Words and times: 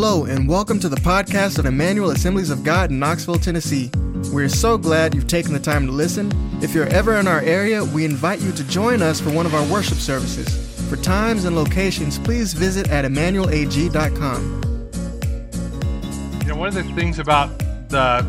Hello, 0.00 0.26
and 0.26 0.48
welcome 0.48 0.78
to 0.78 0.88
the 0.88 0.94
podcast 0.94 1.58
of 1.58 1.66
Emmanuel 1.66 2.12
Assemblies 2.12 2.50
of 2.50 2.62
God 2.62 2.92
in 2.92 3.00
Knoxville, 3.00 3.40
Tennessee. 3.40 3.90
We're 4.32 4.48
so 4.48 4.78
glad 4.78 5.12
you've 5.12 5.26
taken 5.26 5.52
the 5.52 5.58
time 5.58 5.86
to 5.86 5.92
listen. 5.92 6.30
If 6.62 6.72
you're 6.72 6.86
ever 6.86 7.16
in 7.16 7.26
our 7.26 7.40
area, 7.40 7.84
we 7.84 8.04
invite 8.04 8.40
you 8.40 8.52
to 8.52 8.62
join 8.68 9.02
us 9.02 9.20
for 9.20 9.30
one 9.30 9.44
of 9.44 9.56
our 9.56 9.66
worship 9.66 9.98
services. 9.98 10.48
For 10.88 10.94
times 10.94 11.46
and 11.46 11.56
locations, 11.56 12.16
please 12.16 12.52
visit 12.52 12.88
at 12.90 13.04
emmanuelag.com. 13.06 14.62
You 16.42 16.46
know, 16.46 16.54
one 16.54 16.68
of 16.68 16.74
the 16.74 16.84
things 16.94 17.18
about 17.18 17.58
the 17.88 18.24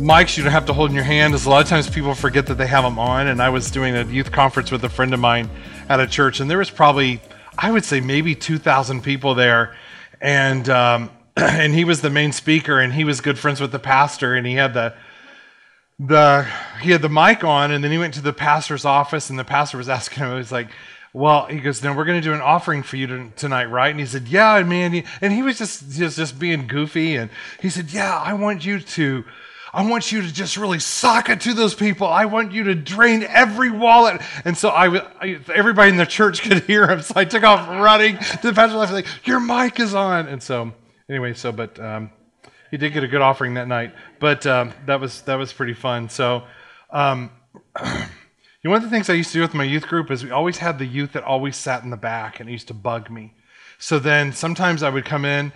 mics 0.00 0.36
you 0.36 0.42
don't 0.42 0.50
have 0.50 0.66
to 0.66 0.72
hold 0.72 0.90
in 0.90 0.96
your 0.96 1.04
hand 1.04 1.34
is 1.34 1.46
a 1.46 1.50
lot 1.50 1.62
of 1.62 1.68
times 1.68 1.88
people 1.88 2.16
forget 2.16 2.48
that 2.48 2.58
they 2.58 2.66
have 2.66 2.82
them 2.82 2.98
on. 2.98 3.28
And 3.28 3.40
I 3.40 3.48
was 3.48 3.70
doing 3.70 3.94
a 3.94 4.02
youth 4.06 4.32
conference 4.32 4.72
with 4.72 4.82
a 4.82 4.88
friend 4.88 5.14
of 5.14 5.20
mine 5.20 5.48
at 5.88 6.00
a 6.00 6.06
church, 6.08 6.40
and 6.40 6.50
there 6.50 6.58
was 6.58 6.68
probably, 6.68 7.22
I 7.56 7.70
would 7.70 7.84
say, 7.84 8.00
maybe 8.00 8.34
2,000 8.34 9.04
people 9.04 9.36
there. 9.36 9.76
And, 10.20 10.68
um, 10.68 11.10
and 11.36 11.74
he 11.74 11.84
was 11.84 12.02
the 12.02 12.10
main 12.10 12.32
speaker, 12.32 12.80
and 12.80 12.92
he 12.92 13.04
was 13.04 13.20
good 13.20 13.38
friends 13.38 13.60
with 13.60 13.72
the 13.72 13.78
pastor, 13.78 14.34
and 14.34 14.46
he 14.46 14.54
had 14.54 14.74
the 14.74 14.94
the 15.98 16.48
he 16.80 16.92
had 16.92 17.02
the 17.02 17.10
mic 17.10 17.44
on, 17.44 17.70
and 17.70 17.84
then 17.84 17.90
he 17.90 17.98
went 17.98 18.14
to 18.14 18.22
the 18.22 18.32
pastor's 18.32 18.84
office, 18.84 19.28
and 19.28 19.38
the 19.38 19.44
pastor 19.44 19.76
was 19.76 19.88
asking 19.98 20.24
him, 20.24 20.30
he 20.30 20.36
was 20.36 20.52
like, 20.52 20.68
well, 21.12 21.46
he 21.46 21.58
goes, 21.58 21.82
no, 21.82 21.92
we're 21.92 22.04
going 22.04 22.20
to 22.20 22.26
do 22.26 22.32
an 22.32 22.40
offering 22.40 22.82
for 22.82 22.96
you 22.96 23.06
to, 23.08 23.30
tonight, 23.36 23.64
right? 23.64 23.90
And 23.90 23.98
he 23.98 24.06
said, 24.06 24.28
yeah, 24.28 24.62
man. 24.62 25.02
And 25.20 25.32
he 25.32 25.42
was 25.42 25.58
just, 25.58 25.90
just, 25.90 26.16
just 26.16 26.38
being 26.38 26.68
goofy. 26.68 27.16
And 27.16 27.30
he 27.60 27.68
said, 27.68 27.92
yeah, 27.92 28.16
I 28.16 28.32
want 28.34 28.64
you 28.64 28.78
to, 28.78 29.24
I 29.72 29.88
want 29.88 30.10
you 30.10 30.22
to 30.22 30.32
just 30.32 30.56
really 30.56 30.80
sock 30.80 31.28
it 31.28 31.40
to 31.42 31.54
those 31.54 31.74
people. 31.74 32.06
I 32.06 32.24
want 32.24 32.52
you 32.52 32.64
to 32.64 32.74
drain 32.74 33.22
every 33.22 33.70
wallet. 33.70 34.20
And 34.44 34.56
so 34.56 34.70
I, 34.70 34.98
I 35.20 35.38
everybody 35.54 35.90
in 35.90 35.96
the 35.96 36.06
church 36.06 36.42
could 36.48 36.64
hear 36.64 36.88
him. 36.88 37.02
So 37.02 37.14
I 37.16 37.24
took 37.24 37.44
off 37.44 37.68
running 37.68 38.18
to 38.18 38.48
the 38.48 38.52
pastor's 38.52 38.76
office, 38.76 38.92
like, 38.92 39.26
your 39.26 39.40
mic 39.40 39.78
is 39.78 39.94
on. 39.94 40.26
And 40.26 40.42
so, 40.42 40.72
anyway, 41.08 41.34
so, 41.34 41.52
but, 41.52 41.78
um, 41.78 42.10
he 42.70 42.76
did 42.76 42.92
get 42.92 43.02
a 43.02 43.08
good 43.08 43.20
offering 43.20 43.54
that 43.54 43.66
night, 43.66 43.94
but 44.20 44.46
um, 44.46 44.72
that 44.86 45.00
was 45.00 45.22
that 45.22 45.34
was 45.34 45.52
pretty 45.52 45.74
fun. 45.74 46.08
So, 46.08 46.44
um, 46.90 47.30
one 48.62 48.76
of 48.76 48.82
the 48.82 48.90
things 48.90 49.10
I 49.10 49.14
used 49.14 49.32
to 49.32 49.38
do 49.38 49.42
with 49.42 49.54
my 49.54 49.64
youth 49.64 49.88
group 49.88 50.10
is 50.10 50.22
we 50.22 50.30
always 50.30 50.58
had 50.58 50.78
the 50.78 50.86
youth 50.86 51.12
that 51.14 51.24
always 51.24 51.56
sat 51.56 51.82
in 51.82 51.90
the 51.90 51.96
back, 51.96 52.38
and 52.38 52.48
it 52.48 52.52
used 52.52 52.68
to 52.68 52.74
bug 52.74 53.10
me. 53.10 53.34
So 53.78 53.98
then 53.98 54.32
sometimes 54.32 54.82
I 54.82 54.90
would 54.90 55.04
come 55.04 55.24
in, 55.24 55.52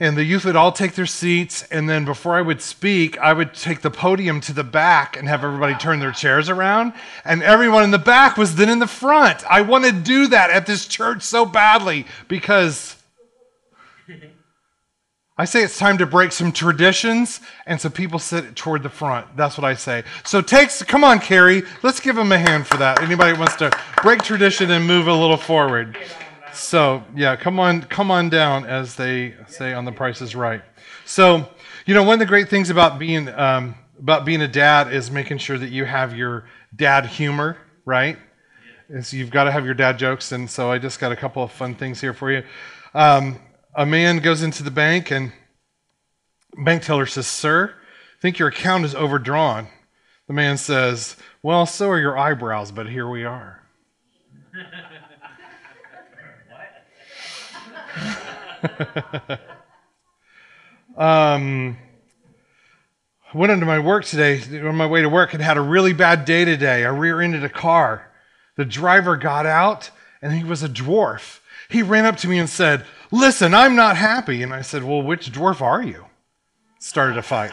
and 0.00 0.16
the 0.16 0.24
youth 0.24 0.44
would 0.44 0.56
all 0.56 0.70
take 0.70 0.94
their 0.94 1.06
seats, 1.06 1.64
and 1.70 1.88
then 1.88 2.04
before 2.04 2.36
I 2.36 2.42
would 2.42 2.62
speak, 2.62 3.18
I 3.18 3.32
would 3.32 3.52
take 3.54 3.80
the 3.80 3.90
podium 3.90 4.40
to 4.42 4.52
the 4.52 4.64
back 4.64 5.16
and 5.16 5.26
have 5.28 5.42
everybody 5.42 5.74
turn 5.74 5.98
their 5.98 6.12
chairs 6.12 6.48
around, 6.48 6.92
and 7.24 7.42
everyone 7.42 7.82
in 7.82 7.90
the 7.90 7.98
back 7.98 8.36
was 8.36 8.54
then 8.54 8.68
in 8.68 8.78
the 8.78 8.86
front. 8.86 9.44
I 9.50 9.62
want 9.62 9.84
to 9.84 9.92
do 9.92 10.28
that 10.28 10.50
at 10.50 10.66
this 10.66 10.86
church 10.86 11.22
so 11.22 11.44
badly 11.44 12.06
because. 12.28 12.94
I 15.40 15.44
say 15.44 15.62
it's 15.62 15.78
time 15.78 15.98
to 15.98 16.06
break 16.06 16.32
some 16.32 16.50
traditions, 16.50 17.38
and 17.64 17.80
so 17.80 17.88
people 17.88 18.18
sit 18.18 18.56
toward 18.56 18.82
the 18.82 18.88
front. 18.88 19.36
That's 19.36 19.56
what 19.56 19.64
I 19.64 19.74
say. 19.74 20.02
So 20.24 20.42
takes, 20.42 20.82
come 20.82 21.04
on, 21.04 21.20
Carrie, 21.20 21.62
let's 21.84 22.00
give 22.00 22.16
them 22.16 22.32
a 22.32 22.38
hand 22.38 22.66
for 22.66 22.76
that. 22.78 23.00
Anybody 23.00 23.38
wants 23.38 23.54
to 23.56 23.70
break 24.02 24.22
tradition 24.22 24.72
and 24.72 24.84
move 24.84 25.06
a 25.06 25.14
little 25.14 25.36
forward? 25.36 25.96
So 26.52 27.04
yeah, 27.14 27.36
come 27.36 27.60
on, 27.60 27.82
come 27.82 28.10
on 28.10 28.28
down, 28.28 28.64
as 28.64 28.96
they 28.96 29.34
say 29.46 29.72
on 29.72 29.84
The 29.84 29.92
Price 29.92 30.20
is 30.20 30.34
Right. 30.34 30.62
So 31.04 31.48
you 31.86 31.94
know, 31.94 32.02
one 32.02 32.14
of 32.14 32.18
the 32.18 32.26
great 32.26 32.48
things 32.48 32.68
about 32.68 32.98
being 32.98 33.28
um, 33.30 33.74
about 33.98 34.24
being 34.24 34.42
a 34.42 34.48
dad 34.48 34.92
is 34.92 35.10
making 35.10 35.38
sure 35.38 35.56
that 35.56 35.70
you 35.70 35.84
have 35.84 36.14
your 36.14 36.44
dad 36.76 37.06
humor, 37.06 37.56
right? 37.84 38.18
Is 38.90 39.12
you've 39.12 39.30
got 39.30 39.44
to 39.44 39.52
have 39.52 39.64
your 39.64 39.74
dad 39.74 39.98
jokes, 39.98 40.32
and 40.32 40.50
so 40.50 40.70
I 40.70 40.78
just 40.78 41.00
got 41.00 41.12
a 41.12 41.16
couple 41.16 41.42
of 41.42 41.50
fun 41.50 41.74
things 41.74 42.00
here 42.00 42.12
for 42.12 42.30
you. 42.30 42.42
Um, 42.94 43.38
a 43.74 43.86
man 43.86 44.18
goes 44.18 44.42
into 44.42 44.62
the 44.62 44.70
bank 44.70 45.10
and 45.10 45.32
bank 46.64 46.82
teller 46.82 47.06
says, 47.06 47.26
Sir, 47.26 47.74
I 48.18 48.20
think 48.20 48.38
your 48.38 48.48
account 48.48 48.84
is 48.84 48.94
overdrawn. 48.94 49.68
The 50.26 50.34
man 50.34 50.58
says, 50.58 51.16
Well, 51.42 51.64
so 51.66 51.88
are 51.90 52.00
your 52.00 52.18
eyebrows, 52.18 52.70
but 52.70 52.88
here 52.88 53.08
we 53.08 53.24
are. 53.24 53.62
um, 60.96 61.76
I 63.32 63.36
went 63.36 63.52
into 63.52 63.66
my 63.66 63.78
work 63.78 64.04
today, 64.04 64.40
on 64.66 64.76
my 64.76 64.86
way 64.86 65.02
to 65.02 65.08
work, 65.08 65.34
and 65.34 65.42
had 65.42 65.56
a 65.56 65.62
really 65.62 65.92
bad 65.92 66.24
day 66.24 66.44
today. 66.44 66.84
I 66.84 66.88
rear 66.88 67.20
ended 67.20 67.44
a 67.44 67.48
car. 67.48 68.10
The 68.56 68.64
driver 68.64 69.16
got 69.16 69.44
out, 69.46 69.90
and 70.22 70.32
he 70.32 70.44
was 70.44 70.62
a 70.62 70.68
dwarf. 70.68 71.40
He 71.68 71.82
ran 71.82 72.06
up 72.06 72.16
to 72.18 72.28
me 72.28 72.38
and 72.38 72.48
said, 72.48 72.84
Listen, 73.10 73.54
I'm 73.54 73.76
not 73.76 73.96
happy. 73.96 74.42
And 74.42 74.52
I 74.52 74.62
said, 74.62 74.82
Well, 74.84 75.02
which 75.02 75.30
dwarf 75.32 75.60
are 75.60 75.82
you? 75.82 76.06
Started 76.78 77.18
a 77.18 77.22
fight. 77.22 77.52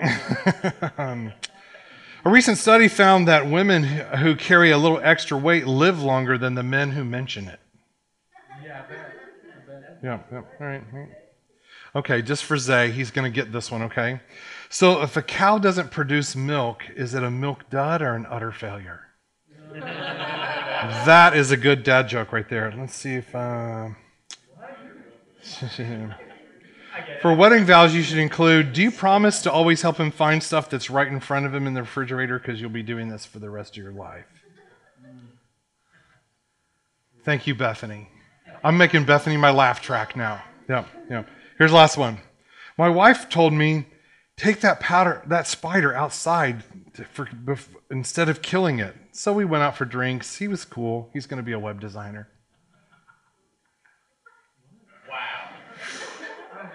um, 0.98 1.32
a 2.24 2.30
recent 2.30 2.58
study 2.58 2.88
found 2.88 3.28
that 3.28 3.48
women 3.48 3.84
who 3.84 4.34
carry 4.36 4.70
a 4.70 4.78
little 4.78 5.00
extra 5.02 5.38
weight 5.38 5.66
live 5.66 6.02
longer 6.02 6.36
than 6.36 6.54
the 6.54 6.62
men 6.62 6.90
who 6.90 7.04
mention 7.04 7.48
it. 7.48 7.59
Yeah, 8.80 8.84
I 8.84 8.92
bet. 8.92 9.14
I 9.54 9.80
bet. 9.80 9.98
Yeah, 10.02 10.18
yeah. 10.32 10.38
All 10.38 10.66
right. 10.66 10.82
All 10.92 10.98
right. 10.98 11.08
Okay, 11.94 12.22
just 12.22 12.44
for 12.44 12.56
Zay, 12.56 12.90
he's 12.90 13.10
going 13.10 13.30
to 13.30 13.34
get 13.34 13.52
this 13.52 13.70
one, 13.70 13.82
okay? 13.82 14.20
So 14.68 15.02
if 15.02 15.16
a 15.16 15.22
cow 15.22 15.58
doesn't 15.58 15.90
produce 15.90 16.36
milk, 16.36 16.84
is 16.94 17.14
it 17.14 17.24
a 17.24 17.30
milk 17.30 17.68
dud 17.68 18.00
or 18.00 18.14
an 18.14 18.26
utter 18.28 18.52
failure? 18.52 19.08
That 21.04 21.36
is 21.36 21.50
a 21.50 21.58
good 21.58 21.82
dad 21.82 22.08
joke 22.08 22.32
right 22.32 22.48
there. 22.48 22.72
Let's 22.74 22.94
see 22.94 23.16
if. 23.16 23.34
Uh, 23.34 23.90
for 27.22 27.34
wedding 27.34 27.64
vows, 27.64 27.94
you 27.94 28.02
should 28.02 28.18
include 28.18 28.72
Do 28.72 28.82
you 28.82 28.90
promise 28.90 29.42
to 29.42 29.52
always 29.52 29.82
help 29.82 29.98
him 29.98 30.10
find 30.10 30.42
stuff 30.42 30.70
that's 30.70 30.88
right 30.88 31.06
in 31.06 31.20
front 31.20 31.44
of 31.44 31.54
him 31.54 31.66
in 31.66 31.74
the 31.74 31.82
refrigerator 31.82 32.38
because 32.38 32.60
you'll 32.60 32.70
be 32.70 32.82
doing 32.82 33.10
this 33.10 33.26
for 33.26 33.38
the 33.40 33.50
rest 33.50 33.76
of 33.76 33.82
your 33.82 33.92
life? 33.92 34.24
Thank 37.24 37.46
you, 37.46 37.54
Bethany. 37.54 38.09
I'm 38.62 38.76
making 38.76 39.04
Bethany 39.04 39.36
my 39.36 39.50
laugh 39.50 39.80
track 39.80 40.16
now. 40.16 40.42
Yeah, 40.68 40.84
yeah. 41.08 41.24
Here's 41.58 41.70
the 41.70 41.76
last 41.76 41.96
one. 41.96 42.18
My 42.76 42.88
wife 42.88 43.28
told 43.28 43.52
me, 43.52 43.86
take 44.36 44.60
that 44.60 44.80
powder, 44.80 45.22
that 45.26 45.46
spider 45.46 45.94
outside 45.94 46.64
to, 46.94 47.04
for, 47.04 47.28
instead 47.90 48.28
of 48.28 48.42
killing 48.42 48.78
it. 48.78 48.94
So 49.12 49.32
we 49.32 49.44
went 49.44 49.62
out 49.62 49.76
for 49.76 49.84
drinks. 49.84 50.36
He 50.36 50.48
was 50.48 50.64
cool. 50.64 51.10
He's 51.12 51.26
going 51.26 51.38
to 51.38 51.42
be 51.42 51.52
a 51.52 51.58
web 51.58 51.80
designer. 51.80 52.28
Wow. 55.08 56.70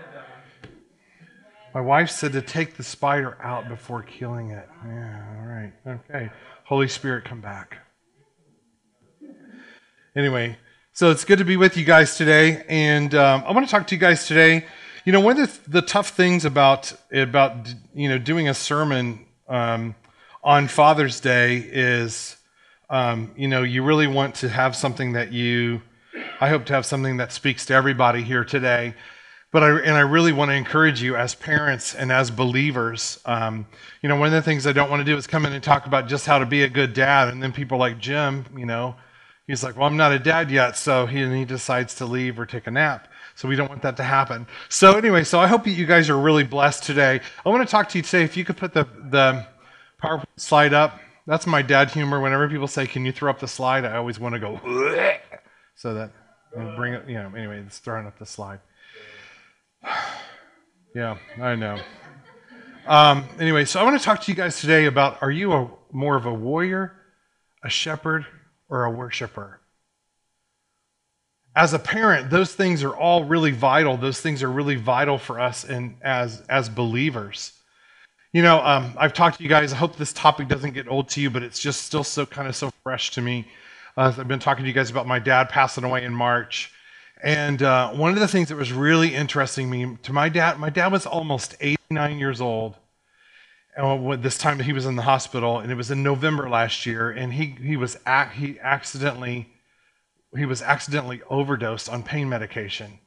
My 1.73 1.81
wife 1.81 2.09
said 2.09 2.34
to 2.34 2.41
take 2.41 2.78
the 2.78 2.84
spider 2.84 3.38
out 3.41 3.67
before 3.67 4.03
killing 4.03 4.52
it. 4.52 4.67
Yeah, 4.85 5.38
all 5.40 5.46
right. 5.46 5.73
Okay. 5.88 6.29
Holy 6.66 6.88
Spirit, 6.88 7.25
come 7.25 7.41
back. 7.41 7.78
Anyway, 10.16 10.57
so 10.95 11.11
it's 11.11 11.25
good 11.25 11.39
to 11.39 11.44
be 11.44 11.57
with 11.57 11.75
you 11.75 11.83
guys 11.83 12.16
today. 12.16 12.63
And 12.69 13.13
um, 13.16 13.44
I 13.45 13.51
want 13.51 13.67
to 13.67 13.69
talk 13.69 13.85
to 13.88 13.95
you 13.95 14.00
guys 14.00 14.28
today. 14.28 14.66
You 15.03 15.11
know, 15.11 15.19
one 15.19 15.38
of 15.38 15.66
the, 15.66 15.69
the 15.69 15.81
tough 15.81 16.11
things 16.11 16.45
about, 16.45 16.94
about 17.11 17.67
you 17.94 18.07
know, 18.07 18.17
doing 18.17 18.47
a 18.47 18.53
sermon 18.53 19.25
um, 19.50 19.94
on 20.41 20.69
Father's 20.69 21.19
Day 21.19 21.57
is, 21.57 22.38
um, 22.89 23.29
you 23.35 23.50
know, 23.50 23.63
you 23.63 23.84
really 23.84 24.07
want 24.07 24.35
to 24.35 24.47
have 24.47 24.73
something 24.73 25.11
that 25.11 25.34
you, 25.34 25.81
I 26.39 26.47
hope 26.47 26.63
to 26.67 26.73
have 26.73 26.85
something 26.85 27.17
that 27.17 27.34
speaks 27.34 27.66
to 27.66 27.73
everybody 27.73 28.23
here 28.23 28.45
today. 28.45 28.94
But 29.51 29.63
I, 29.63 29.79
and 29.79 29.97
I 29.97 30.01
really 30.01 30.31
want 30.31 30.51
to 30.51 30.55
encourage 30.55 31.01
you 31.01 31.17
as 31.17 31.35
parents 31.35 31.94
and 31.94 32.09
as 32.09 32.31
believers. 32.31 33.19
Um, 33.25 33.67
you 34.01 34.07
know, 34.07 34.16
one 34.16 34.28
of 34.28 34.34
the 34.34 34.41
things 34.41 34.66
I 34.66 34.72
don't 34.72 34.90
want 34.90 35.02
to 35.02 35.05
do 35.05 35.17
is 35.17 35.28
come 35.28 35.46
in 35.46 35.52
and 35.52 35.61
talk 35.61 35.87
about 35.87 36.08
just 36.08 36.25
how 36.25 36.40
to 36.40 36.46
be 36.46 36.64
a 36.64 36.69
good 36.69 36.93
dad. 36.93 37.28
And 37.28 37.43
then 37.43 37.52
people 37.52 37.78
like 37.78 37.99
Jim, 37.99 38.46
you 38.55 38.66
know, 38.66 38.96
he's 39.47 39.63
like, 39.63 39.75
well, 39.75 39.87
I'm 39.87 39.97
not 39.97 40.11
a 40.11 40.19
dad 40.19 40.51
yet. 40.51 40.77
So 40.77 41.05
he, 41.05 41.25
he 41.37 41.45
decides 41.45 41.95
to 41.95 42.05
leave 42.05 42.39
or 42.39 42.45
take 42.45 42.67
a 42.67 42.71
nap. 42.71 43.07
So 43.35 43.47
we 43.47 43.55
don't 43.55 43.69
want 43.69 43.81
that 43.81 43.97
to 43.97 44.03
happen. 44.03 44.47
So 44.69 44.97
anyway, 44.97 45.23
so 45.23 45.39
I 45.39 45.47
hope 45.47 45.67
you 45.67 45.85
guys 45.85 46.09
are 46.09 46.17
really 46.17 46.43
blessed 46.43 46.83
today. 46.83 47.19
I 47.45 47.49
want 47.49 47.67
to 47.67 47.71
talk 47.71 47.89
to 47.89 47.97
you 47.97 48.01
today. 48.01 48.23
If 48.23 48.37
you 48.37 48.45
could 48.45 48.57
put 48.57 48.73
the, 48.73 48.87
the 49.09 49.45
PowerPoint 50.01 50.25
slide 50.37 50.73
up. 50.73 50.99
That's 51.27 51.47
my 51.47 51.61
dad 51.61 51.89
humor. 51.89 52.19
Whenever 52.19 52.47
people 52.47 52.67
say, 52.67 52.85
"Can 52.85 53.05
you 53.05 53.11
throw 53.11 53.29
up 53.29 53.39
the 53.39 53.47
slide?" 53.47 53.85
I 53.85 53.97
always 53.97 54.19
want 54.19 54.35
to 54.35 54.39
go 54.39 54.59
so 55.75 55.93
that 55.95 56.11
bring 56.75 56.93
it. 56.93 57.09
You 57.09 57.15
know. 57.15 57.33
Anyway, 57.35 57.59
it's 57.65 57.79
throwing 57.79 58.05
up 58.05 58.19
the 58.19 58.25
slide. 58.25 58.59
yeah, 60.95 61.17
I 61.41 61.55
know. 61.55 61.79
Um, 62.85 63.25
anyway, 63.39 63.65
so 63.65 63.79
I 63.79 63.83
want 63.83 63.99
to 63.99 64.03
talk 64.03 64.21
to 64.21 64.31
you 64.31 64.35
guys 64.35 64.61
today 64.61 64.85
about: 64.85 65.21
Are 65.23 65.31
you 65.31 65.53
a 65.53 65.69
more 65.91 66.15
of 66.15 66.27
a 66.27 66.33
warrior, 66.33 66.93
a 67.63 67.69
shepherd, 67.69 68.27
or 68.70 68.85
a 68.85 68.91
worshiper? 68.91 69.59
As 71.56 71.73
a 71.73 71.79
parent, 71.79 72.29
those 72.29 72.53
things 72.53 72.84
are 72.84 72.96
all 72.96 73.23
really 73.23 73.52
vital. 73.52 73.96
Those 73.97 74.20
things 74.20 74.44
are 74.44 74.52
really 74.52 74.76
vital 74.76 75.17
for 75.17 75.40
us 75.40 75.64
and 75.64 75.96
as 76.02 76.41
as 76.50 76.67
believers. 76.67 77.53
You 78.34 78.41
know, 78.41 78.59
um, 78.66 78.94
I've 78.97 79.14
talked 79.14 79.38
to 79.38 79.44
you 79.44 79.50
guys. 79.50 79.72
I 79.72 79.78
hope 79.78 79.96
this 79.96 80.12
topic 80.12 80.50
doesn't 80.50 80.73
get 80.73 80.90
old 80.90 81.08
to 81.09 81.22
you, 81.22 81.29
but 81.29 81.41
it's 81.41 81.59
just 81.59 81.84
still 81.84 82.03
so 82.03 82.26
kind 82.26 82.50
of 82.50 82.56
so 82.56 82.70
fresh 82.84 83.12
to 83.12 83.22
me. 83.22 83.47
Uh, 83.96 84.14
I've 84.17 84.28
been 84.28 84.40
talking 84.40 84.64
to 84.66 84.67
you 84.67 84.73
guys 84.73 84.90
about 84.90 85.08
my 85.08 85.20
dad 85.20 85.47
passing 85.50 85.85
away 85.85 86.03
in 86.03 86.14
March, 86.14 86.72
And 87.23 87.64
uh, 87.64 87.94
one 87.94 88.12
of 88.12 88.20
the 88.20 88.28
things 88.28 88.50
that 88.50 88.58
was 88.58 88.73
really 88.73 89.16
interesting 89.16 89.70
me 89.70 89.97
to 90.03 90.12
my 90.12 90.28
dad, 90.28 90.59
my 90.59 90.70
dad 90.70 90.91
was 90.91 91.06
almost 91.06 91.56
89 91.62 92.20
years 92.20 92.41
old. 92.41 92.76
And 93.75 94.23
this 94.23 94.37
time 94.37 94.59
he 94.59 94.73
was 94.73 94.85
in 94.85 94.95
the 94.95 95.01
hospital, 95.01 95.59
and 95.59 95.72
it 95.72 95.75
was 95.75 95.91
in 95.91 96.01
November 96.01 96.49
last 96.49 96.85
year, 96.85 97.09
and 97.09 97.33
he 97.33 97.55
he 97.61 97.75
was 97.75 97.97
ac- 98.07 98.35
he 98.35 98.59
accidentally 98.59 99.49
he 100.35 100.45
was 100.45 100.61
accidentally 100.61 101.22
overdosed 101.29 101.89
on 101.89 102.03
pain 102.03 102.29
medication. 102.29 102.99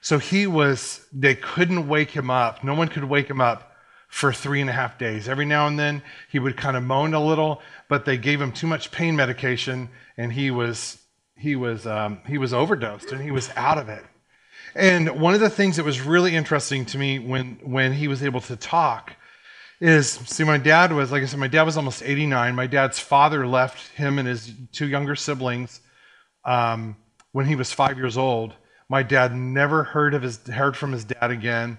So 0.00 0.18
he 0.18 0.46
was 0.46 1.06
they 1.12 1.34
couldn't 1.34 1.88
wake 1.88 2.10
him 2.10 2.30
up. 2.30 2.64
No 2.64 2.74
one 2.74 2.88
could 2.88 3.04
wake 3.04 3.28
him 3.28 3.40
up 3.40 3.72
for 4.08 4.32
three 4.32 4.60
and 4.60 4.70
a 4.70 4.72
half 4.72 4.96
days. 4.96 5.28
Every 5.28 5.44
now 5.44 5.66
and 5.66 5.78
then 5.78 6.02
he 6.30 6.38
would 6.38 6.56
kind 6.56 6.76
of 6.76 6.82
moan 6.82 7.14
a 7.14 7.24
little, 7.24 7.60
but 7.88 8.04
they 8.04 8.16
gave 8.16 8.40
him 8.40 8.52
too 8.52 8.66
much 8.66 8.92
pain 8.92 9.16
medication, 9.16 9.88
and 10.16 10.32
he 10.32 10.50
was 10.50 10.98
he 11.36 11.56
was 11.56 11.86
um, 11.86 12.20
he 12.26 12.38
was 12.38 12.54
overdosed 12.54 13.12
and 13.12 13.20
he 13.20 13.30
was 13.30 13.50
out 13.56 13.76
of 13.76 13.88
it. 13.88 14.04
And 14.74 15.20
one 15.20 15.34
of 15.34 15.40
the 15.40 15.50
things 15.50 15.76
that 15.76 15.84
was 15.84 16.00
really 16.00 16.34
interesting 16.34 16.86
to 16.86 16.98
me 16.98 17.18
when 17.18 17.58
when 17.62 17.92
he 17.92 18.08
was 18.08 18.22
able 18.22 18.40
to 18.42 18.56
talk 18.56 19.16
is 19.80 20.10
see 20.10 20.44
my 20.44 20.58
dad 20.58 20.92
was 20.92 21.10
like 21.10 21.22
I 21.22 21.26
said 21.26 21.40
my 21.40 21.48
dad 21.48 21.64
was 21.64 21.76
almost 21.76 22.02
89. 22.02 22.54
My 22.54 22.66
dad's 22.66 22.98
father 22.98 23.46
left 23.46 23.88
him 23.92 24.18
and 24.18 24.28
his 24.28 24.52
two 24.72 24.86
younger 24.86 25.16
siblings 25.16 25.80
um, 26.44 26.96
when 27.32 27.46
he 27.46 27.56
was 27.56 27.72
five 27.72 27.96
years 27.96 28.16
old. 28.16 28.54
My 28.88 29.02
dad 29.02 29.34
never 29.34 29.84
heard 29.84 30.14
of 30.14 30.22
his 30.22 30.38
heard 30.46 30.76
from 30.76 30.92
his 30.92 31.04
dad 31.04 31.30
again. 31.30 31.78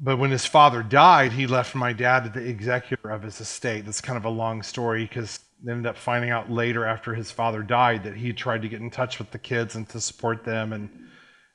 But 0.00 0.18
when 0.18 0.32
his 0.32 0.44
father 0.44 0.82
died, 0.82 1.32
he 1.32 1.46
left 1.46 1.76
my 1.76 1.92
dad 1.92 2.34
the 2.34 2.44
executor 2.44 3.10
of 3.10 3.22
his 3.22 3.40
estate. 3.40 3.84
That's 3.84 4.00
kind 4.00 4.16
of 4.16 4.24
a 4.24 4.30
long 4.30 4.62
story 4.62 5.04
because 5.04 5.38
they 5.62 5.70
ended 5.70 5.86
up 5.86 5.96
finding 5.96 6.30
out 6.30 6.50
later 6.50 6.84
after 6.84 7.14
his 7.14 7.30
father 7.30 7.62
died 7.62 8.02
that 8.04 8.16
he 8.16 8.32
tried 8.32 8.62
to 8.62 8.68
get 8.68 8.80
in 8.80 8.90
touch 8.90 9.20
with 9.20 9.30
the 9.30 9.38
kids 9.38 9.76
and 9.76 9.88
to 9.90 10.00
support 10.00 10.44
them 10.44 10.72
and 10.72 10.90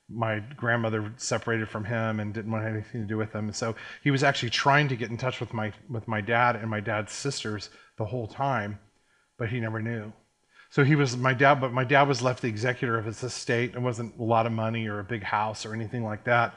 my 0.10 0.40
grandmother 0.56 1.14
separated 1.18 1.70
from 1.70 1.86
him 1.86 2.20
and 2.20 2.34
didn't 2.34 2.52
want 2.52 2.66
anything 2.66 3.02
to 3.02 3.08
do 3.08 3.18
with 3.18 3.32
him. 3.34 3.52
so 3.54 3.76
he 4.04 4.12
was 4.12 4.24
actually 4.24 4.50
trying 4.50 4.88
to 4.88 4.96
get 4.96 5.10
in 5.10 5.18
touch 5.18 5.40
with 5.40 5.54
my 5.54 5.72
with 5.90 6.08
my 6.08 6.22
dad 6.22 6.56
and 6.56 6.70
my 6.70 6.80
dad's 6.80 7.14
sisters 7.14 7.70
the 7.98 8.06
whole 8.06 8.28
time 8.28 8.80
but 9.38 9.50
he 9.50 9.60
never 9.60 9.82
knew. 9.82 10.12
So 10.72 10.84
he 10.84 10.96
was 10.96 11.16
my 11.16 11.34
dad 11.34 11.56
but 11.56 11.72
my 11.72 11.84
dad 11.84 12.08
was 12.08 12.22
left 12.22 12.42
the 12.42 12.50
executor 12.50 12.98
of 12.98 13.06
his 13.06 13.24
estate. 13.24 13.76
It 13.76 13.82
wasn't 13.82 14.18
a 14.20 14.24
lot 14.24 14.46
of 14.46 14.52
money 14.52 14.88
or 14.88 15.00
a 15.00 15.04
big 15.04 15.24
house 15.24 15.66
or 15.66 15.74
anything 15.74 16.04
like 16.04 16.24
that 16.26 16.56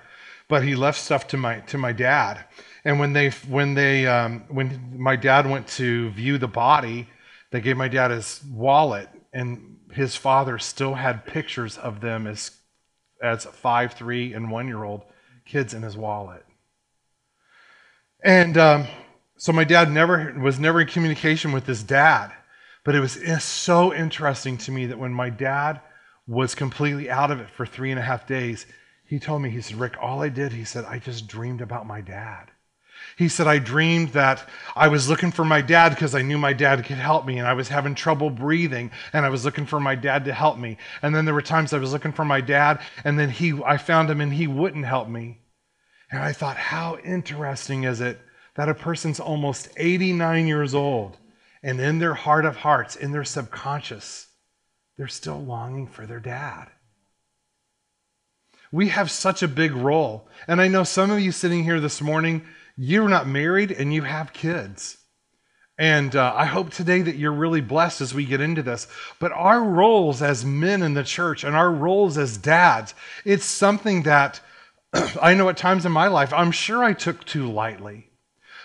but 0.49 0.63
he 0.63 0.75
left 0.75 1.01
stuff 1.01 1.27
to 1.29 1.37
my 1.37 1.61
to 1.61 1.79
my 1.79 1.93
dad. 1.93 2.45
And 2.85 2.99
when 2.99 3.13
they 3.13 3.31
when 3.49 3.75
they 3.75 4.07
um, 4.07 4.45
when 4.49 4.95
my 4.99 5.17
dad 5.17 5.49
went 5.49 5.67
to 5.69 6.11
view 6.11 6.37
the 6.39 6.49
body 6.49 7.09
they 7.53 7.61
gave 7.61 7.77
my 7.77 7.89
dad 7.89 8.11
his 8.11 8.43
wallet, 8.51 9.09
and 9.33 9.77
his 9.93 10.17
father 10.17 10.59
still 10.59 10.95
had 10.95 11.27
pictures 11.27 11.79
of 11.79 12.01
them 12.01 12.27
as 12.27 12.51
as 13.23 13.45
five, 13.45 13.95
three, 13.95 14.35
and 14.35 14.51
one 14.51 14.67
year 14.67 14.85
old 14.85 15.03
kids 15.45 15.73
in 15.75 15.83
his 15.83 15.97
wallet. 15.97 16.45
And 18.23 18.57
um, 18.59 18.87
so 19.37 19.53
my 19.53 19.65
dad 19.65 19.91
never 19.91 20.35
was 20.39 20.61
never 20.61 20.81
in 20.81 20.87
communication 20.87 21.53
with 21.53 21.67
his 21.67 21.83
dad, 21.83 22.33
but 22.85 22.95
it 22.95 23.01
was 23.01 23.19
so 23.43 23.93
interesting 23.93 24.57
to 24.59 24.71
me 24.71 24.87
that 24.87 24.99
when 24.99 25.13
my 25.13 25.31
dad 25.31 25.81
was 26.27 26.55
completely 26.55 27.11
out 27.11 27.31
of 27.31 27.41
it 27.41 27.51
for 27.51 27.67
three 27.67 27.91
and 27.91 27.99
a 27.99 28.03
half 28.03 28.27
days, 28.27 28.67
he 29.05 29.19
told 29.19 29.43
me, 29.43 29.51
he 29.51 29.61
said, 29.61 29.77
Rick, 29.77 29.97
all 30.01 30.23
I 30.23 30.29
did, 30.29 30.53
he 30.53 30.65
said, 30.65 30.85
I 30.85 30.99
just 30.99 31.27
dreamed 31.27 31.61
about 31.61 31.87
my 31.87 32.01
dad. 32.01 32.52
He 33.17 33.29
said, 33.29 33.47
I 33.47 33.59
dreamed 33.59 34.11
that 34.11 34.49
I 34.75 34.89
was 34.89 35.09
looking 35.09 35.33
for 35.33 35.45
my 35.45 35.61
dad 35.61 35.91
because 35.91 36.15
I 36.15 36.23
knew 36.23 36.39
my 36.39 36.53
dad 36.53 36.85
could 36.85 36.97
help 36.97 37.27
me, 37.27 37.39
and 37.39 37.47
I 37.47 37.53
was 37.53 37.69
having 37.69 37.95
trouble 37.95 38.31
breathing, 38.31 38.91
and 39.13 39.25
I 39.25 39.29
was 39.29 39.45
looking 39.45 39.67
for 39.67 39.81
my 39.81 39.95
dad 39.95 40.25
to 40.25 40.33
help 40.33 40.59
me. 40.59 40.79
And 41.03 41.15
then 41.15 41.25
there 41.25 41.35
were 41.35 41.43
times 41.43 41.73
I 41.73 41.79
was 41.79 41.93
looking 41.93 42.13
for 42.13 42.25
my 42.25 42.41
dad, 42.41 42.81
and 43.05 43.19
then 43.19 43.31
he, 43.31 43.53
I 43.65 43.77
found 43.77 44.11
him, 44.11 44.21
and 44.21 44.33
he 44.33 44.47
wouldn't 44.47 44.87
help 44.87 45.09
me. 45.09 45.41
And 46.11 46.23
I 46.23 46.33
thought, 46.33 46.57
how 46.57 46.99
interesting 47.05 47.85
is 47.85 48.01
it 48.01 48.21
that 48.55 48.69
a 48.69 48.75
person's 48.75 49.21
almost 49.21 49.69
89 49.77 50.47
years 50.47 50.75
old, 50.75 51.17
and 51.63 51.81
in 51.81 51.99
their 51.99 52.15
heart 52.15 52.45
of 52.45 52.57
hearts, 52.57 52.97
in 52.97 53.13
their 53.13 53.25
subconscious, 53.25 54.29
they're 54.97 55.09
still 55.09 55.43
longing 55.43 55.87
for 55.87 56.07
their 56.07 56.21
dad. 56.21 56.69
We 58.71 58.89
have 58.89 59.11
such 59.11 59.43
a 59.43 59.49
big 59.49 59.73
role. 59.73 60.29
And 60.49 60.61
I 60.61 60.69
know 60.69 60.83
some 60.83 61.11
of 61.11 61.21
you 61.21 61.31
sitting 61.31 61.63
here 61.65 61.81
this 61.81 62.01
morning, 62.01 62.43
you're 62.77 63.09
not 63.09 63.27
married 63.27 63.71
and 63.71 63.93
you 63.93 64.03
have 64.03 64.33
kids. 64.33 64.99
And 65.79 66.15
uh, 66.15 66.33
I 66.37 66.45
hope 66.45 66.71
today 66.71 67.03
that 67.03 67.17
you're 67.17 67.33
really 67.33 67.61
blessed 67.61 68.01
as 68.03 68.15
we 68.15 68.25
get 68.25 68.41
into 68.41 68.63
this. 68.63 68.87
But 69.19 69.33
our 69.33 69.63
roles 69.63 70.23
as 70.23 70.45
men 70.45 70.83
in 70.83 70.95
the 70.95 71.03
church 71.03 71.45
and 71.45 71.57
our 71.57 71.73
roles 71.73 72.19
as 72.19 72.37
dads, 72.37 72.95
it's 73.25 73.45
something 73.45 74.03
that 74.03 74.41
I 75.21 75.35
know 75.35 75.49
at 75.49 75.57
times 75.57 75.87
in 75.87 75.93
my 75.93 76.09
life, 76.09 76.33
I'm 76.33 76.53
sure 76.53 76.85
I 76.85 76.93
took 76.93 77.25
too 77.25 77.51
lightly. 77.51 78.11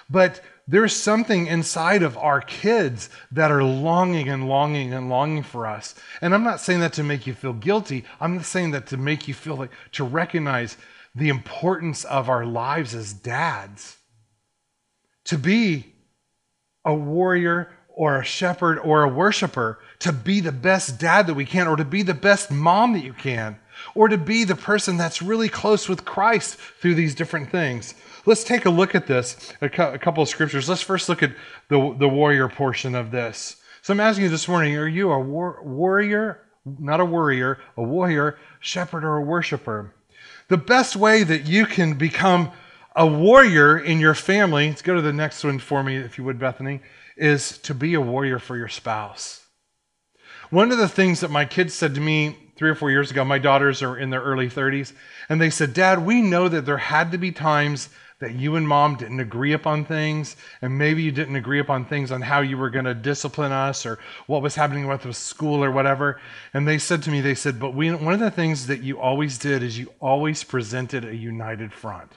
But 0.10 0.42
there's 0.68 0.96
something 0.96 1.48
inside 1.48 2.04
of 2.04 2.18
our 2.18 2.42
kids 2.42 3.10
that 3.32 3.52
are 3.52 3.64
longing 3.64 4.28
and 4.28 4.50
longing 4.50 4.94
and 4.94 5.10
longing 5.10 5.44
for 5.44 5.66
us. 5.66 5.96
And 6.22 6.34
I'm 6.34 6.44
not 6.44 6.60
saying 6.60 6.82
that 6.82 6.94
to 6.94 7.04
make 7.04 7.26
you 7.26 7.34
feel 7.34 7.54
guilty. 7.54 8.04
I'm 8.20 8.36
not 8.36 8.46
saying 8.46 8.72
that 8.72 8.88
to 8.88 8.98
make 8.98 9.30
you 9.30 9.34
feel 9.34 9.56
like, 9.56 9.72
to 9.94 10.04
recognize 10.04 10.76
the 11.16 11.30
importance 11.30 12.04
of 12.04 12.30
our 12.30 12.46
lives 12.46 12.94
as 12.94 13.14
dads 13.14 13.97
to 15.28 15.38
be 15.38 15.94
a 16.84 16.94
warrior 16.94 17.72
or 17.90 18.20
a 18.20 18.26
shepherd 18.26 18.80
or 18.80 19.04
a 19.04 19.10
worshiper, 19.10 19.80
to 20.00 20.12
be 20.12 20.40
the 20.40 20.52
best 20.52 21.00
dad 21.00 21.28
that 21.28 21.34
we 21.34 21.46
can, 21.46 21.68
or 21.68 21.76
to 21.76 21.86
be 21.86 22.04
the 22.04 22.14
best 22.14 22.52
mom 22.52 22.94
that 22.94 23.04
you 23.04 23.14
can, 23.14 23.58
or 23.96 24.08
to 24.08 24.18
be 24.18 24.44
the 24.44 24.56
person 24.56 24.98
that's 24.98 25.22
really 25.22 25.50
close 25.50 25.90
with 25.90 26.06
Christ 26.06 26.56
through 26.56 26.96
these 26.96 27.16
different 27.16 27.50
things. 27.50 27.96
Let's 28.26 28.44
take 28.44 28.66
a 28.66 28.70
look 28.70 28.94
at 28.94 29.08
this, 29.08 29.54
a, 29.62 29.70
couple 29.70 30.22
of 30.22 30.30
scriptures. 30.30 30.70
Let's 30.70 30.82
first 30.82 31.10
look 31.10 31.24
at 31.24 31.32
the, 31.70 31.96
the 31.98 32.08
warrior 32.08 32.48
portion 32.50 32.94
of 32.94 33.12
this. 33.12 33.56
So 33.82 33.94
I'm 33.94 34.00
asking 34.00 34.26
you 34.26 34.30
this 34.30 34.48
morning 34.48 34.76
are 34.76 34.88
you 34.88 35.12
a 35.12 35.20
war, 35.20 35.60
warrior, 35.64 36.42
not 36.66 37.00
a 37.00 37.06
warrior, 37.06 37.60
a 37.76 37.84
warrior, 37.84 38.38
shepherd, 38.60 39.04
or 39.04 39.18
a 39.18 39.24
worshiper? 39.24 39.94
The 40.50 40.58
best 40.58 40.96
way 40.96 41.24
that 41.24 41.48
you 41.48 41.66
can 41.66 41.96
become 41.96 42.52
a 42.98 43.06
warrior 43.06 43.78
in 43.78 44.00
your 44.00 44.16
family, 44.16 44.68
let's 44.68 44.82
go 44.82 44.96
to 44.96 45.02
the 45.02 45.14
next 45.14 45.44
one 45.44 45.60
for 45.60 45.84
me, 45.84 45.98
if 45.98 46.18
you 46.18 46.24
would, 46.24 46.40
Bethany, 46.40 46.82
is 47.16 47.60
to 47.60 47.76
be 47.76 47.94
a 47.94 48.02
warrior 48.02 48.40
for 48.40 48.58
your 48.58 48.68
spouse. 48.68 49.46
One 50.50 50.72
of 50.72 50.80
the 50.80 50.90
things 50.90 51.20
that 51.20 51.30
my 51.30 51.46
kids 51.46 51.76
said 51.76 51.94
to 51.94 52.02
me 52.02 52.36
three 52.56 52.72
or 52.72 52.76
four 52.76 52.90
years 52.90 53.12
ago, 53.12 53.24
my 53.24 53.38
daughters 53.38 53.84
are 53.84 53.96
in 53.96 54.10
their 54.10 54.22
early 54.22 54.50
30s, 54.50 54.94
and 55.30 55.40
they 55.40 55.52
said, 55.52 55.76
Dad, 55.76 56.04
we 56.08 56.24
know 56.24 56.50
that 56.50 56.66
there 56.66 56.80
had 56.80 57.12
to 57.12 57.20
be 57.20 57.32
times 57.32 57.90
that 58.20 58.34
you 58.34 58.56
and 58.56 58.68
mom 58.68 58.96
didn't 58.96 59.20
agree 59.20 59.54
upon 59.54 59.86
things, 59.86 60.36
and 60.64 60.76
maybe 60.76 61.04
you 61.04 61.12
didn't 61.12 61.36
agree 61.36 61.60
upon 61.60 61.86
things 61.86 62.12
on 62.12 62.22
how 62.22 62.42
you 62.42 62.58
were 62.58 62.72
going 62.72 62.86
to 62.86 62.96
discipline 62.96 63.52
us 63.52 63.86
or 63.86 64.00
what 64.26 64.42
was 64.42 64.56
happening 64.56 64.88
with 64.88 65.04
the 65.04 65.14
school 65.14 65.64
or 65.64 65.70
whatever. 65.70 66.20
And 66.52 66.68
they 66.68 66.80
said 66.80 67.04
to 67.04 67.12
me, 67.12 67.22
they 67.22 67.36
said, 67.36 67.60
but 67.60 67.76
we, 67.76 67.94
one 67.94 68.16
of 68.16 68.20
the 68.20 68.32
things 68.32 68.66
that 68.66 68.82
you 68.82 69.00
always 69.00 69.38
did 69.38 69.62
is 69.62 69.78
you 69.78 69.94
always 70.00 70.44
presented 70.44 71.06
a 71.06 71.16
united 71.16 71.72
front. 71.72 72.12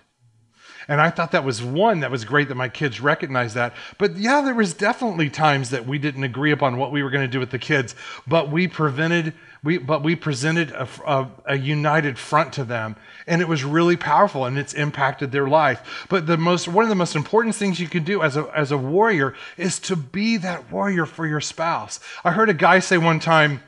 And 0.89 1.01
I 1.01 1.11
thought 1.11 1.33
that 1.33 1.45
was 1.45 1.63
one 1.63 2.01
that 2.01 2.11
was 2.11 2.25
great 2.25 2.49
that 2.49 2.55
my 2.55 2.69
kids 2.69 3.01
recognized 3.01 3.55
that. 3.55 3.75
But 3.99 4.17
yeah, 4.17 4.41
there 4.41 4.55
was 4.55 4.75
definitely 4.75 5.31
times 5.31 5.71
that 5.71 5.87
we 5.87 5.99
didn't 5.99 6.25
agree 6.25 6.53
upon 6.53 6.77
what 6.77 6.93
we 6.93 7.03
were 7.03 7.11
going 7.11 7.27
to 7.27 7.29
do 7.29 7.41
with 7.41 7.51
the 7.51 7.59
kids, 7.59 7.95
but 8.27 8.51
we 8.51 8.69
prevented 8.69 9.35
we 9.63 9.79
but 9.79 10.03
we 10.03 10.17
presented 10.17 10.71
a, 10.71 10.89
a, 11.07 11.31
a, 11.47 11.59
united 11.59 12.19
front 12.19 12.53
to 12.53 12.65
them 12.65 12.97
and 13.27 13.43
it 13.43 13.49
was 13.49 13.65
really 13.65 13.97
powerful 13.97 14.45
and 14.45 14.59
it's 14.59 14.73
impacted 14.75 15.33
their 15.33 15.49
life 15.49 16.07
but 16.09 16.27
the 16.27 16.37
most 16.37 16.69
one 16.69 16.85
of 16.85 16.89
the 16.89 16.95
most 16.95 17.17
important 17.17 17.55
things 17.55 17.81
you 17.81 17.89
can 17.89 18.05
do 18.05 18.23
as 18.23 18.37
a 18.37 18.51
as 18.55 18.73
a 18.73 18.79
warrior 18.79 19.35
is 19.57 19.79
to 19.79 19.97
be 19.97 20.37
that 20.37 20.71
warrior 20.71 21.07
for 21.07 21.27
your 21.27 21.41
spouse 21.41 22.01
i 22.25 22.31
heard 22.31 22.49
a 22.49 22.55
guy 22.55 22.79
say 22.79 22.97
one 22.97 23.21
time 23.21 23.63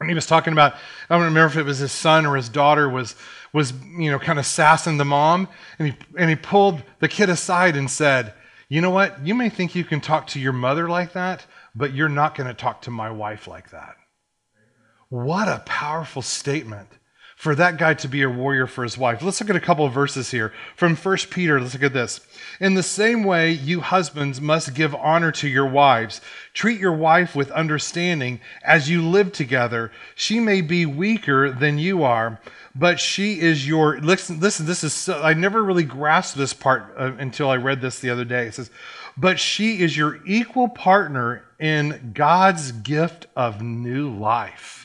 and 0.00 0.08
he 0.08 0.14
was 0.14 0.26
talking 0.26 0.52
about 0.52 0.74
i 0.74 1.14
don't 1.14 1.24
remember 1.24 1.46
if 1.46 1.56
it 1.56 1.64
was 1.64 1.78
his 1.78 1.92
son 1.92 2.26
or 2.26 2.36
his 2.36 2.48
daughter 2.48 2.88
was 2.88 3.16
was, 3.54 3.72
you 3.96 4.10
know, 4.10 4.18
kind 4.18 4.38
of 4.38 4.44
sassing 4.44 4.98
the 4.98 5.04
mom, 5.04 5.48
and 5.78 5.88
he, 5.88 5.94
and 6.18 6.28
he 6.28 6.36
pulled 6.36 6.82
the 6.98 7.08
kid 7.08 7.30
aside 7.30 7.76
and 7.76 7.88
said, 7.90 8.34
You 8.68 8.80
know 8.80 8.90
what? 8.90 9.24
You 9.24 9.34
may 9.34 9.48
think 9.48 9.74
you 9.74 9.84
can 9.84 10.00
talk 10.00 10.26
to 10.28 10.40
your 10.40 10.52
mother 10.52 10.88
like 10.88 11.12
that, 11.12 11.46
but 11.74 11.94
you're 11.94 12.08
not 12.08 12.34
going 12.34 12.48
to 12.48 12.54
talk 12.54 12.82
to 12.82 12.90
my 12.90 13.10
wife 13.10 13.46
like 13.46 13.70
that. 13.70 13.94
What 15.08 15.46
a 15.46 15.62
powerful 15.64 16.20
statement 16.20 16.88
for 17.44 17.54
that 17.54 17.76
guy 17.76 17.92
to 17.92 18.08
be 18.08 18.22
a 18.22 18.30
warrior 18.30 18.66
for 18.66 18.82
his 18.82 18.96
wife. 18.96 19.20
Let's 19.20 19.38
look 19.38 19.50
at 19.50 19.54
a 19.54 19.60
couple 19.60 19.84
of 19.84 19.92
verses 19.92 20.30
here. 20.30 20.50
From 20.76 20.96
1 20.96 21.16
Peter, 21.28 21.60
let's 21.60 21.74
look 21.74 21.82
at 21.82 21.92
this. 21.92 22.26
In 22.58 22.72
the 22.72 22.82
same 22.82 23.22
way, 23.22 23.50
you 23.50 23.82
husbands 23.82 24.40
must 24.40 24.72
give 24.72 24.94
honor 24.94 25.30
to 25.32 25.46
your 25.46 25.66
wives. 25.66 26.22
Treat 26.54 26.80
your 26.80 26.94
wife 26.94 27.36
with 27.36 27.50
understanding 27.50 28.40
as 28.64 28.88
you 28.88 29.06
live 29.06 29.30
together. 29.30 29.92
She 30.14 30.40
may 30.40 30.62
be 30.62 30.86
weaker 30.86 31.50
than 31.50 31.76
you 31.78 32.02
are 32.02 32.40
but 32.76 32.98
she 32.98 33.38
is 33.38 33.68
your 33.68 34.00
listen 34.00 34.40
listen 34.40 34.66
this 34.66 34.82
is 34.82 34.92
so, 34.92 35.22
i 35.22 35.32
never 35.32 35.62
really 35.62 35.84
grasped 35.84 36.36
this 36.36 36.52
part 36.52 36.92
uh, 36.98 37.12
until 37.20 37.48
i 37.48 37.54
read 37.54 37.80
this 37.80 38.00
the 38.00 38.10
other 38.10 38.24
day 38.24 38.48
it 38.48 38.54
says 38.54 38.68
but 39.16 39.38
she 39.38 39.80
is 39.80 39.96
your 39.96 40.18
equal 40.26 40.68
partner 40.68 41.44
in 41.60 42.10
god's 42.12 42.72
gift 42.72 43.28
of 43.36 43.62
new 43.62 44.10
life 44.10 44.83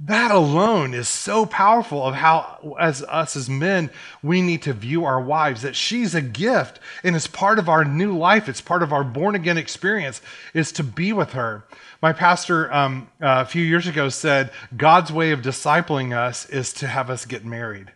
That 0.00 0.30
alone 0.30 0.92
is 0.92 1.08
so 1.08 1.46
powerful 1.46 2.02
of 2.02 2.14
how, 2.14 2.76
as 2.78 3.02
us 3.04 3.34
as 3.34 3.48
men, 3.48 3.90
we 4.22 4.42
need 4.42 4.60
to 4.62 4.74
view 4.74 5.06
our 5.06 5.18
wives. 5.18 5.62
That 5.62 5.74
she's 5.74 6.14
a 6.14 6.20
gift 6.20 6.80
and 7.02 7.16
it's 7.16 7.26
part 7.26 7.58
of 7.58 7.70
our 7.70 7.82
new 7.82 8.16
life. 8.16 8.46
It's 8.46 8.60
part 8.60 8.82
of 8.82 8.92
our 8.92 9.04
born 9.04 9.34
again 9.34 9.56
experience 9.56 10.20
is 10.52 10.70
to 10.72 10.84
be 10.84 11.14
with 11.14 11.32
her. 11.32 11.64
My 12.02 12.12
pastor 12.12 12.70
um, 12.74 13.08
uh, 13.22 13.40
a 13.40 13.46
few 13.46 13.64
years 13.64 13.86
ago 13.86 14.10
said 14.10 14.50
God's 14.76 15.10
way 15.10 15.30
of 15.30 15.40
discipling 15.40 16.14
us 16.14 16.46
is 16.50 16.74
to 16.74 16.86
have 16.86 17.08
us 17.08 17.24
get 17.24 17.46
married. 17.46 17.90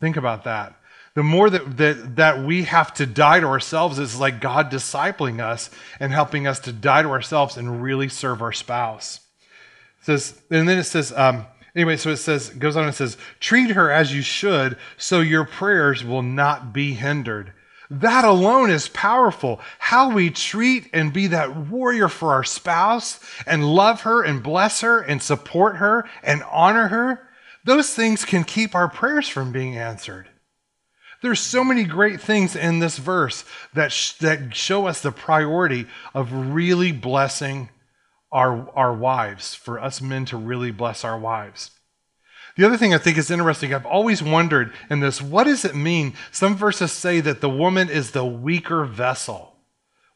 Think 0.00 0.16
about 0.16 0.44
that. 0.44 0.76
The 1.14 1.22
more 1.24 1.50
that, 1.50 1.76
that, 1.76 2.16
that 2.16 2.42
we 2.42 2.62
have 2.62 2.94
to 2.94 3.04
die 3.04 3.40
to 3.40 3.46
ourselves 3.46 3.98
is 3.98 4.18
like 4.18 4.40
God 4.40 4.70
discipling 4.70 5.40
us 5.40 5.68
and 6.00 6.10
helping 6.10 6.46
us 6.46 6.60
to 6.60 6.72
die 6.72 7.02
to 7.02 7.10
ourselves 7.10 7.58
and 7.58 7.82
really 7.82 8.08
serve 8.08 8.40
our 8.40 8.52
spouse 8.52 9.20
says, 10.00 10.40
and 10.50 10.68
then 10.68 10.78
it 10.78 10.84
says, 10.84 11.12
um, 11.12 11.46
anyway, 11.74 11.96
so 11.96 12.10
it 12.10 12.16
says, 12.18 12.50
goes 12.50 12.76
on 12.76 12.84
and 12.84 12.94
says, 12.94 13.16
treat 13.40 13.70
her 13.70 13.90
as 13.90 14.14
you 14.14 14.22
should, 14.22 14.76
so 14.96 15.20
your 15.20 15.44
prayers 15.44 16.04
will 16.04 16.22
not 16.22 16.72
be 16.72 16.94
hindered. 16.94 17.52
That 17.90 18.24
alone 18.24 18.70
is 18.70 18.88
powerful. 18.88 19.60
How 19.78 20.10
we 20.10 20.28
treat 20.30 20.90
and 20.92 21.12
be 21.12 21.28
that 21.28 21.56
warrior 21.56 22.08
for 22.08 22.34
our 22.34 22.44
spouse 22.44 23.18
and 23.46 23.64
love 23.64 24.02
her 24.02 24.22
and 24.22 24.42
bless 24.42 24.82
her 24.82 25.00
and 25.00 25.22
support 25.22 25.76
her 25.76 26.06
and 26.22 26.42
honor 26.50 26.88
her, 26.88 27.28
those 27.64 27.94
things 27.94 28.24
can 28.24 28.44
keep 28.44 28.74
our 28.74 28.88
prayers 28.88 29.28
from 29.28 29.52
being 29.52 29.76
answered. 29.76 30.28
There's 31.22 31.40
so 31.40 31.64
many 31.64 31.84
great 31.84 32.20
things 32.20 32.54
in 32.54 32.78
this 32.78 32.98
verse 32.98 33.44
that, 33.74 33.90
sh- 33.90 34.12
that 34.18 34.54
show 34.54 34.86
us 34.86 35.00
the 35.00 35.10
priority 35.10 35.86
of 36.14 36.32
really 36.32 36.92
blessing 36.92 37.70
our, 38.30 38.68
our 38.76 38.92
wives, 38.92 39.54
for 39.54 39.80
us 39.80 40.00
men 40.00 40.24
to 40.26 40.36
really 40.36 40.70
bless 40.70 41.04
our 41.04 41.18
wives. 41.18 41.70
The 42.56 42.66
other 42.66 42.76
thing 42.76 42.92
I 42.92 42.98
think 42.98 43.16
is 43.16 43.30
interesting, 43.30 43.72
I've 43.72 43.86
always 43.86 44.22
wondered 44.22 44.72
in 44.90 45.00
this 45.00 45.22
what 45.22 45.44
does 45.44 45.64
it 45.64 45.76
mean? 45.76 46.14
Some 46.32 46.56
verses 46.56 46.90
say 46.90 47.20
that 47.20 47.40
the 47.40 47.48
woman 47.48 47.88
is 47.88 48.10
the 48.10 48.24
weaker 48.24 48.84
vessel. 48.84 49.47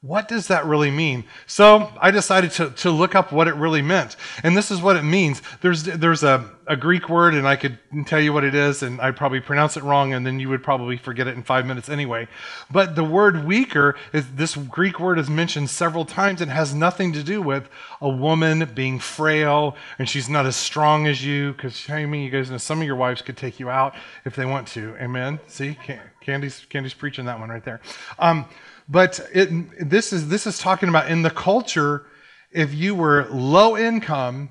What 0.03 0.27
does 0.27 0.49
that 0.49 0.67
really 0.67 0.91
mean? 0.91 1.23
So 1.47 1.89
I 2.01 2.11
decided 2.11 2.51
to, 2.53 2.71
to 2.71 2.91
look 2.91 3.15
up 3.15 3.31
what 3.31 3.47
it 3.47 3.55
really 3.55 3.83
meant. 3.83 4.17
And 4.43 4.57
this 4.57 4.73
is 4.73 4.83
what 4.83 4.97
it 4.97 5.05
means. 5.05 5.41
There's, 5.61 5.85
there's 5.85 6.25
a, 6.25 6.45
a 6.67 6.77
Greek 6.77 7.09
word, 7.09 7.35
and 7.35 7.47
I 7.47 7.55
could 7.55 7.79
tell 8.07 8.21
you 8.21 8.33
what 8.33 8.43
it 8.43 8.53
is, 8.53 8.83
and 8.83 9.01
I'd 9.01 9.17
probably 9.17 9.39
pronounce 9.39 9.77
it 9.77 9.85
wrong, 9.85 10.13
and 10.13 10.27
then 10.27 10.41
you 10.41 10.49
would 10.49 10.65
probably 10.65 10.97
forget 10.97 11.29
it 11.29 11.37
in 11.37 11.45
five 11.45 11.67
minutes 11.67 11.89
anyway. 11.89 12.27
But 12.69 12.97
the 12.97 13.05
word 13.05 13.45
weaker, 13.45 13.95
is, 14.13 14.27
this 14.35 14.57
Greek 14.57 14.99
word 14.99 15.21
is 15.21 15.31
mentioned 15.31 15.71
several 15.71 16.05
times 16.05 16.41
and 16.41 16.51
has 16.51 16.75
nothing 16.75 17.13
to 17.13 17.23
do 17.23 17.41
with 17.41 17.69
a 18.01 18.09
woman 18.09 18.69
being 18.75 18.99
frail 18.99 19.77
and 20.01 20.09
she's 20.09 20.29
not 20.29 20.47
as 20.47 20.57
strong 20.57 21.07
as 21.07 21.25
you. 21.25 21.53
Because, 21.53 21.89
I 21.89 22.07
mean, 22.07 22.25
you 22.25 22.31
guys 22.31 22.51
know 22.51 22.59
some 22.59 22.81
of 22.81 22.87
your 22.89 22.97
wives 22.97 23.23
could 23.23 23.37
take 23.37 23.61
you 23.61 23.71
out 23.71 23.95
if 24.25 24.35
they 24.35 24.47
want 24.47 24.67
to. 24.69 24.97
Amen? 25.01 25.39
See? 25.47 25.79
Candy's, 26.21 26.67
Candy's 26.71 26.95
preaching 26.95 27.27
that 27.27 27.39
one 27.39 27.51
right 27.51 27.65
there. 27.65 27.81
Um, 28.19 28.47
but 28.89 29.21
it, 29.33 29.89
this, 29.89 30.13
is, 30.13 30.29
this 30.29 30.47
is 30.47 30.59
talking 30.59 30.89
about 30.89 31.11
in 31.11 31.23
the 31.23 31.31
culture, 31.31 32.07
if 32.51 32.75
you 32.75 32.95
were 32.95 33.27
low 33.31 33.77
income 33.77 34.51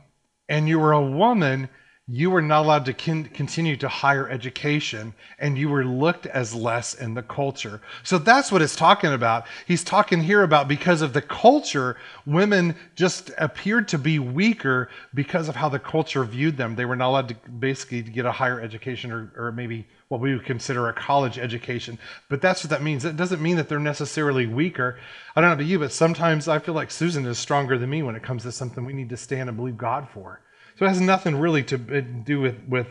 and 0.50 0.68
you 0.68 0.80
were 0.80 0.94
a 0.94 1.02
woman, 1.02 1.70
you 2.08 2.30
were 2.30 2.42
not 2.42 2.66
allowed 2.66 2.86
to 2.86 2.94
con- 2.94 3.26
continue 3.26 3.78
to 3.78 3.88
higher 3.88 4.28
education 4.28 5.14
and 5.40 5.58
you 5.58 5.70
were 5.70 5.86
looked 5.86 6.26
as 6.26 6.54
less 6.54 6.94
in 6.94 7.14
the 7.14 7.22
culture. 7.22 7.82
So 8.04 8.18
that's 8.18 8.52
what 8.52 8.62
it's 8.62 8.76
talking 8.76 9.14
about. 9.14 9.46
He's 9.66 9.84
talking 9.84 10.22
here 10.22 10.44
about 10.44 10.68
because 10.68 11.02
of 11.02 11.14
the 11.14 11.22
culture, 11.22 11.96
women 12.26 12.76
just 12.96 13.32
appeared 13.38 13.88
to 13.90 13.98
be 13.98 14.20
weaker 14.20 14.90
because 15.14 15.48
of 15.48 15.56
how 15.56 15.70
the 15.70 15.80
culture 15.80 16.24
viewed 16.26 16.58
them. 16.58 16.76
They 16.76 16.86
were 16.86 16.98
not 16.98 17.10
allowed 17.10 17.30
to 17.30 17.36
basically 17.50 18.02
get 18.02 18.26
a 18.26 18.32
higher 18.32 18.60
education 18.60 19.12
or, 19.12 19.32
or 19.38 19.52
maybe 19.54 19.88
what 20.12 20.20
we 20.20 20.34
would 20.34 20.44
consider 20.44 20.89
a 20.89 20.94
college 20.94 21.39
education. 21.39 21.98
But 22.27 22.41
that's 22.41 22.65
what 22.65 22.70
that 22.72 22.84
means. 22.84 23.06
It 23.06 23.15
doesn't 23.15 23.41
mean 23.41 23.56
that 23.56 23.70
they're 23.70 23.80
necessarily 23.80 24.46
weaker. 24.46 25.00
I 25.38 25.39
don't 25.39 25.51
know 25.51 25.53
about 25.53 25.65
you, 25.65 25.80
but 25.80 25.94
sometimes 25.94 26.50
I 26.50 26.60
feel 26.60 26.74
like 26.74 26.91
Susan 26.91 27.25
is 27.25 27.39
stronger 27.39 27.77
than 27.77 27.89
me 27.89 28.03
when 28.03 28.18
it 28.18 28.22
comes 28.22 28.44
to 28.44 28.51
something 28.51 28.84
we 28.84 28.91
need 28.91 29.08
to 29.12 29.15
stand 29.18 29.48
and 29.48 29.58
believe 29.58 29.77
God 29.77 30.10
for. 30.10 30.41
So 30.77 30.84
it 30.84 30.89
has 30.89 31.00
nothing 31.00 31.38
really 31.38 31.63
to 31.63 31.80
eh, 31.89 32.01
do 32.01 32.41
with, 32.41 32.58
with 32.68 32.88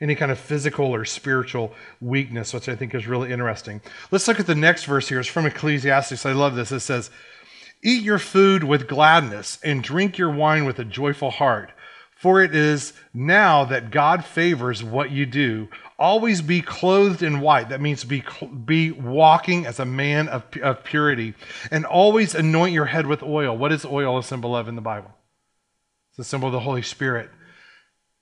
any 0.00 0.16
kind 0.16 0.32
of 0.32 0.38
physical 0.40 0.86
or 0.86 1.04
spiritual 1.04 1.72
weakness, 2.00 2.52
which 2.52 2.68
I 2.68 2.74
think 2.74 2.92
is 2.92 3.06
really 3.06 3.30
interesting. 3.30 3.80
Let's 4.10 4.26
look 4.26 4.40
at 4.40 4.48
the 4.48 4.56
next 4.56 4.86
verse 4.86 5.08
here. 5.08 5.20
It's 5.20 5.28
from 5.28 5.46
Ecclesiastes. 5.46 6.26
I 6.26 6.32
love 6.32 6.56
this. 6.56 6.72
It 6.72 6.80
says, 6.80 7.08
Eat 7.84 8.02
your 8.02 8.18
food 8.18 8.64
with 8.64 8.88
gladness 8.88 9.60
and 9.62 9.80
drink 9.80 10.18
your 10.18 10.30
wine 10.30 10.64
with 10.64 10.80
a 10.80 10.84
joyful 10.84 11.30
heart. 11.30 11.70
For 12.24 12.42
it 12.42 12.54
is 12.54 12.94
now 13.12 13.66
that 13.66 13.90
God 13.90 14.24
favors 14.24 14.82
what 14.82 15.10
you 15.10 15.26
do. 15.26 15.68
Always 15.98 16.40
be 16.40 16.62
clothed 16.62 17.22
in 17.22 17.40
white. 17.40 17.68
That 17.68 17.82
means 17.82 18.02
be, 18.02 18.24
be 18.64 18.92
walking 18.92 19.66
as 19.66 19.78
a 19.78 19.84
man 19.84 20.28
of, 20.28 20.42
of 20.62 20.82
purity. 20.84 21.34
And 21.70 21.84
always 21.84 22.34
anoint 22.34 22.72
your 22.72 22.86
head 22.86 23.06
with 23.06 23.22
oil. 23.22 23.54
What 23.54 23.72
is 23.72 23.84
oil 23.84 24.16
a 24.16 24.22
symbol 24.22 24.56
of 24.56 24.68
in 24.68 24.74
the 24.74 24.80
Bible? 24.80 25.10
It's 26.12 26.20
a 26.20 26.24
symbol 26.24 26.48
of 26.48 26.54
the 26.54 26.60
Holy 26.60 26.80
Spirit. 26.80 27.28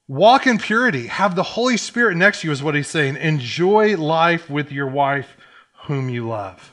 Walk 0.08 0.48
in 0.48 0.58
purity. 0.58 1.06
Have 1.06 1.36
the 1.36 1.44
Holy 1.44 1.76
Spirit 1.76 2.16
next 2.16 2.40
to 2.40 2.48
you, 2.48 2.52
is 2.52 2.60
what 2.60 2.74
he's 2.74 2.88
saying. 2.88 3.14
Enjoy 3.18 3.96
life 3.96 4.50
with 4.50 4.72
your 4.72 4.88
wife, 4.88 5.36
whom 5.84 6.08
you 6.08 6.26
love. 6.26 6.71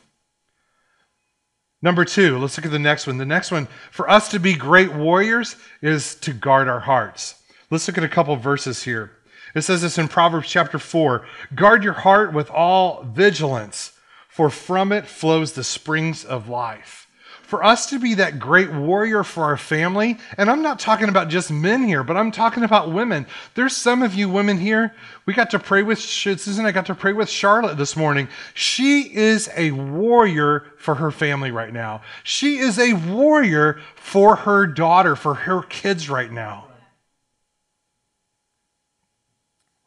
Number 1.81 2.03
two, 2.03 2.37
let's 2.37 2.57
look 2.57 2.65
at 2.65 2.71
the 2.71 2.79
next 2.79 3.07
one. 3.07 3.17
The 3.17 3.25
next 3.25 3.51
one, 3.51 3.67
for 3.91 4.09
us 4.09 4.29
to 4.29 4.39
be 4.39 4.53
great 4.53 4.93
warriors, 4.93 5.55
is 5.81 6.15
to 6.15 6.33
guard 6.33 6.67
our 6.67 6.81
hearts. 6.81 7.35
Let's 7.69 7.87
look 7.87 7.97
at 7.97 8.03
a 8.03 8.09
couple 8.09 8.35
verses 8.35 8.83
here. 8.83 9.11
It 9.55 9.61
says 9.61 9.81
this 9.81 9.97
in 9.97 10.07
Proverbs 10.07 10.49
chapter 10.49 10.77
4 10.77 11.25
Guard 11.55 11.83
your 11.83 11.93
heart 11.93 12.33
with 12.33 12.49
all 12.49 13.03
vigilance, 13.03 13.93
for 14.27 14.49
from 14.49 14.91
it 14.91 15.05
flows 15.05 15.53
the 15.53 15.63
springs 15.63 16.25
of 16.25 16.49
life. 16.49 17.07
For 17.49 17.63
us 17.63 17.89
to 17.89 17.97
be 17.97 18.13
that 18.13 18.37
great 18.37 18.71
warrior 18.71 19.23
for 19.23 19.43
our 19.43 19.57
family, 19.57 20.19
and 20.37 20.51
I'm 20.51 20.61
not 20.61 20.77
talking 20.77 21.09
about 21.09 21.29
just 21.29 21.49
men 21.49 21.81
here, 21.81 22.03
but 22.03 22.15
I'm 22.15 22.29
talking 22.29 22.61
about 22.61 22.91
women. 22.91 23.25
There's 23.55 23.75
some 23.75 24.03
of 24.03 24.13
you 24.13 24.29
women 24.29 24.59
here. 24.59 24.93
We 25.25 25.33
got 25.33 25.49
to 25.49 25.57
pray 25.57 25.81
with 25.81 25.97
Susan, 25.97 26.67
I 26.67 26.71
got 26.71 26.85
to 26.85 26.93
pray 26.93 27.11
with 27.11 27.27
Charlotte 27.27 27.75
this 27.75 27.95
morning. 27.95 28.27
She 28.53 29.11
is 29.11 29.49
a 29.57 29.71
warrior 29.71 30.67
for 30.77 30.93
her 30.93 31.09
family 31.09 31.49
right 31.49 31.73
now. 31.73 32.03
She 32.23 32.59
is 32.59 32.77
a 32.77 32.93
warrior 32.93 33.79
for 33.95 34.35
her 34.35 34.67
daughter, 34.67 35.15
for 35.15 35.33
her 35.33 35.63
kids 35.63 36.07
right 36.07 36.31
now. 36.31 36.68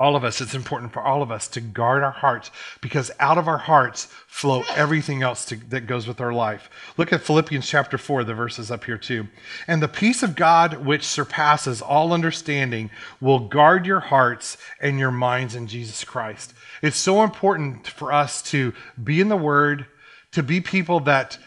All 0.02 0.16
of 0.16 0.25
us, 0.25 0.40
it's 0.40 0.52
important 0.52 0.92
for 0.92 1.00
all 1.00 1.23
of 1.23 1.30
us 1.30 1.47
to 1.47 1.61
guard 1.61 2.02
our 2.02 2.11
hearts 2.11 2.50
because 2.80 3.12
out 3.21 3.38
of 3.38 3.47
our 3.47 3.56
hearts 3.56 4.06
flow 4.26 4.64
everything 4.75 5.23
else 5.23 5.44
to, 5.44 5.54
that 5.68 5.87
goes 5.87 6.09
with 6.09 6.21
our 6.21 6.32
life. 6.32 6.68
Look 6.97 7.12
at 7.12 7.23
Philippians 7.23 7.68
chapter 7.68 7.97
4, 7.97 8.25
the 8.25 8.35
verses 8.35 8.73
up 8.73 8.82
here 8.82 8.99
too. 8.99 9.28
And 9.68 9.80
the 9.80 9.87
peace 9.87 10.25
of 10.25 10.35
God, 10.35 10.85
which 10.85 11.04
surpasses 11.04 11.80
all 11.80 12.12
understanding, 12.12 12.90
will 13.21 13.38
guard 13.38 13.87
your 13.87 14.00
hearts 14.00 14.59
and 14.80 14.99
your 14.99 15.12
minds 15.12 15.54
in 15.54 15.68
Jesus 15.68 16.02
Christ. 16.02 16.52
It's 16.82 16.97
so 16.97 17.23
important 17.23 17.87
for 17.87 18.12
us 18.12 18.42
to 18.50 18.75
be 19.04 19.21
in 19.21 19.28
the 19.28 19.37
Word, 19.37 19.87
to 20.32 20.42
be 20.42 20.61
people 20.61 20.99
that 20.99 21.38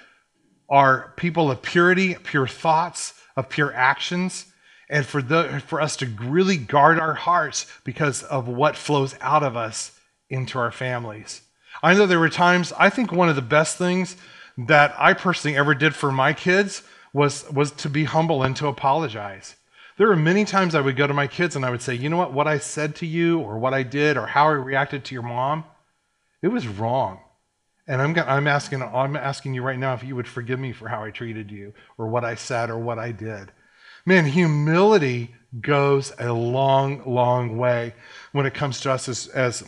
are 0.69 1.11
people 1.17 1.51
of 1.51 1.61
purity, 1.61 2.15
pure 2.15 2.47
thoughts, 2.47 3.15
of 3.35 3.49
pure 3.49 3.73
actions 3.73 4.45
and 4.89 5.05
for, 5.05 5.21
the, 5.21 5.61
for 5.65 5.81
us 5.81 5.95
to 5.97 6.05
really 6.05 6.57
guard 6.57 6.99
our 6.99 7.15
hearts 7.15 7.65
because 7.83 8.23
of 8.23 8.47
what 8.47 8.75
flows 8.75 9.15
out 9.21 9.43
of 9.43 9.57
us 9.57 9.99
into 10.29 10.59
our 10.59 10.71
families. 10.71 11.41
I 11.81 11.93
know 11.93 12.05
there 12.05 12.19
were 12.19 12.29
times, 12.29 12.73
I 12.77 12.89
think 12.89 13.11
one 13.11 13.29
of 13.29 13.35
the 13.35 13.41
best 13.41 13.77
things 13.77 14.15
that 14.57 14.95
I 14.97 15.13
personally 15.13 15.57
ever 15.57 15.75
did 15.75 15.95
for 15.95 16.11
my 16.11 16.33
kids 16.33 16.83
was, 17.13 17.49
was 17.51 17.71
to 17.71 17.89
be 17.89 18.05
humble 18.05 18.43
and 18.43 18.55
to 18.57 18.67
apologize. 18.67 19.55
There 19.97 20.07
were 20.07 20.15
many 20.15 20.45
times 20.45 20.75
I 20.75 20.81
would 20.81 20.97
go 20.97 21.07
to 21.07 21.13
my 21.13 21.27
kids 21.27 21.55
and 21.55 21.65
I 21.65 21.69
would 21.69 21.81
say, 21.81 21.95
you 21.95 22.09
know 22.09 22.17
what, 22.17 22.33
what 22.33 22.47
I 22.47 22.57
said 22.57 22.95
to 22.97 23.05
you 23.05 23.39
or 23.39 23.57
what 23.57 23.73
I 23.73 23.83
did 23.83 24.17
or 24.17 24.27
how 24.27 24.47
I 24.47 24.51
reacted 24.51 25.05
to 25.05 25.15
your 25.15 25.23
mom, 25.23 25.63
it 26.41 26.49
was 26.49 26.67
wrong. 26.67 27.19
And 27.87 28.01
I'm, 28.01 28.17
I'm, 28.17 28.47
asking, 28.47 28.81
I'm 28.81 29.15
asking 29.15 29.53
you 29.53 29.61
right 29.61 29.79
now 29.79 29.93
if 29.93 30.03
you 30.03 30.15
would 30.15 30.27
forgive 30.27 30.59
me 30.59 30.73
for 30.73 30.89
how 30.89 31.03
I 31.03 31.11
treated 31.11 31.51
you 31.51 31.73
or 31.97 32.07
what 32.07 32.25
I 32.25 32.35
said 32.35 32.69
or 32.69 32.77
what 32.77 32.99
I 32.99 33.11
did. 33.11 33.51
Man, 34.05 34.25
humility 34.25 35.33
goes 35.59 36.13
a 36.19 36.31
long, 36.31 37.03
long 37.05 37.57
way 37.57 37.95
when 38.31 38.45
it 38.45 38.53
comes 38.53 38.79
to 38.81 38.91
us 38.91 39.09
as, 39.09 39.27
as 39.27 39.63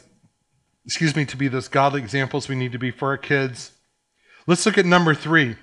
excuse 0.85 1.15
me, 1.15 1.25
to 1.25 1.37
be 1.37 1.47
those 1.47 1.67
godly 1.67 2.01
examples 2.01 2.47
we 2.47 2.55
need 2.55 2.71
to 2.71 2.79
be 2.79 2.91
for 2.91 3.09
our 3.09 3.17
kids. 3.17 3.71
Let's 4.45 4.65
look 4.65 4.77
at 4.77 4.85
number 4.85 5.15
three. 5.15 5.55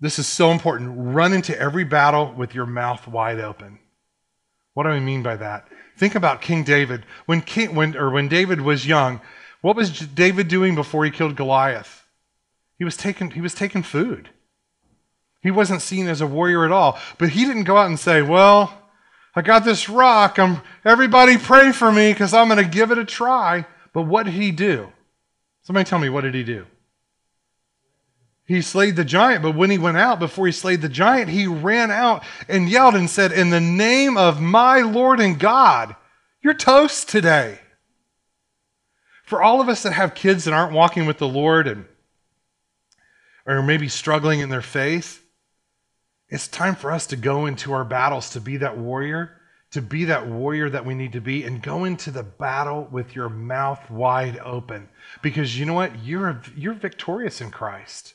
This 0.00 0.18
is 0.18 0.26
so 0.26 0.50
important. 0.50 0.92
Run 0.96 1.32
into 1.32 1.58
every 1.58 1.84
battle 1.84 2.34
with 2.36 2.54
your 2.54 2.66
mouth 2.66 3.06
wide 3.06 3.38
open. 3.38 3.78
What 4.74 4.82
do 4.82 4.88
I 4.88 5.00
mean 5.00 5.22
by 5.22 5.36
that? 5.36 5.68
Think 5.96 6.14
about 6.14 6.42
King 6.42 6.64
David. 6.64 7.06
When 7.26 7.40
King, 7.40 7.74
when, 7.74 7.96
or 7.96 8.10
when 8.10 8.28
David 8.28 8.60
was 8.60 8.86
young, 8.86 9.20
what 9.60 9.76
was 9.76 9.90
David 10.00 10.48
doing 10.48 10.74
before 10.74 11.04
he 11.04 11.10
killed 11.10 11.36
Goliath? 11.36 12.04
He 12.78 12.84
was 12.84 12.96
taking, 12.96 13.30
he 13.30 13.40
was 13.40 13.54
taking 13.54 13.82
food. 13.82 14.30
He 15.42 15.50
wasn't 15.50 15.82
seen 15.82 16.08
as 16.08 16.20
a 16.20 16.26
warrior 16.26 16.64
at 16.64 16.72
all. 16.72 16.98
But 17.18 17.30
he 17.30 17.44
didn't 17.44 17.64
go 17.64 17.76
out 17.76 17.88
and 17.88 17.98
say, 17.98 18.22
Well, 18.22 18.72
I 19.34 19.42
got 19.42 19.64
this 19.64 19.88
rock. 19.88 20.38
I'm, 20.38 20.60
everybody 20.84 21.38
pray 21.38 21.72
for 21.72 21.90
me 21.90 22.12
because 22.12 22.34
I'm 22.34 22.48
going 22.48 22.62
to 22.62 22.70
give 22.70 22.90
it 22.90 22.98
a 22.98 23.04
try. 23.04 23.66
But 23.92 24.02
what 24.02 24.24
did 24.24 24.34
he 24.34 24.50
do? 24.50 24.92
Somebody 25.62 25.88
tell 25.88 25.98
me, 25.98 26.08
what 26.08 26.22
did 26.22 26.34
he 26.34 26.44
do? 26.44 26.66
He 28.44 28.60
slayed 28.60 28.96
the 28.96 29.04
giant, 29.04 29.42
but 29.42 29.54
when 29.54 29.70
he 29.70 29.78
went 29.78 29.96
out, 29.96 30.18
before 30.18 30.46
he 30.46 30.52
slayed 30.52 30.82
the 30.82 30.88
giant, 30.88 31.30
he 31.30 31.46
ran 31.46 31.90
out 31.90 32.24
and 32.48 32.68
yelled 32.68 32.96
and 32.96 33.08
said, 33.08 33.32
In 33.32 33.50
the 33.50 33.60
name 33.60 34.16
of 34.18 34.40
my 34.40 34.80
Lord 34.80 35.20
and 35.20 35.38
God, 35.38 35.94
you're 36.42 36.52
toast 36.52 37.08
today. 37.08 37.60
For 39.24 39.40
all 39.40 39.60
of 39.60 39.68
us 39.68 39.84
that 39.84 39.92
have 39.92 40.14
kids 40.14 40.44
that 40.44 40.52
aren't 40.52 40.74
walking 40.74 41.06
with 41.06 41.18
the 41.18 41.28
Lord 41.28 41.66
and 41.66 41.86
or 43.46 43.62
maybe 43.62 43.88
struggling 43.88 44.40
in 44.40 44.50
their 44.50 44.62
faith, 44.62 45.21
it's 46.32 46.48
time 46.48 46.74
for 46.74 46.90
us 46.90 47.06
to 47.08 47.16
go 47.16 47.44
into 47.44 47.74
our 47.74 47.84
battles 47.84 48.30
to 48.30 48.40
be 48.40 48.56
that 48.56 48.78
warrior, 48.78 49.36
to 49.72 49.82
be 49.82 50.06
that 50.06 50.26
warrior 50.26 50.70
that 50.70 50.86
we 50.86 50.94
need 50.94 51.12
to 51.12 51.20
be, 51.20 51.44
and 51.44 51.62
go 51.62 51.84
into 51.84 52.10
the 52.10 52.22
battle 52.22 52.88
with 52.90 53.14
your 53.14 53.28
mouth 53.28 53.90
wide 53.90 54.38
open. 54.38 54.88
Because 55.20 55.58
you 55.58 55.66
know 55.66 55.74
what? 55.74 56.02
You're, 56.02 56.40
you're 56.56 56.72
victorious 56.72 57.42
in 57.42 57.50
Christ. 57.50 58.14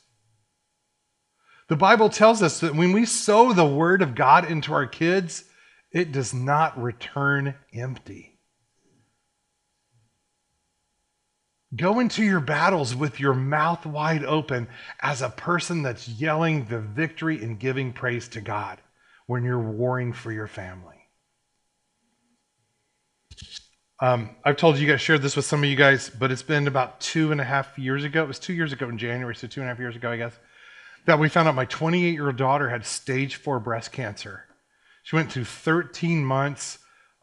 The 1.67 1.75
Bible 1.75 2.09
tells 2.09 2.41
us 2.41 2.59
that 2.61 2.73
when 2.73 2.91
we 2.91 3.05
sow 3.05 3.53
the 3.53 3.65
word 3.65 4.01
of 4.01 4.15
God 4.15 4.49
into 4.49 4.73
our 4.73 4.87
kids, 4.87 5.43
it 5.91 6.11
does 6.11 6.33
not 6.33 6.81
return 6.81 7.53
empty. 7.71 8.36
Go 11.75 11.99
into 11.99 12.23
your 12.23 12.39
battles 12.39 12.95
with 12.95 13.19
your 13.19 13.33
mouth 13.33 13.85
wide 13.85 14.23
open 14.23 14.67
as 15.01 15.21
a 15.21 15.29
person 15.29 15.83
that's 15.83 16.07
yelling 16.07 16.65
the 16.65 16.79
victory 16.79 17.43
and 17.43 17.59
giving 17.59 17.91
praise 17.91 18.29
to 18.29 18.41
God 18.41 18.79
when 19.25 19.43
you're 19.43 19.59
warring 19.59 20.13
for 20.13 20.31
your 20.31 20.47
family. 20.47 20.95
Um, 23.99 24.29
I've 24.45 24.57
told 24.57 24.77
you 24.77 24.87
guys, 24.87 25.01
shared 25.01 25.21
this 25.21 25.35
with 25.35 25.45
some 25.45 25.63
of 25.63 25.69
you 25.69 25.75
guys, 25.75 26.09
but 26.09 26.31
it's 26.31 26.43
been 26.43 26.67
about 26.67 27.01
two 27.01 27.31
and 27.31 27.41
a 27.41 27.43
half 27.43 27.77
years 27.77 28.03
ago. 28.03 28.23
It 28.23 28.27
was 28.27 28.39
two 28.39 28.53
years 28.53 28.71
ago 28.71 28.87
in 28.87 28.97
January, 28.97 29.35
so 29.35 29.47
two 29.47 29.59
and 29.59 29.69
a 29.69 29.73
half 29.73 29.79
years 29.79 29.95
ago, 29.95 30.11
I 30.11 30.17
guess, 30.17 30.33
that 31.05 31.19
we 31.19 31.29
found 31.29 31.47
out 31.47 31.55
my 31.55 31.65
28 31.65 32.13
year 32.13 32.27
old 32.27 32.37
daughter 32.37 32.69
had 32.69 32.85
stage 32.85 33.35
four 33.35 33.59
breast 33.59 33.91
cancer. 33.91 34.45
She 35.03 35.15
went 35.15 35.31
through 35.31 35.45
13 35.45 36.23
months 36.23 36.79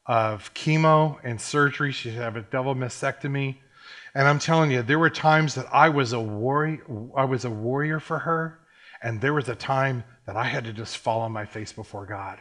of 0.07 0.53
chemo 0.53 1.19
and 1.23 1.41
surgery. 1.41 1.93
She 1.93 2.11
had 2.11 2.37
a 2.37 2.43
double 2.43 2.75
mastectomy. 2.75 3.59
And 4.15 4.29
I'm 4.29 4.39
telling 4.39 4.71
you, 4.71 4.83
there 4.83 4.99
were 4.99 5.11
times 5.11 5.55
that 5.57 5.67
I 5.73 5.89
was 5.89 6.13
a 6.13 6.21
warrior, 6.21 6.85
I 7.17 7.25
was 7.25 7.45
a 7.45 7.51
warrior 7.51 7.99
for 7.99 8.21
her, 8.21 8.61
and 9.03 9.21
there 9.21 9.35
was 9.35 9.49
a 9.49 9.57
time 9.57 10.05
that 10.27 10.37
I 10.37 10.45
had 10.45 10.65
to 10.65 10.73
just 10.73 10.99
fall 10.99 11.21
on 11.23 11.33
my 11.33 11.45
face 11.45 11.73
before 11.73 12.07
God. 12.07 12.39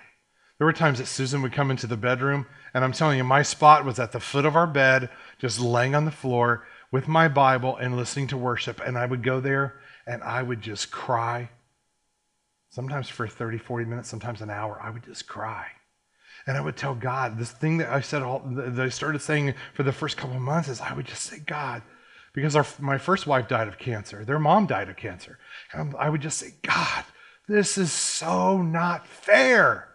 There 0.58 0.68
were 0.68 0.74
times 0.74 1.00
that 1.00 1.08
Susan 1.08 1.42
would 1.42 1.51
come 1.51 1.72
into 1.72 1.88
the 1.88 1.98
bedroom, 1.98 2.46
and 2.74 2.84
I'm 2.84 2.94
telling 2.94 3.18
you, 3.18 3.24
my 3.24 3.42
spot 3.42 3.86
was 3.86 4.00
at 4.00 4.12
the 4.12 4.20
foot 4.20 4.46
of 4.46 4.56
our 4.56 4.68
bed, 4.68 5.10
just 5.39 5.60
laying 5.60 5.96
on 5.96 6.06
the 6.06 6.12
floor 6.12 6.65
with 6.92 7.08
my 7.08 7.27
Bible 7.27 7.75
and 7.75 7.98
listening 7.98 8.27
to 8.27 8.38
worship. 8.38 8.80
And 8.80 8.98
I 8.98 9.08
would 9.08 9.24
go 9.24 9.39
there 9.39 9.80
and 10.06 10.24
I 10.24 10.44
would 10.44 10.62
just 10.62 10.92
cry. 10.92 11.50
Sometimes 12.70 13.10
for 13.10 13.27
30, 13.27 13.58
40 13.58 13.86
minutes, 13.86 14.10
sometimes 14.10 14.42
an 14.42 14.51
hour, 14.51 14.80
I 14.82 14.92
would 14.92 15.03
just 15.03 15.27
cry. 15.27 15.65
And 16.46 16.58
I 16.58 16.62
would 16.62 16.76
tell 16.76 16.96
God 16.96 17.38
this 17.38 17.52
thing 17.52 17.78
that 17.78 17.90
I 17.90 18.02
said, 18.02 18.22
all, 18.22 18.40
that 18.46 18.80
I 18.80 18.90
started 18.90 19.22
saying 19.22 19.54
for 19.74 19.84
the 19.84 19.92
first 19.92 20.18
couple 20.18 20.36
of 20.36 20.42
months 20.42 20.68
is 20.68 20.82
I 20.82 20.94
would 20.94 21.06
just 21.06 21.24
say, 21.24 21.40
God, 21.40 21.82
because 22.34 22.56
our, 22.56 22.66
my 22.80 22.98
first 22.98 23.28
wife 23.28 23.48
died 23.48 23.68
of 23.68 23.78
cancer, 23.78 24.26
their 24.26 24.40
mom 24.40 24.66
died 24.66 24.90
of 24.90 24.98
cancer. 24.98 25.40
And 25.72 25.96
I 25.98 26.10
would 26.10 26.22
just 26.22 26.38
say, 26.38 26.54
God, 26.62 27.06
this 27.48 27.78
is 27.78 27.92
so 27.92 28.62
not 28.62 29.08
fair. 29.08 29.90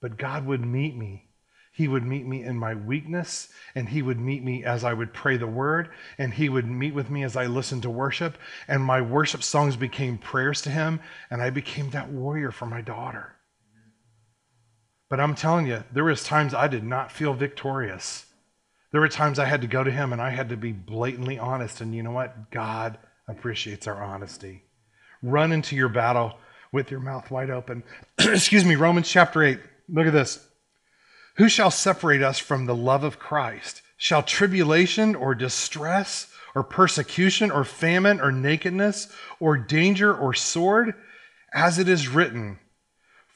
But 0.00 0.16
God 0.16 0.46
would 0.46 0.64
meet 0.64 0.96
me. 0.96 1.26
He 1.72 1.88
would 1.88 2.04
meet 2.04 2.26
me 2.26 2.42
in 2.42 2.58
my 2.58 2.74
weakness, 2.74 3.48
and 3.74 3.88
He 3.88 4.02
would 4.02 4.18
meet 4.18 4.42
me 4.42 4.64
as 4.64 4.84
I 4.84 4.92
would 4.92 5.14
pray 5.14 5.36
the 5.36 5.46
word, 5.46 5.90
and 6.18 6.34
He 6.34 6.48
would 6.48 6.66
meet 6.66 6.94
with 6.94 7.08
me 7.08 7.22
as 7.22 7.36
I 7.36 7.46
listened 7.46 7.82
to 7.82 7.90
worship. 7.90 8.36
And 8.66 8.82
my 8.82 9.00
worship 9.00 9.42
songs 9.42 9.76
became 9.76 10.18
prayers 10.18 10.60
to 10.62 10.70
Him, 10.70 11.00
and 11.30 11.40
I 11.40 11.50
became 11.50 11.90
that 11.90 12.10
warrior 12.10 12.50
for 12.50 12.66
my 12.66 12.80
daughter. 12.80 13.34
But 15.10 15.18
I'm 15.20 15.34
telling 15.34 15.66
you, 15.66 15.82
there 15.92 16.04
was 16.04 16.22
times 16.22 16.54
I 16.54 16.68
did 16.68 16.84
not 16.84 17.10
feel 17.10 17.34
victorious. 17.34 18.26
There 18.92 19.00
were 19.00 19.08
times 19.08 19.40
I 19.40 19.44
had 19.44 19.60
to 19.62 19.66
go 19.66 19.82
to 19.82 19.90
him 19.90 20.12
and 20.12 20.22
I 20.22 20.30
had 20.30 20.48
to 20.50 20.56
be 20.56 20.72
blatantly 20.72 21.38
honest. 21.38 21.80
And 21.80 21.94
you 21.94 22.02
know 22.02 22.12
what? 22.12 22.50
God 22.52 22.96
appreciates 23.28 23.88
our 23.88 24.02
honesty. 24.02 24.62
Run 25.20 25.52
into 25.52 25.74
your 25.74 25.88
battle 25.88 26.38
with 26.72 26.92
your 26.92 27.00
mouth 27.00 27.28
wide 27.30 27.50
open. 27.50 27.82
Excuse 28.18 28.64
me, 28.64 28.76
Romans 28.76 29.08
chapter 29.08 29.42
8. 29.42 29.58
Look 29.88 30.06
at 30.06 30.12
this. 30.12 30.46
Who 31.36 31.48
shall 31.48 31.72
separate 31.72 32.22
us 32.22 32.38
from 32.38 32.66
the 32.66 32.74
love 32.74 33.02
of 33.02 33.18
Christ? 33.18 33.82
Shall 33.96 34.22
tribulation 34.22 35.16
or 35.16 35.34
distress 35.34 36.32
or 36.54 36.62
persecution 36.62 37.50
or 37.50 37.64
famine 37.64 38.20
or 38.20 38.30
nakedness 38.30 39.12
or 39.40 39.56
danger 39.56 40.14
or 40.14 40.34
sword? 40.34 40.94
As 41.52 41.78
it 41.78 41.88
is 41.88 42.08
written, 42.08 42.58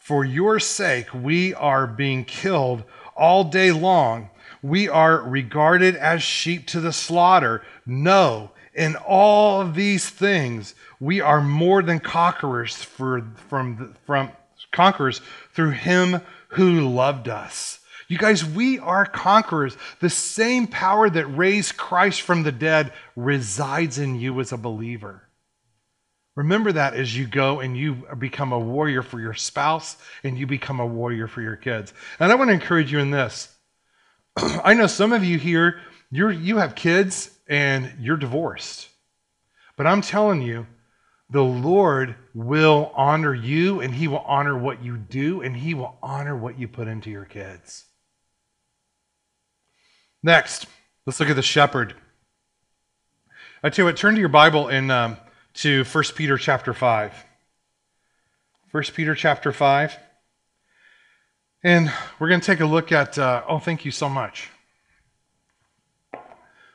for 0.05 0.23
your 0.23 0.61
sake, 0.61 1.07
we 1.15 1.55
are 1.55 1.87
being 1.87 2.27
killed 2.27 2.85
all 3.17 3.43
day 3.43 3.73
long. 3.73 4.29
We 4.63 4.87
are 4.87 5.23
regarded 5.23 5.97
as 5.97 6.23
sheep 6.23 6.67
to 6.69 6.81
the 6.81 6.93
slaughter. 6.93 7.63
No, 7.87 8.51
in 8.75 8.97
all 8.97 9.63
of 9.63 9.75
these 9.75 10.07
things, 10.07 10.75
we 11.01 11.23
are 11.23 11.41
more 11.41 11.83
than 11.83 12.01
conquerors 12.01 12.77
for, 12.77 13.27
from, 13.49 13.97
from 14.05 14.31
conquerors 14.73 15.23
through 15.55 15.71
him 15.71 16.21
who 16.49 16.87
loved 16.87 17.31
us. 17.31 17.81
You 18.07 18.19
guys, 18.19 18.45
we 18.45 18.79
are 18.81 19.07
conquerors. 19.07 19.75
The 20.01 20.11
same 20.11 20.67
power 20.67 21.09
that 21.09 21.27
raised 21.29 21.79
Christ 21.79 22.21
from 22.21 22.43
the 22.43 22.53
dead 22.53 22.93
resides 23.17 23.99
in 23.99 24.17
you 24.17 24.39
as 24.41 24.53
a 24.53 24.59
believer. 24.59 25.23
Remember 26.37 26.73
that 26.73 26.95
as 26.95 27.17
you 27.17 27.27
go 27.27 27.61
and 27.61 27.77
you 27.77 28.07
become 28.19 28.53
a 28.53 28.59
warrior 28.59 29.03
for 29.03 29.21
your 29.21 29.35
spouse 29.35 29.97
and 30.25 30.37
you 30.37 30.47
become 30.47 30.81
a 30.81 30.87
warrior 30.87 31.29
for 31.29 31.41
your 31.41 31.57
kids. 31.57 31.95
And 32.19 32.33
I 32.33 32.35
want 32.35 32.49
to 32.49 32.55
encourage 32.55 32.91
you 32.91 32.99
in 32.99 33.11
this. 33.11 33.55
I 34.37 34.75
know 34.75 34.89
some 34.89 35.13
of 35.13 35.25
you 35.25 35.39
here, 35.39 35.81
you 36.11 36.29
you 36.31 36.57
have 36.59 36.75
kids 36.75 37.31
and 37.49 37.93
you're 38.01 38.17
divorced. 38.17 38.89
But 39.77 39.87
I'm 39.87 40.01
telling 40.01 40.43
you, 40.43 40.67
the 41.31 41.43
Lord 41.43 42.17
will 42.35 42.93
honor 42.95 43.35
you 43.35 43.81
and 43.81 43.95
he 43.95 44.09
will 44.09 44.25
honor 44.27 44.57
what 44.57 44.83
you 44.83 44.97
do 44.97 45.41
and 45.41 45.57
he 45.57 45.75
will 45.75 45.97
honor 46.03 46.37
what 46.37 46.59
you 46.59 46.69
put 46.69 46.89
into 46.89 47.11
your 47.11 47.25
kids. 47.25 47.85
Next, 50.23 50.67
let's 51.07 51.21
look 51.21 51.31
at 51.31 51.37
the 51.37 51.43
shepherd. 51.43 51.95
I 53.63 53.71
tell 53.71 53.85
you 53.85 53.87
what, 53.87 53.97
turn 53.97 54.15
to 54.15 54.21
your 54.21 54.29
Bible 54.29 54.69
in 54.69 54.91
um, 54.91 55.17
to 55.55 55.85
1 55.85 56.05
Peter 56.17 56.37
chapter 56.37 56.75
5. 56.75 57.25
1 58.71 58.83
Peter 58.95 59.15
chapter 59.15 59.53
5. 59.53 59.97
And 61.63 61.91
we're 62.19 62.29
going 62.29 62.41
to 62.41 62.47
take 62.47 62.61
a 62.61 62.67
look 62.67 62.93
at, 62.93 63.19
uh, 63.19 63.43
oh, 63.49 63.59
thank 63.59 63.85
you 63.85 63.91
so 63.91 64.09
much. 64.09 64.51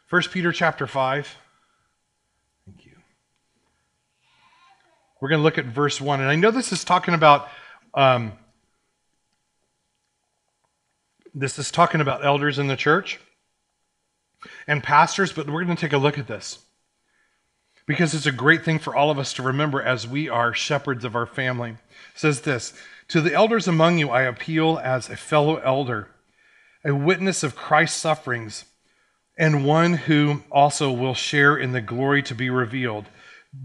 1 0.09 0.21
Peter 0.31 0.51
chapter 0.51 0.87
5. 0.87 1.35
Thank 2.65 2.85
you. 2.85 2.93
We're 5.19 5.29
going 5.29 5.39
to 5.39 5.43
look 5.43 5.57
at 5.57 5.65
verse 5.65 5.99
1. 5.99 6.21
And 6.21 6.29
I 6.29 6.35
know 6.35 6.51
this 6.51 6.71
is 6.71 6.83
talking 6.83 7.13
about. 7.13 7.49
Um, 7.93 8.33
this 11.35 11.59
is 11.59 11.69
talking 11.69 12.01
about 12.01 12.25
elders 12.25 12.59
in 12.59 12.67
the 12.67 12.75
church 12.75 13.19
and 14.67 14.81
pastors, 14.81 15.31
but 15.31 15.47
we're 15.47 15.63
going 15.63 15.75
to 15.75 15.81
take 15.81 15.93
a 15.93 15.97
look 15.97 16.17
at 16.17 16.27
this 16.27 16.59
because 17.89 18.13
it's 18.13 18.28
a 18.28 18.32
great 18.32 18.63
thing 18.63 18.78
for 18.78 18.95
all 18.95 19.10
of 19.10 19.17
us 19.17 19.34
to 19.34 19.41
remember 19.41 19.82
as 19.82 20.08
we 20.08 20.30
are 20.30 20.54
shepherds 20.54 21.04
of 21.04 21.15
our 21.15 21.25
family. 21.25 21.71
It 21.71 21.78
says 22.13 22.41
this 22.41 22.71
To 23.08 23.19
the 23.19 23.34
elders 23.34 23.67
among 23.67 23.97
you, 23.97 24.12
I 24.12 24.21
appeal 24.21 24.80
as 24.84 25.10
a 25.10 25.17
fellow 25.17 25.56
elder, 25.56 26.08
a 26.86 26.93
witness 26.93 27.41
of 27.41 27.56
Christ's 27.56 27.99
sufferings, 27.99 28.65
and 29.39 29.65
one 29.65 29.93
who 29.93 30.43
also 30.52 30.91
will 30.91 31.15
share 31.15 31.58
in 31.58 31.71
the 31.71 31.82
glory 31.82 32.21
to 32.21 32.36
be 32.36 32.52
revealed. 32.52 33.06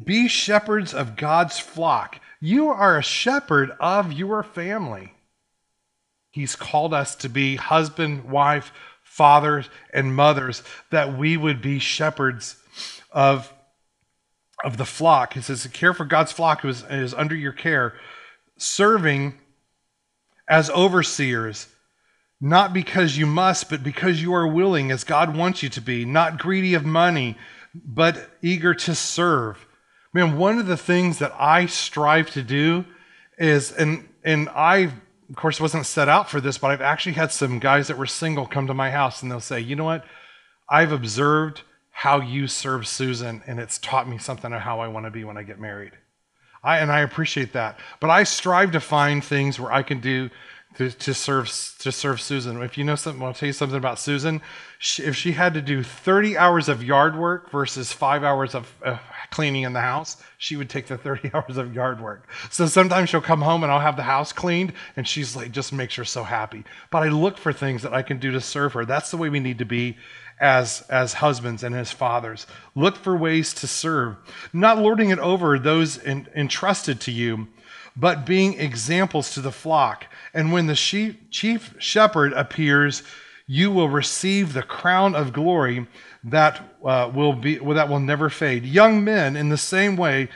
Be 0.02 0.26
shepherds 0.26 0.94
of 0.94 1.16
God's 1.16 1.58
flock. 1.58 2.18
You 2.40 2.68
are 2.68 2.96
a 2.96 3.02
shepherd 3.02 3.72
of 3.78 4.10
your 4.10 4.42
family. 4.42 5.12
He's 6.30 6.56
called 6.56 6.94
us 6.94 7.14
to 7.16 7.28
be 7.28 7.56
husband, 7.56 8.24
wife, 8.24 8.72
fathers, 9.02 9.68
and 9.92 10.16
mothers, 10.16 10.62
that 10.90 11.14
we 11.14 11.36
would 11.36 11.60
be 11.60 11.78
shepherds 11.78 12.56
of 13.12 13.52
of 14.64 14.76
the 14.76 14.84
flock. 14.84 15.34
He 15.34 15.40
says, 15.40 15.62
to 15.62 15.68
care 15.68 15.94
for 15.94 16.04
God's 16.04 16.32
flock 16.32 16.62
who 16.62 16.68
is, 16.68 16.82
is 16.90 17.14
under 17.14 17.34
your 17.34 17.52
care, 17.52 17.94
serving 18.56 19.34
as 20.48 20.70
overseers, 20.70 21.68
not 22.40 22.72
because 22.72 23.16
you 23.16 23.26
must, 23.26 23.70
but 23.70 23.82
because 23.82 24.20
you 24.20 24.34
are 24.34 24.46
willing, 24.46 24.90
as 24.90 25.04
God 25.04 25.36
wants 25.36 25.62
you 25.62 25.68
to 25.70 25.80
be, 25.80 26.04
not 26.04 26.38
greedy 26.38 26.74
of 26.74 26.84
money, 26.84 27.36
but 27.74 28.30
eager 28.42 28.74
to 28.74 28.94
serve. 28.94 29.66
Man, 30.12 30.36
one 30.36 30.58
of 30.58 30.66
the 30.66 30.76
things 30.76 31.18
that 31.18 31.34
I 31.38 31.66
strive 31.66 32.30
to 32.32 32.42
do 32.42 32.84
is, 33.38 33.72
and 33.72 34.08
and 34.22 34.48
I 34.50 34.92
of 35.30 35.36
course, 35.36 35.60
wasn't 35.60 35.86
set 35.86 36.08
out 36.08 36.30
for 36.30 36.40
this, 36.40 36.58
but 36.58 36.70
I've 36.70 36.80
actually 36.80 37.14
had 37.14 37.32
some 37.32 37.58
guys 37.58 37.88
that 37.88 37.98
were 37.98 38.06
single 38.06 38.46
come 38.46 38.66
to 38.66 38.74
my 38.74 38.90
house 38.90 39.22
and 39.22 39.30
they'll 39.30 39.40
say, 39.40 39.60
you 39.60 39.74
know 39.74 39.84
what? 39.84 40.04
I've 40.68 40.92
observed 40.92 41.62
how 41.96 42.20
you 42.20 42.48
serve 42.48 42.88
Susan, 42.88 43.40
and 43.46 43.60
it's 43.60 43.78
taught 43.78 44.08
me 44.08 44.18
something 44.18 44.52
of 44.52 44.60
how 44.60 44.80
I 44.80 44.88
want 44.88 45.06
to 45.06 45.10
be 45.10 45.22
when 45.22 45.36
I 45.36 45.44
get 45.44 45.60
married. 45.60 45.92
I, 46.62 46.78
and 46.78 46.90
I 46.90 47.00
appreciate 47.00 47.52
that. 47.52 47.78
But 48.00 48.10
I 48.10 48.24
strive 48.24 48.72
to 48.72 48.80
find 48.80 49.22
things 49.22 49.60
where 49.60 49.72
I 49.72 49.84
can 49.84 50.00
do 50.00 50.28
to, 50.76 50.90
to 50.90 51.14
serve 51.14 51.46
to 51.78 51.92
serve 51.92 52.20
Susan. 52.20 52.60
If 52.62 52.76
you 52.76 52.82
know 52.82 52.96
something, 52.96 53.22
I'll 53.22 53.32
tell 53.32 53.46
you 53.46 53.52
something 53.52 53.78
about 53.78 54.00
Susan. 54.00 54.42
She, 54.80 55.04
if 55.04 55.14
she 55.14 55.32
had 55.32 55.54
to 55.54 55.62
do 55.62 55.84
30 55.84 56.36
hours 56.36 56.68
of 56.68 56.82
yard 56.82 57.16
work 57.16 57.50
versus 57.52 57.92
five 57.92 58.24
hours 58.24 58.56
of 58.56 58.74
uh, 58.84 58.98
cleaning 59.30 59.62
in 59.62 59.72
the 59.72 59.80
house, 59.80 60.16
she 60.38 60.56
would 60.56 60.68
take 60.68 60.88
the 60.88 60.98
30 60.98 61.30
hours 61.34 61.56
of 61.58 61.74
yard 61.74 62.00
work. 62.00 62.28
So 62.50 62.66
sometimes 62.66 63.08
she'll 63.08 63.20
come 63.20 63.40
home 63.40 63.62
and 63.62 63.70
I'll 63.70 63.78
have 63.78 63.96
the 63.96 64.02
house 64.02 64.32
cleaned, 64.32 64.72
and 64.96 65.06
she's 65.06 65.36
like, 65.36 65.52
just 65.52 65.72
makes 65.72 65.94
her 65.94 66.04
so 66.04 66.24
happy. 66.24 66.64
But 66.90 67.04
I 67.04 67.08
look 67.08 67.38
for 67.38 67.52
things 67.52 67.82
that 67.82 67.94
I 67.94 68.02
can 68.02 68.18
do 68.18 68.32
to 68.32 68.40
serve 68.40 68.72
her. 68.72 68.84
That's 68.84 69.12
the 69.12 69.16
way 69.16 69.28
we 69.28 69.40
need 69.40 69.58
to 69.58 69.64
be 69.64 69.96
as, 70.40 70.84
as 70.88 71.14
husbands 71.14 71.62
and 71.62 71.74
as 71.74 71.92
fathers. 71.92 72.46
Look 72.74 72.96
for 72.96 73.16
ways 73.16 73.54
to 73.54 73.66
serve, 73.66 74.16
not 74.52 74.78
lording 74.78 75.10
it 75.10 75.18
over 75.18 75.58
those 75.58 75.98
in, 75.98 76.28
entrusted 76.34 77.00
to 77.02 77.12
you, 77.12 77.48
but 77.96 78.26
being 78.26 78.58
examples 78.58 79.32
to 79.34 79.40
the 79.40 79.52
flock. 79.52 80.06
And 80.32 80.52
when 80.52 80.66
the 80.66 80.74
chief 80.74 81.74
shepherd 81.78 82.32
appears, 82.32 83.02
you 83.46 83.70
will 83.70 83.88
receive 83.88 84.52
the 84.52 84.62
crown 84.62 85.14
of 85.14 85.32
glory 85.32 85.86
that 86.24 86.60
uh, 86.84 87.10
will 87.14 87.34
be 87.34 87.58
well, 87.60 87.74
that 87.74 87.88
will 87.88 88.00
never 88.00 88.30
fade. 88.30 88.64
Young 88.64 89.04
men, 89.04 89.36
in 89.36 89.50
the 89.50 89.58
same 89.58 89.96
way, 89.96 90.28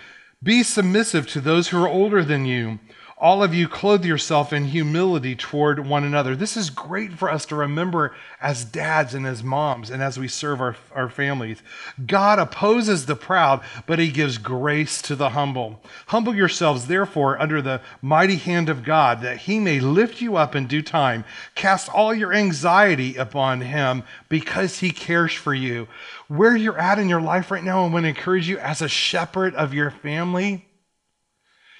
be 0.42 0.62
submissive 0.62 1.26
to 1.28 1.40
those 1.40 1.68
who 1.68 1.82
are 1.82 1.88
older 1.88 2.22
than 2.22 2.44
you 2.44 2.78
all 3.20 3.42
of 3.42 3.52
you 3.52 3.66
clothe 3.66 4.04
yourself 4.04 4.52
in 4.52 4.66
humility 4.66 5.34
toward 5.34 5.84
one 5.84 6.04
another. 6.04 6.36
This 6.36 6.56
is 6.56 6.70
great 6.70 7.12
for 7.12 7.28
us 7.28 7.44
to 7.46 7.56
remember 7.56 8.14
as 8.40 8.64
dads 8.64 9.12
and 9.12 9.26
as 9.26 9.42
moms 9.42 9.90
and 9.90 10.00
as 10.00 10.18
we 10.18 10.28
serve 10.28 10.60
our, 10.60 10.76
our 10.94 11.10
families. 11.10 11.60
God 12.06 12.38
opposes 12.38 13.06
the 13.06 13.16
proud, 13.16 13.60
but 13.86 13.98
he 13.98 14.12
gives 14.12 14.38
grace 14.38 15.02
to 15.02 15.16
the 15.16 15.30
humble. 15.30 15.82
Humble 16.06 16.34
yourselves, 16.34 16.86
therefore, 16.86 17.40
under 17.40 17.60
the 17.60 17.80
mighty 18.00 18.36
hand 18.36 18.68
of 18.68 18.84
God, 18.84 19.20
that 19.22 19.38
he 19.38 19.58
may 19.58 19.80
lift 19.80 20.20
you 20.20 20.36
up 20.36 20.54
in 20.54 20.68
due 20.68 20.82
time. 20.82 21.24
Cast 21.56 21.88
all 21.88 22.14
your 22.14 22.32
anxiety 22.32 23.16
upon 23.16 23.62
him 23.62 24.04
because 24.28 24.78
he 24.78 24.90
cares 24.92 25.32
for 25.32 25.54
you. 25.54 25.88
Where 26.28 26.54
you're 26.54 26.78
at 26.78 27.00
in 27.00 27.08
your 27.08 27.20
life 27.20 27.50
right 27.50 27.64
now, 27.64 27.84
I 27.84 27.88
want 27.88 28.04
to 28.04 28.10
encourage 28.10 28.48
you 28.48 28.58
as 28.58 28.80
a 28.80 28.88
shepherd 28.88 29.56
of 29.56 29.74
your 29.74 29.90
family 29.90 30.67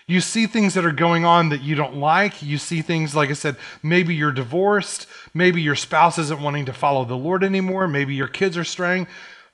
you 0.09 0.23
see 0.23 0.47
things 0.47 0.73
that 0.73 0.87
are 0.87 0.91
going 0.91 1.27
on 1.27 1.51
that 1.51 1.61
you 1.61 1.75
don't 1.75 1.97
like. 1.97 2.43
You 2.43 2.57
see 2.57 2.81
things, 2.81 3.15
like 3.15 3.29
I 3.29 3.35
said, 3.35 3.57
maybe 3.83 4.15
you're 4.15 4.33
divorced. 4.33 5.07
Maybe 5.35 5.61
your 5.61 5.77
spouse 5.77 6.19
isn't 6.19 6.41
wanting 6.41 6.65
to 6.65 6.73
follow 6.73 7.05
the 7.05 7.15
Lord 7.15 7.45
anymore. 7.45 7.87
Maybe 7.87 8.15
your 8.15 8.27
kids 8.27 8.57
are 8.57 8.65
straying. 8.65 9.07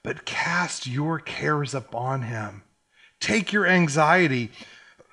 But 0.04 0.24
cast 0.24 0.86
your 0.86 1.18
cares 1.18 1.74
upon 1.74 2.22
Him. 2.22 2.62
Take 3.18 3.52
your 3.52 3.66
anxiety 3.66 4.52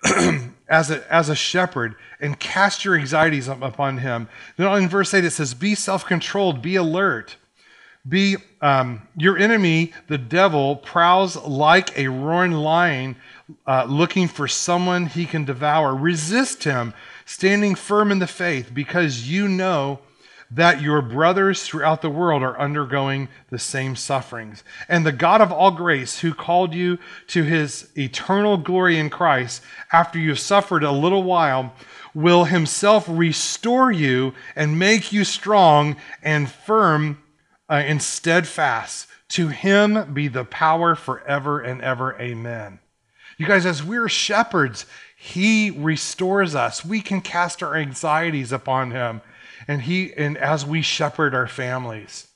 as, 0.69 0.91
a, 0.91 1.11
as 1.11 1.27
a 1.27 1.35
shepherd 1.35 1.95
and 2.19 2.39
cast 2.39 2.85
your 2.85 2.95
anxieties 2.95 3.47
upon 3.47 3.97
Him. 3.97 4.29
Then 4.57 4.71
in 4.83 4.89
verse 4.89 5.11
8 5.11 5.25
it 5.25 5.31
says, 5.31 5.55
Be 5.55 5.73
self 5.73 6.05
controlled, 6.05 6.61
be 6.61 6.75
alert. 6.75 7.37
Be 8.07 8.37
um, 8.61 9.07
your 9.15 9.37
enemy, 9.37 9.93
the 10.07 10.17
devil, 10.17 10.75
prowls 10.75 11.35
like 11.35 11.97
a 11.97 12.07
roaring 12.07 12.51
lion 12.51 13.15
uh, 13.65 13.85
looking 13.85 14.27
for 14.27 14.47
someone 14.47 15.05
he 15.05 15.25
can 15.25 15.45
devour. 15.45 15.95
Resist 15.95 16.63
him, 16.63 16.93
standing 17.25 17.75
firm 17.75 18.11
in 18.11 18.19
the 18.19 18.27
faith, 18.27 18.71
because 18.73 19.29
you 19.29 19.47
know 19.47 19.99
that 20.53 20.81
your 20.81 21.01
brothers 21.01 21.63
throughout 21.63 22.01
the 22.01 22.09
world 22.09 22.43
are 22.43 22.59
undergoing 22.59 23.29
the 23.49 23.59
same 23.59 23.95
sufferings. 23.95 24.63
And 24.89 25.05
the 25.05 25.13
God 25.13 25.39
of 25.39 25.51
all 25.51 25.71
grace, 25.71 26.19
who 26.19 26.33
called 26.33 26.73
you 26.73 26.99
to 27.27 27.43
his 27.43 27.89
eternal 27.97 28.57
glory 28.57 28.99
in 28.99 29.09
Christ, 29.09 29.61
after 29.93 30.19
you 30.19 30.29
have 30.29 30.39
suffered 30.39 30.83
a 30.83 30.91
little 30.91 31.23
while, 31.23 31.73
will 32.13 32.43
himself 32.43 33.05
restore 33.07 33.93
you 33.93 34.33
and 34.53 34.77
make 34.77 35.13
you 35.13 35.23
strong 35.23 35.95
and 36.21 36.51
firm 36.51 37.21
uh, 37.69 37.75
and 37.75 38.03
steadfast. 38.03 39.07
To 39.29 39.47
him 39.47 40.13
be 40.13 40.27
the 40.27 40.43
power 40.43 40.93
forever 40.95 41.61
and 41.61 41.81
ever. 41.81 42.19
Amen. 42.19 42.80
You 43.41 43.47
guys, 43.47 43.65
as 43.65 43.83
we're 43.83 44.07
shepherds, 44.07 44.85
He 45.17 45.71
restores 45.71 46.53
us. 46.53 46.85
We 46.85 47.01
can 47.01 47.21
cast 47.21 47.63
our 47.63 47.75
anxieties 47.75 48.51
upon 48.51 48.91
Him, 48.91 49.21
and 49.67 49.81
He 49.81 50.13
and 50.13 50.37
as 50.37 50.63
we 50.63 50.83
shepherd 50.83 51.33
our 51.33 51.47
families. 51.47 52.27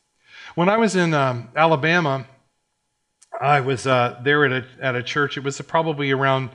When 0.56 0.68
I 0.68 0.78
was 0.78 0.96
in 0.96 1.14
um, 1.14 1.50
Alabama, 1.56 2.26
I 3.40 3.62
was 3.62 3.86
uh, 3.86 4.20
there 4.24 4.46
at 4.46 4.52
a, 4.52 4.66
at 4.82 4.96
a 4.96 5.04
church. 5.04 5.38
It 5.38 5.44
was 5.44 5.62
probably 5.62 6.10
around, 6.10 6.50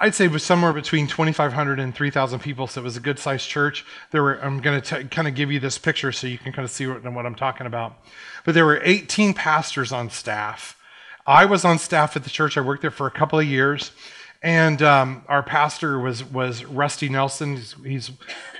I'd 0.00 0.14
say, 0.14 0.24
it 0.24 0.30
was 0.30 0.42
somewhere 0.42 0.72
between 0.72 1.06
2,500 1.06 1.78
and 1.78 1.94
3,000 1.94 2.38
people. 2.38 2.66
So 2.68 2.80
it 2.80 2.84
was 2.84 2.96
a 2.96 3.00
good 3.00 3.18
sized 3.18 3.46
church. 3.46 3.84
There 4.10 4.22
were. 4.22 4.42
I'm 4.42 4.62
going 4.62 4.80
to 4.80 5.04
kind 5.04 5.28
of 5.28 5.34
give 5.34 5.52
you 5.52 5.60
this 5.60 5.76
picture 5.76 6.12
so 6.12 6.26
you 6.26 6.38
can 6.38 6.54
kind 6.54 6.64
of 6.64 6.70
see 6.70 6.86
what, 6.86 7.04
what 7.12 7.26
I'm 7.26 7.34
talking 7.34 7.66
about. 7.66 7.98
But 8.46 8.54
there 8.54 8.64
were 8.64 8.80
18 8.82 9.34
pastors 9.34 9.92
on 9.92 10.08
staff. 10.08 10.78
I 11.26 11.44
was 11.44 11.64
on 11.64 11.78
staff 11.78 12.16
at 12.16 12.24
the 12.24 12.30
church. 12.30 12.56
I 12.56 12.60
worked 12.60 12.82
there 12.82 12.90
for 12.90 13.06
a 13.06 13.10
couple 13.10 13.38
of 13.38 13.46
years. 13.46 13.90
And 14.42 14.80
um, 14.82 15.24
our 15.28 15.42
pastor 15.42 15.98
was 15.98 16.22
was 16.22 16.64
Rusty 16.64 17.08
Nelson. 17.08 17.56
He's, 17.56 17.74
he's 17.84 18.10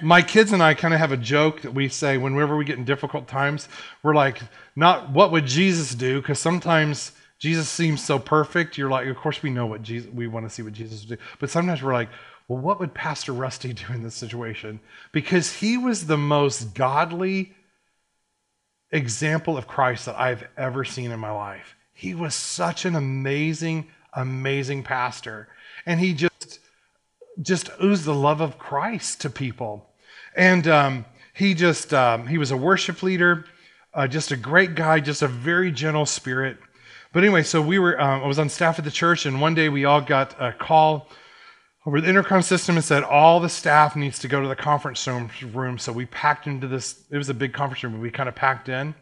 my 0.03 0.23
kids 0.23 0.51
and 0.53 0.63
I 0.63 0.75
kind 0.75 0.95
of 0.95 0.99
have 0.99 1.13
a 1.13 1.17
joke 1.17 1.63
that 1.63 1.75
we 1.75 1.89
say 1.89 2.19
whenever 2.19 2.57
we 2.57 2.65
get 2.65 2.79
in 2.79 2.85
difficult 2.85 3.29
times, 3.29 3.69
we're 4.03 4.15
like, 4.15 4.41
not 4.75 5.11
what 5.11 5.31
would 5.31 5.47
Jesus 5.47 5.95
do? 5.95 6.21
Because 6.21 6.41
sometimes 6.41 7.13
Jesus 7.39 7.69
seems 7.69 8.03
so 8.03 8.19
perfect. 8.19 8.79
You're 8.79 8.91
like, 8.91 9.07
of 9.07 9.17
course 9.17 9.43
we 9.43 9.51
know 9.51 9.67
what 9.67 9.83
Jesus. 9.83 10.11
We 10.13 10.27
want 10.27 10.47
to 10.47 10.51
see 10.51 10.63
what 10.63 10.73
Jesus 10.73 11.07
would 11.07 11.19
do, 11.19 11.25
but 11.39 11.51
sometimes 11.51 11.83
we're 11.83 11.93
like, 11.93 12.09
well, 12.49 12.59
what 12.59 12.81
would 12.81 12.95
Pastor 12.95 13.33
Rusty 13.33 13.73
do 13.73 13.85
in 13.93 14.03
this 14.03 14.15
situation? 14.15 14.81
Because 15.13 15.53
he 15.53 15.77
was 15.77 16.07
the 16.07 16.17
most 16.17 16.75
godly 16.75 17.55
example 18.91 19.59
of 19.59 19.67
Christ 19.67 20.07
that 20.07 20.19
I've 20.19 20.49
ever 20.57 20.85
seen 20.85 21.13
in 21.13 21.21
my 21.21 21.31
life. 21.31 21.76
He 21.99 22.15
was 22.15 22.35
such 22.35 22.85
an 22.85 22.95
amazing, 22.95 23.89
amazing 24.13 24.83
pastor. 24.83 25.49
And 25.87 25.99
he 25.99 26.13
just, 26.13 26.61
just 27.41 27.71
oozed 27.83 28.05
the 28.05 28.15
love 28.15 28.43
of 28.43 28.59
Christ 28.59 29.23
to 29.23 29.31
people. 29.31 29.89
And 30.37 30.69
um, 30.69 31.07
he 31.33 31.55
just, 31.55 31.95
um, 31.95 32.27
he 32.27 32.37
was 32.37 32.51
a 32.51 32.57
worship 32.57 33.03
leader, 33.03 33.47
uh, 33.95 34.07
just 34.07 34.31
a 34.31 34.37
great 34.37 34.75
guy, 34.75 35.01
just 35.01 35.23
a 35.23 35.27
very 35.27 35.73
gentle 35.73 36.05
spirit. 36.05 36.59
But 37.15 37.25
anyway, 37.25 37.43
so 37.43 37.63
we 37.63 37.79
were, 37.79 37.99
um, 37.99 38.23
I 38.23 38.27
was 38.27 38.39
on 38.39 38.51
staff 38.51 38.79
at 38.79 38.85
the 38.85 38.91
church, 38.91 39.25
and 39.25 39.41
one 39.41 39.55
day 39.55 39.71
we 39.71 39.87
all 39.87 40.03
got 40.03 40.39
a 40.39 40.53
call 40.53 41.09
over 41.87 42.03
the 42.03 42.09
intercom 42.11 42.43
system 42.43 42.77
and 42.77 42.85
said 42.85 43.05
all 43.05 43.41
the 43.41 43.49
staff 43.49 43.97
needs 43.97 44.19
to 44.19 44.29
go 44.29 44.43
to 44.43 44.49
the 44.49 44.57
conference 44.57 45.07
room. 45.07 45.79
So 45.79 45.93
we 45.93 46.05
packed 46.05 46.47
into 46.47 46.69
this, 46.69 47.05
it 47.11 47.17
was 47.17 47.31
a 47.31 47.35
big 47.35 47.55
conference 47.55 47.83
room, 47.83 47.95
but 47.95 48.03
we 48.03 48.11
kind 48.11 48.29
of 48.29 48.35
packed 48.35 48.69
in. 48.69 48.95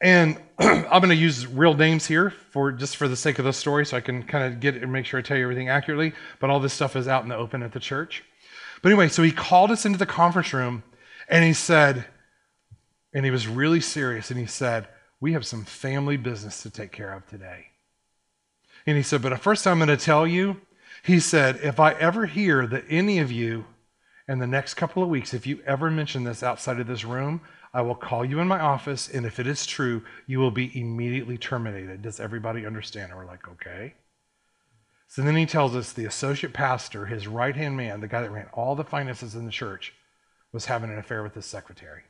And 0.00 0.38
I'm 0.58 0.88
going 0.88 1.08
to 1.08 1.14
use 1.14 1.46
real 1.46 1.74
names 1.74 2.06
here 2.06 2.30
for 2.50 2.72
just 2.72 2.96
for 2.96 3.08
the 3.08 3.16
sake 3.16 3.38
of 3.38 3.44
the 3.44 3.52
story, 3.52 3.84
so 3.84 3.96
I 3.96 4.00
can 4.00 4.22
kind 4.22 4.52
of 4.52 4.60
get 4.60 4.76
and 4.76 4.92
make 4.92 5.06
sure 5.06 5.20
I 5.20 5.22
tell 5.22 5.36
you 5.36 5.42
everything 5.42 5.68
accurately. 5.68 6.12
But 6.38 6.50
all 6.50 6.60
this 6.60 6.72
stuff 6.72 6.96
is 6.96 7.08
out 7.08 7.22
in 7.22 7.28
the 7.28 7.36
open 7.36 7.62
at 7.62 7.72
the 7.72 7.80
church. 7.80 8.24
But 8.82 8.90
anyway, 8.90 9.08
so 9.08 9.22
he 9.22 9.32
called 9.32 9.70
us 9.70 9.84
into 9.84 9.98
the 9.98 10.06
conference 10.06 10.52
room, 10.52 10.82
and 11.28 11.44
he 11.44 11.52
said, 11.52 12.06
and 13.12 13.24
he 13.24 13.30
was 13.30 13.46
really 13.46 13.80
serious, 13.80 14.30
and 14.30 14.40
he 14.40 14.46
said, 14.46 14.88
"We 15.20 15.32
have 15.32 15.44
some 15.44 15.64
family 15.64 16.16
business 16.16 16.62
to 16.62 16.70
take 16.70 16.92
care 16.92 17.12
of 17.12 17.26
today." 17.26 17.66
And 18.86 18.96
he 18.96 19.02
said, 19.02 19.20
"But 19.20 19.38
first, 19.40 19.66
I'm 19.66 19.78
going 19.78 19.88
to 19.88 19.96
tell 19.96 20.26
you." 20.26 20.60
He 21.02 21.20
said, 21.20 21.60
"If 21.62 21.80
I 21.80 21.92
ever 21.92 22.26
hear 22.26 22.66
that 22.66 22.84
any 22.88 23.18
of 23.18 23.32
you, 23.32 23.66
in 24.28 24.38
the 24.38 24.46
next 24.46 24.74
couple 24.74 25.02
of 25.02 25.08
weeks, 25.08 25.34
if 25.34 25.46
you 25.46 25.60
ever 25.66 25.90
mention 25.90 26.22
this 26.22 26.42
outside 26.42 26.78
of 26.78 26.86
this 26.86 27.04
room, 27.04 27.40
I 27.72 27.82
will 27.82 27.94
call 27.94 28.24
you 28.24 28.40
in 28.40 28.48
my 28.48 28.58
office, 28.58 29.08
and 29.08 29.24
if 29.24 29.38
it 29.38 29.46
is 29.46 29.64
true, 29.64 30.02
you 30.26 30.40
will 30.40 30.50
be 30.50 30.78
immediately 30.78 31.38
terminated. 31.38 32.02
Does 32.02 32.18
everybody 32.18 32.66
understand? 32.66 33.10
And 33.10 33.18
we're 33.18 33.26
like, 33.26 33.46
okay. 33.48 33.94
So 35.06 35.22
then 35.22 35.36
he 35.36 35.46
tells 35.46 35.76
us 35.76 35.92
the 35.92 36.04
associate 36.04 36.52
pastor, 36.52 37.06
his 37.06 37.28
right 37.28 37.54
hand 37.54 37.76
man, 37.76 38.00
the 38.00 38.08
guy 38.08 38.22
that 38.22 38.30
ran 38.30 38.46
all 38.52 38.74
the 38.74 38.84
finances 38.84 39.34
in 39.34 39.44
the 39.44 39.52
church, 39.52 39.92
was 40.52 40.66
having 40.66 40.90
an 40.90 40.98
affair 40.98 41.22
with 41.22 41.34
his 41.34 41.46
secretary. 41.46 42.02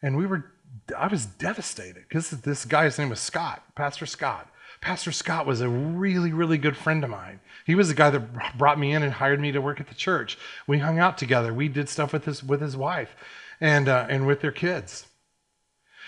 And 0.00 0.16
we 0.16 0.26
were, 0.26 0.52
I 0.96 1.08
was 1.08 1.26
devastated 1.26 2.04
because 2.08 2.30
this 2.30 2.64
guy's 2.64 2.98
name 2.98 3.10
was 3.10 3.20
Scott, 3.20 3.64
Pastor 3.74 4.06
Scott. 4.06 4.48
Pastor 4.80 5.12
Scott 5.12 5.46
was 5.46 5.60
a 5.60 5.68
really, 5.68 6.32
really 6.32 6.58
good 6.58 6.76
friend 6.76 7.02
of 7.02 7.10
mine. 7.10 7.40
He 7.64 7.74
was 7.74 7.88
the 7.88 7.94
guy 7.94 8.10
that 8.10 8.58
brought 8.58 8.78
me 8.78 8.92
in 8.92 9.02
and 9.02 9.12
hired 9.12 9.40
me 9.40 9.50
to 9.52 9.60
work 9.60 9.80
at 9.80 9.88
the 9.88 9.94
church. 9.94 10.36
We 10.66 10.78
hung 10.78 10.98
out 10.98 11.16
together. 11.16 11.54
We 11.54 11.68
did 11.68 11.88
stuff 11.88 12.12
with 12.12 12.26
his 12.26 12.44
with 12.44 12.60
his 12.60 12.76
wife 12.76 13.16
and, 13.60 13.88
uh, 13.88 14.06
and 14.08 14.26
with 14.26 14.40
their 14.40 14.52
kids. 14.52 15.06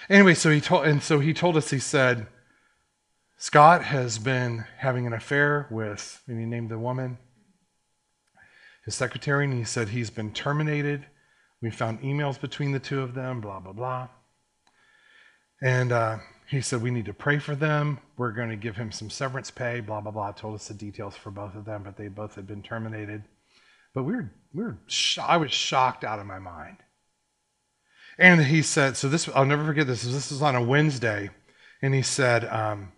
Anyway, 0.08 0.34
so 0.34 0.50
he 0.50 0.60
told, 0.60 0.86
and 0.86 1.02
so 1.02 1.20
he 1.20 1.34
told 1.34 1.56
us, 1.56 1.70
he 1.70 1.78
said, 1.78 2.26
Scott 3.38 3.84
has 3.84 4.18
been 4.18 4.64
having 4.78 5.06
an 5.06 5.12
affair 5.12 5.66
with, 5.70 6.22
and 6.26 6.38
he 6.38 6.46
named 6.46 6.70
the 6.70 6.78
woman. 6.78 7.18
his 8.84 8.94
secretary, 8.94 9.44
and 9.44 9.52
he 9.52 9.64
said 9.64 9.88
he's 9.88 10.10
been 10.10 10.32
terminated. 10.32 11.06
We 11.60 11.70
found 11.70 12.02
emails 12.02 12.40
between 12.40 12.72
the 12.72 12.78
two 12.78 13.00
of 13.00 13.14
them, 13.14 13.40
blah, 13.40 13.60
blah, 13.60 13.72
blah. 13.72 14.08
And 15.60 15.90
uh, 15.90 16.18
he 16.46 16.60
said, 16.60 16.82
We 16.82 16.90
need 16.90 17.06
to 17.06 17.14
pray 17.14 17.38
for 17.38 17.54
them. 17.54 17.98
We're 18.16 18.32
going 18.32 18.50
to 18.50 18.56
give 18.56 18.76
him 18.76 18.92
some 18.92 19.10
severance 19.10 19.50
pay, 19.50 19.80
blah, 19.80 20.00
blah, 20.00 20.12
blah. 20.12 20.32
Told 20.32 20.54
us 20.54 20.68
the 20.68 20.74
details 20.74 21.16
for 21.16 21.30
both 21.30 21.54
of 21.54 21.64
them, 21.64 21.82
but 21.82 21.96
they 21.96 22.08
both 22.08 22.34
had 22.36 22.46
been 22.46 22.62
terminated. 22.62 23.24
But 23.94 24.04
we 24.04 24.14
were, 24.14 24.30
we 24.54 24.62
were 24.64 24.78
sh- 24.86 25.18
I 25.18 25.36
was 25.38 25.52
shocked 25.52 26.04
out 26.04 26.18
of 26.20 26.26
my 26.26 26.38
mind. 26.38 26.76
And 28.18 28.42
he 28.42 28.62
said, 28.62 28.96
So 28.96 29.08
this, 29.08 29.28
I'll 29.34 29.44
never 29.44 29.64
forget 29.64 29.86
this. 29.86 30.02
This 30.02 30.30
was 30.30 30.42
on 30.42 30.56
a 30.56 30.62
Wednesday. 30.62 31.30
And 31.82 31.94
he 31.94 32.02
said, 32.02 32.44
um, 32.46 32.92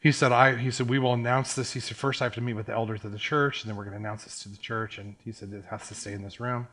he 0.00 0.12
said, 0.12 0.32
I, 0.32 0.56
he 0.56 0.70
said, 0.70 0.88
we 0.88 0.98
will 0.98 1.12
announce 1.12 1.54
this. 1.54 1.72
He 1.72 1.80
said, 1.80 1.96
first 1.96 2.22
I 2.22 2.24
have 2.24 2.34
to 2.34 2.40
meet 2.40 2.54
with 2.54 2.66
the 2.66 2.72
elders 2.72 3.04
of 3.04 3.12
the 3.12 3.18
church, 3.18 3.62
and 3.62 3.70
then 3.70 3.76
we're 3.76 3.84
going 3.84 3.94
to 3.94 4.00
announce 4.00 4.24
this 4.24 4.42
to 4.42 4.48
the 4.48 4.56
church. 4.56 4.98
And 4.98 5.14
he 5.24 5.30
said, 5.30 5.52
it 5.52 5.64
has 5.70 5.86
to 5.88 5.94
stay 5.94 6.12
in 6.12 6.22
this 6.22 6.40
room. 6.40 6.68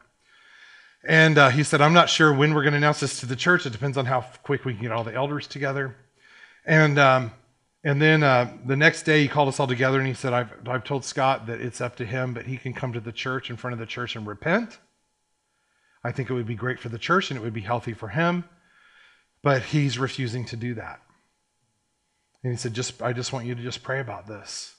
And 1.03 1.37
uh, 1.37 1.49
he 1.49 1.63
said, 1.63 1.81
I'm 1.81 1.93
not 1.93 2.09
sure 2.09 2.33
when 2.33 2.53
we're 2.53 2.63
going 2.63 2.71
to 2.71 2.77
announce 2.77 3.01
this 3.01 3.19
to 3.19 3.25
the 3.25 3.35
church. 3.35 3.65
It 3.65 3.71
depends 3.71 3.97
on 3.97 4.05
how 4.05 4.21
quick 4.43 4.65
we 4.65 4.73
can 4.73 4.81
get 4.81 4.91
all 4.91 5.03
the 5.03 5.13
elders 5.13 5.45
together. 5.45 5.95
And, 6.65 6.97
um, 6.97 7.31
and 7.83 8.01
then 8.01 8.23
uh, 8.23 8.51
the 8.65 8.75
next 8.75 9.03
day 9.03 9.21
he 9.21 9.27
called 9.27 9.49
us 9.49 9.59
all 9.59 9.67
together 9.67 9.99
and 9.99 10.07
he 10.07 10.13
said, 10.13 10.33
I've, 10.33 10.51
I've 10.67 10.83
told 10.83 11.05
Scott 11.05 11.47
that 11.47 11.61
it's 11.61 11.81
up 11.81 11.97
to 11.97 12.05
him, 12.05 12.33
but 12.33 12.45
he 12.45 12.57
can 12.57 12.73
come 12.73 12.93
to 12.93 12.99
the 12.99 13.11
church 13.11 13.49
in 13.49 13.57
front 13.57 13.73
of 13.73 13.79
the 13.79 13.85
church 13.85 14.15
and 14.15 14.25
repent. 14.25 14.79
I 16.07 16.13
think 16.13 16.29
it 16.29 16.33
would 16.33 16.47
be 16.47 16.55
great 16.55 16.79
for 16.79 16.87
the 16.87 16.97
church 16.97 17.29
and 17.29 17.37
it 17.37 17.43
would 17.43 17.53
be 17.53 17.59
healthy 17.59 17.91
for 17.91 18.07
him. 18.07 18.45
But 19.41 19.61
he's 19.61 19.99
refusing 19.99 20.45
to 20.45 20.55
do 20.55 20.73
that. 20.75 21.01
And 22.43 22.53
he 22.53 22.57
said, 22.57 22.73
just, 22.73 23.01
I 23.01 23.11
just 23.11 23.33
want 23.33 23.45
you 23.45 23.55
to 23.55 23.61
just 23.61 23.83
pray 23.83 23.99
about 23.99 24.25
this. 24.25 24.73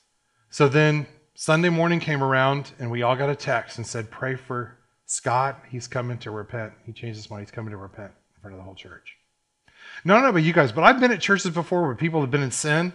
So 0.48 0.68
then 0.68 1.06
Sunday 1.34 1.68
morning 1.68 2.00
came 2.00 2.24
around 2.24 2.72
and 2.78 2.90
we 2.90 3.02
all 3.02 3.14
got 3.14 3.28
a 3.28 3.36
text 3.36 3.76
and 3.76 3.86
said, 3.86 4.10
pray 4.10 4.36
for 4.36 4.78
Scott. 5.04 5.62
He's 5.68 5.86
coming 5.86 6.16
to 6.18 6.30
repent. 6.30 6.72
He 6.86 6.92
changed 6.92 7.18
his 7.18 7.28
mind. 7.28 7.42
He's 7.42 7.50
coming 7.50 7.72
to 7.72 7.76
repent 7.76 8.12
in 8.34 8.40
front 8.40 8.54
of 8.54 8.58
the 8.58 8.64
whole 8.64 8.74
church. 8.74 9.16
No, 10.06 10.18
no, 10.22 10.32
don't 10.32 10.42
you 10.42 10.54
guys, 10.54 10.72
but 10.72 10.82
I've 10.82 10.98
been 10.98 11.12
at 11.12 11.20
churches 11.20 11.52
before 11.52 11.82
where 11.82 11.94
people 11.94 12.22
have 12.22 12.30
been 12.30 12.42
in 12.42 12.52
sin. 12.52 12.94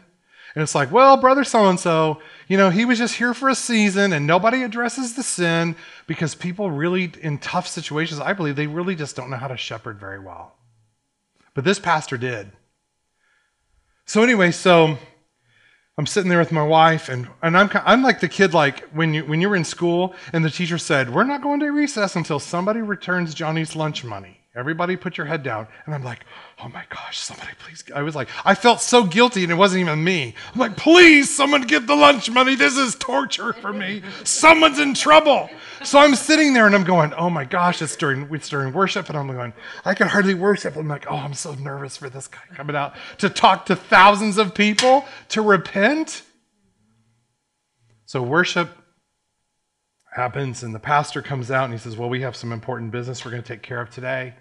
And 0.55 0.61
it's 0.61 0.75
like, 0.75 0.91
well, 0.91 1.17
brother 1.17 1.43
so 1.43 1.67
and 1.67 1.79
so, 1.79 2.21
you 2.47 2.57
know, 2.57 2.69
he 2.69 2.85
was 2.85 2.99
just 2.99 3.15
here 3.15 3.33
for 3.33 3.49
a 3.49 3.55
season 3.55 4.13
and 4.13 4.27
nobody 4.27 4.61
addresses 4.61 5.15
the 5.15 5.23
sin 5.23 5.75
because 6.05 6.35
people 6.35 6.69
really, 6.69 7.11
in 7.21 7.39
tough 7.39 7.67
situations, 7.67 8.19
I 8.19 8.33
believe 8.33 8.55
they 8.55 8.67
really 8.67 8.95
just 8.95 9.15
don't 9.15 9.31
know 9.31 9.37
how 9.37 9.47
to 9.47 9.57
shepherd 9.57 9.99
very 9.99 10.19
well. 10.19 10.55
But 11.55 11.63
this 11.63 11.79
pastor 11.79 12.17
did. 12.17 12.51
So 14.05 14.21
anyway, 14.21 14.51
so 14.51 14.97
I'm 15.97 16.05
sitting 16.05 16.29
there 16.29 16.39
with 16.39 16.51
my 16.51 16.63
wife, 16.63 17.09
and, 17.09 17.27
and 17.41 17.57
I'm, 17.57 17.69
I'm 17.73 18.03
like 18.03 18.19
the 18.19 18.27
kid, 18.27 18.53
like 18.53 18.87
when 18.89 19.13
you, 19.13 19.25
when 19.25 19.41
you 19.41 19.49
were 19.49 19.55
in 19.55 19.63
school 19.63 20.13
and 20.33 20.43
the 20.43 20.49
teacher 20.49 20.77
said, 20.77 21.13
We're 21.13 21.23
not 21.23 21.41
going 21.41 21.59
to 21.61 21.71
recess 21.71 22.15
until 22.15 22.39
somebody 22.39 22.81
returns 22.81 23.33
Johnny's 23.33 23.75
lunch 23.75 24.03
money. 24.03 24.42
Everybody 24.55 24.95
put 24.95 25.17
your 25.17 25.25
head 25.25 25.41
down. 25.41 25.67
And 25.85 25.95
I'm 25.95 26.03
like, 26.03 26.25
oh 26.63 26.69
my 26.69 26.83
gosh, 26.89 27.17
somebody 27.17 27.51
please. 27.57 27.83
I 27.93 28.03
was 28.03 28.15
like, 28.15 28.29
I 28.45 28.53
felt 28.53 28.81
so 28.81 29.03
guilty 29.03 29.41
and 29.41 29.51
it 29.51 29.55
wasn't 29.55 29.81
even 29.81 30.03
me. 30.03 30.35
I'm 30.53 30.59
like, 30.59 30.77
please, 30.77 31.35
someone 31.35 31.63
give 31.63 31.87
the 31.87 31.95
lunch 31.95 32.29
money. 32.29 32.53
This 32.53 32.77
is 32.77 32.93
torture 32.93 33.53
for 33.53 33.73
me. 33.73 34.03
Someone's 34.23 34.77
in 34.77 34.93
trouble. 34.93 35.49
So 35.83 35.97
I'm 35.97 36.13
sitting 36.13 36.53
there 36.53 36.67
and 36.67 36.75
I'm 36.75 36.83
going, 36.83 37.13
oh 37.15 37.31
my 37.31 37.45
gosh, 37.45 37.81
it's 37.81 37.95
during, 37.95 38.31
it's 38.31 38.47
during 38.47 38.73
worship. 38.73 39.09
And 39.09 39.17
I'm 39.17 39.25
going, 39.27 39.53
I 39.85 39.95
can 39.95 40.07
hardly 40.07 40.35
worship. 40.35 40.75
I'm 40.75 40.87
like, 40.87 41.07
oh, 41.09 41.15
I'm 41.15 41.33
so 41.33 41.55
nervous 41.55 41.97
for 41.97 42.09
this 42.09 42.27
guy 42.27 42.41
coming 42.53 42.75
out 42.75 42.93
to 43.17 43.29
talk 43.31 43.65
to 43.65 43.75
thousands 43.75 44.37
of 44.37 44.53
people 44.53 45.05
to 45.29 45.41
repent. 45.41 46.21
So 48.05 48.21
worship 48.21 48.69
happens 50.15 50.61
and 50.61 50.75
the 50.75 50.79
pastor 50.79 51.23
comes 51.23 51.49
out 51.49 51.63
and 51.63 51.73
he 51.73 51.79
says, 51.79 51.97
well, 51.97 52.07
we 52.07 52.21
have 52.21 52.35
some 52.35 52.51
important 52.51 52.91
business 52.91 53.25
we're 53.25 53.31
going 53.31 53.41
to 53.41 53.47
take 53.47 53.63
care 53.63 53.81
of 53.81 53.89
today. 53.89 54.35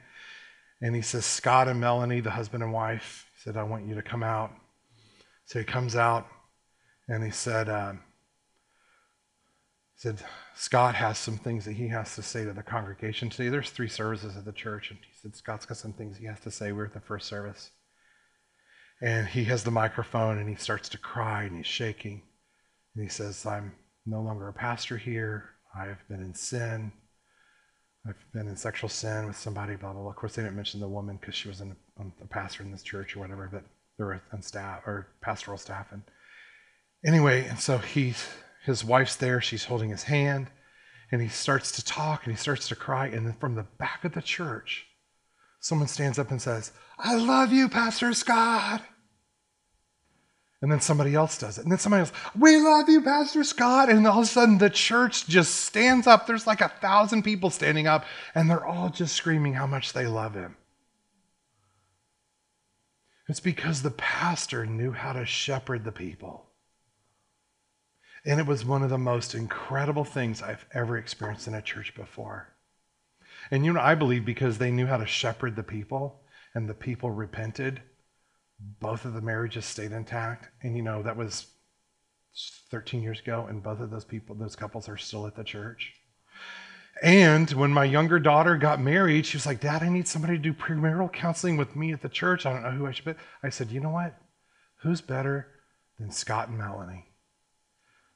And 0.82 0.96
he 0.96 1.00
says, 1.00 1.24
Scott 1.24 1.68
and 1.68 1.80
Melanie, 1.80 2.20
the 2.20 2.30
husband 2.30 2.62
and 2.62 2.72
wife, 2.72 3.30
said, 3.38 3.56
I 3.56 3.62
want 3.62 3.86
you 3.86 3.94
to 3.94 4.02
come 4.02 4.24
out. 4.24 4.50
So 5.46 5.60
he 5.60 5.64
comes 5.64 5.94
out 5.94 6.26
and 7.08 7.22
he 7.22 7.30
said, 7.30 7.68
um, 7.68 8.00
he 9.94 10.00
said, 10.00 10.20
Scott 10.56 10.96
has 10.96 11.18
some 11.18 11.38
things 11.38 11.64
that 11.66 11.74
he 11.74 11.86
has 11.88 12.16
to 12.16 12.22
say 12.22 12.44
to 12.44 12.52
the 12.52 12.64
congregation 12.64 13.30
today. 13.30 13.48
There's 13.48 13.70
three 13.70 13.88
services 13.88 14.36
at 14.36 14.44
the 14.44 14.52
church, 14.52 14.90
and 14.90 14.98
he 14.98 15.12
said, 15.14 15.36
Scott's 15.36 15.66
got 15.66 15.76
some 15.76 15.92
things 15.92 16.16
he 16.16 16.26
has 16.26 16.40
to 16.40 16.50
say. 16.50 16.72
We're 16.72 16.86
at 16.86 16.94
the 16.94 17.00
first 17.00 17.28
service. 17.28 17.70
And 19.00 19.28
he 19.28 19.44
has 19.44 19.62
the 19.62 19.70
microphone 19.70 20.38
and 20.38 20.48
he 20.48 20.54
starts 20.54 20.88
to 20.90 20.98
cry 20.98 21.44
and 21.44 21.56
he's 21.56 21.66
shaking. 21.66 22.22
And 22.94 23.02
he 23.02 23.08
says, 23.08 23.44
I'm 23.44 23.72
no 24.06 24.20
longer 24.20 24.48
a 24.48 24.52
pastor 24.52 24.96
here. 24.96 25.50
I 25.76 25.86
have 25.86 26.06
been 26.08 26.20
in 26.20 26.34
sin. 26.34 26.92
I've 28.06 28.32
been 28.32 28.48
in 28.48 28.56
sexual 28.56 28.88
sin 28.88 29.26
with 29.26 29.36
somebody, 29.36 29.76
blah, 29.76 29.92
blah, 29.92 30.02
blah. 30.02 30.10
Of 30.10 30.16
course, 30.16 30.34
they 30.34 30.42
didn't 30.42 30.56
mention 30.56 30.80
the 30.80 30.88
woman 30.88 31.18
because 31.20 31.36
she 31.36 31.48
was 31.48 31.60
in 31.60 31.70
a, 31.70 32.00
um, 32.00 32.12
a, 32.20 32.26
pastor 32.26 32.64
in 32.64 32.72
this 32.72 32.82
church 32.82 33.14
or 33.14 33.20
whatever, 33.20 33.48
but 33.52 33.62
they 33.96 34.04
were 34.04 34.20
on 34.32 34.42
staff 34.42 34.80
or 34.86 35.06
pastoral 35.20 35.56
staff. 35.56 35.86
And 35.92 36.02
anyway, 37.06 37.46
and 37.46 37.60
so 37.60 37.78
he, 37.78 38.14
his 38.64 38.84
wife's 38.84 39.16
there. 39.16 39.40
She's 39.40 39.66
holding 39.66 39.90
his 39.90 40.02
hand, 40.04 40.48
and 41.12 41.22
he 41.22 41.28
starts 41.28 41.70
to 41.72 41.84
talk 41.84 42.24
and 42.24 42.32
he 42.32 42.38
starts 42.38 42.66
to 42.68 42.76
cry. 42.76 43.06
And 43.06 43.24
then 43.24 43.34
from 43.34 43.54
the 43.54 43.66
back 43.78 44.04
of 44.04 44.14
the 44.14 44.22
church, 44.22 44.84
someone 45.60 45.88
stands 45.88 46.18
up 46.18 46.32
and 46.32 46.42
says, 46.42 46.72
I 46.98 47.14
love 47.14 47.52
you, 47.52 47.68
Pastor 47.68 48.12
Scott. 48.14 48.82
And 50.62 50.70
then 50.70 50.80
somebody 50.80 51.16
else 51.16 51.36
does 51.38 51.58
it. 51.58 51.62
And 51.62 51.72
then 51.72 51.80
somebody 51.80 52.02
else, 52.02 52.12
we 52.38 52.56
love 52.56 52.88
you, 52.88 53.02
Pastor 53.02 53.42
Scott. 53.42 53.90
And 53.90 54.06
all 54.06 54.20
of 54.20 54.24
a 54.24 54.28
sudden 54.28 54.58
the 54.58 54.70
church 54.70 55.26
just 55.26 55.56
stands 55.56 56.06
up. 56.06 56.26
There's 56.26 56.46
like 56.46 56.60
a 56.60 56.68
thousand 56.68 57.24
people 57.24 57.50
standing 57.50 57.88
up, 57.88 58.04
and 58.32 58.48
they're 58.48 58.64
all 58.64 58.88
just 58.88 59.16
screaming 59.16 59.54
how 59.54 59.66
much 59.66 59.92
they 59.92 60.06
love 60.06 60.34
him. 60.34 60.56
It's 63.28 63.40
because 63.40 63.82
the 63.82 63.90
pastor 63.90 64.64
knew 64.64 64.92
how 64.92 65.12
to 65.14 65.26
shepherd 65.26 65.84
the 65.84 65.92
people. 65.92 66.46
And 68.24 68.38
it 68.38 68.46
was 68.46 68.64
one 68.64 68.84
of 68.84 68.90
the 68.90 68.98
most 68.98 69.34
incredible 69.34 70.04
things 70.04 70.42
I've 70.42 70.64
ever 70.72 70.96
experienced 70.96 71.48
in 71.48 71.54
a 71.54 71.62
church 71.62 71.92
before. 71.96 72.54
And 73.50 73.64
you 73.64 73.72
know, 73.72 73.80
I 73.80 73.96
believe 73.96 74.24
because 74.24 74.58
they 74.58 74.70
knew 74.70 74.86
how 74.86 74.98
to 74.98 75.06
shepherd 75.06 75.56
the 75.56 75.64
people 75.64 76.20
and 76.54 76.68
the 76.68 76.74
people 76.74 77.10
repented 77.10 77.82
both 78.80 79.04
of 79.04 79.14
the 79.14 79.20
marriages 79.20 79.64
stayed 79.64 79.92
intact. 79.92 80.48
And 80.62 80.76
you 80.76 80.82
know, 80.82 81.02
that 81.02 81.16
was 81.16 81.46
13 82.70 83.02
years 83.02 83.20
ago, 83.20 83.46
and 83.48 83.62
both 83.62 83.80
of 83.80 83.90
those 83.90 84.04
people, 84.04 84.34
those 84.34 84.56
couples 84.56 84.88
are 84.88 84.96
still 84.96 85.26
at 85.26 85.36
the 85.36 85.44
church. 85.44 85.92
And 87.02 87.50
when 87.52 87.72
my 87.72 87.84
younger 87.84 88.18
daughter 88.18 88.56
got 88.56 88.80
married, 88.80 89.26
she 89.26 89.36
was 89.36 89.46
like, 89.46 89.60
Dad, 89.60 89.82
I 89.82 89.88
need 89.88 90.06
somebody 90.06 90.36
to 90.36 90.42
do 90.42 90.52
premarital 90.52 91.12
counseling 91.12 91.56
with 91.56 91.74
me 91.74 91.92
at 91.92 92.02
the 92.02 92.08
church. 92.08 92.46
I 92.46 92.52
don't 92.52 92.62
know 92.62 92.70
who 92.70 92.86
I 92.86 92.92
should 92.92 93.04
be. 93.04 93.14
I 93.42 93.48
said, 93.48 93.70
You 93.70 93.80
know 93.80 93.90
what? 93.90 94.14
Who's 94.82 95.00
better 95.00 95.48
than 95.98 96.10
Scott 96.10 96.48
and 96.48 96.58
Melanie? 96.58 97.06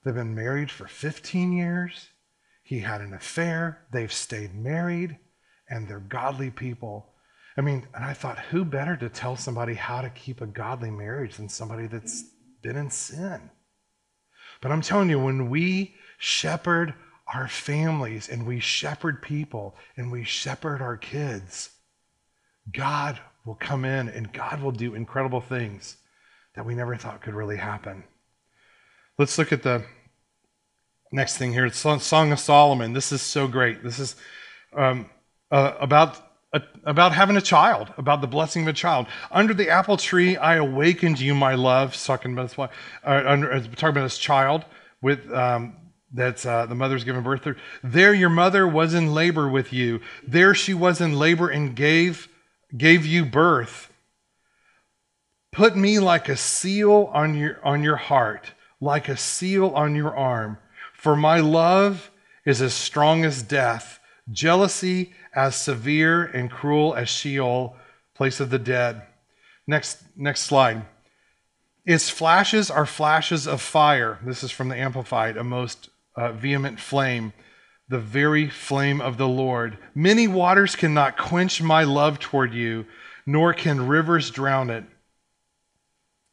They've 0.04 0.14
been 0.14 0.34
married 0.34 0.70
for 0.70 0.86
15 0.86 1.52
years. 1.52 2.10
He 2.62 2.80
had 2.80 3.00
an 3.00 3.12
affair. 3.12 3.86
They've 3.92 4.12
stayed 4.12 4.54
married, 4.54 5.18
and 5.68 5.88
they're 5.88 5.98
godly 5.98 6.50
people. 6.50 7.14
I 7.56 7.62
mean, 7.62 7.86
and 7.94 8.04
I 8.04 8.12
thought, 8.12 8.38
who 8.38 8.64
better 8.64 8.96
to 8.96 9.08
tell 9.08 9.36
somebody 9.36 9.74
how 9.74 10.02
to 10.02 10.10
keep 10.10 10.40
a 10.40 10.46
godly 10.46 10.90
marriage 10.90 11.36
than 11.36 11.48
somebody 11.48 11.86
that's 11.86 12.24
been 12.62 12.76
in 12.76 12.90
sin? 12.90 13.50
But 14.60 14.72
I'm 14.72 14.82
telling 14.82 15.08
you, 15.08 15.18
when 15.18 15.48
we 15.48 15.94
shepherd 16.18 16.94
our 17.32 17.48
families 17.48 18.28
and 18.28 18.46
we 18.46 18.60
shepherd 18.60 19.22
people 19.22 19.74
and 19.96 20.12
we 20.12 20.22
shepherd 20.24 20.82
our 20.82 20.96
kids, 20.96 21.70
God 22.72 23.18
will 23.44 23.54
come 23.54 23.84
in 23.84 24.08
and 24.08 24.32
God 24.32 24.60
will 24.60 24.72
do 24.72 24.94
incredible 24.94 25.40
things 25.40 25.96
that 26.54 26.66
we 26.66 26.74
never 26.74 26.96
thought 26.96 27.22
could 27.22 27.34
really 27.34 27.56
happen. 27.56 28.04
Let's 29.18 29.38
look 29.38 29.52
at 29.52 29.62
the 29.62 29.84
next 31.10 31.38
thing 31.38 31.52
here. 31.52 31.66
It's 31.66 31.78
Song 31.78 32.32
of 32.32 32.38
Solomon. 32.38 32.92
This 32.92 33.12
is 33.12 33.22
so 33.22 33.48
great. 33.48 33.82
This 33.82 33.98
is 33.98 34.16
um, 34.74 35.08
uh, 35.50 35.74
about 35.80 36.25
about 36.84 37.12
having 37.12 37.36
a 37.36 37.40
child, 37.40 37.92
about 37.98 38.20
the 38.20 38.26
blessing 38.26 38.62
of 38.62 38.68
a 38.68 38.72
child. 38.72 39.06
Under 39.30 39.52
the 39.52 39.68
apple 39.68 39.96
tree, 39.96 40.36
I 40.36 40.56
awakened 40.56 41.20
you, 41.20 41.34
my 41.34 41.54
love. 41.54 41.96
Talking 41.96 42.32
about 42.32 42.50
this, 42.50 42.58
uh, 42.58 42.68
under, 43.04 43.60
talking 43.60 43.88
about 43.88 44.02
this 44.04 44.18
child 44.18 44.64
with 45.02 45.30
um, 45.32 45.76
that's 46.12 46.46
uh, 46.46 46.66
the 46.66 46.74
mother's 46.74 47.04
given 47.04 47.22
birth 47.22 47.42
to. 47.42 47.56
There, 47.82 48.14
your 48.14 48.30
mother 48.30 48.66
was 48.66 48.94
in 48.94 49.12
labor 49.12 49.48
with 49.48 49.72
you. 49.72 50.00
There, 50.26 50.54
she 50.54 50.74
was 50.74 51.00
in 51.00 51.18
labor 51.18 51.48
and 51.48 51.74
gave 51.74 52.28
gave 52.76 53.04
you 53.04 53.24
birth. 53.24 53.92
Put 55.52 55.76
me 55.76 55.98
like 55.98 56.28
a 56.28 56.36
seal 56.36 57.10
on 57.12 57.36
your 57.36 57.58
on 57.64 57.82
your 57.82 57.96
heart, 57.96 58.52
like 58.80 59.08
a 59.08 59.16
seal 59.16 59.70
on 59.70 59.94
your 59.94 60.16
arm. 60.16 60.58
For 60.94 61.16
my 61.16 61.40
love 61.40 62.10
is 62.44 62.62
as 62.62 62.74
strong 62.74 63.24
as 63.24 63.42
death. 63.42 63.98
Jealousy 64.30 65.12
as 65.34 65.54
severe 65.56 66.24
and 66.24 66.50
cruel 66.50 66.94
as 66.94 67.08
Sheol, 67.08 67.76
place 68.14 68.40
of 68.40 68.50
the 68.50 68.58
dead. 68.58 69.02
Next, 69.66 70.02
next 70.16 70.42
slide. 70.42 70.82
Its 71.84 72.10
flashes 72.10 72.70
are 72.70 72.86
flashes 72.86 73.46
of 73.46 73.60
fire. 73.60 74.18
This 74.24 74.42
is 74.42 74.50
from 74.50 74.68
the 74.68 74.76
Amplified, 74.76 75.36
a 75.36 75.44
most 75.44 75.88
uh, 76.16 76.32
vehement 76.32 76.80
flame. 76.80 77.32
the 77.88 77.98
very 77.98 78.48
flame 78.48 79.00
of 79.00 79.16
the 79.16 79.28
Lord. 79.28 79.78
Many 79.94 80.26
waters 80.26 80.74
cannot 80.74 81.16
quench 81.16 81.62
my 81.62 81.84
love 81.84 82.18
toward 82.18 82.52
you, 82.52 82.86
nor 83.24 83.54
can 83.54 83.86
rivers 83.86 84.30
drown 84.30 84.70
it. 84.70 84.84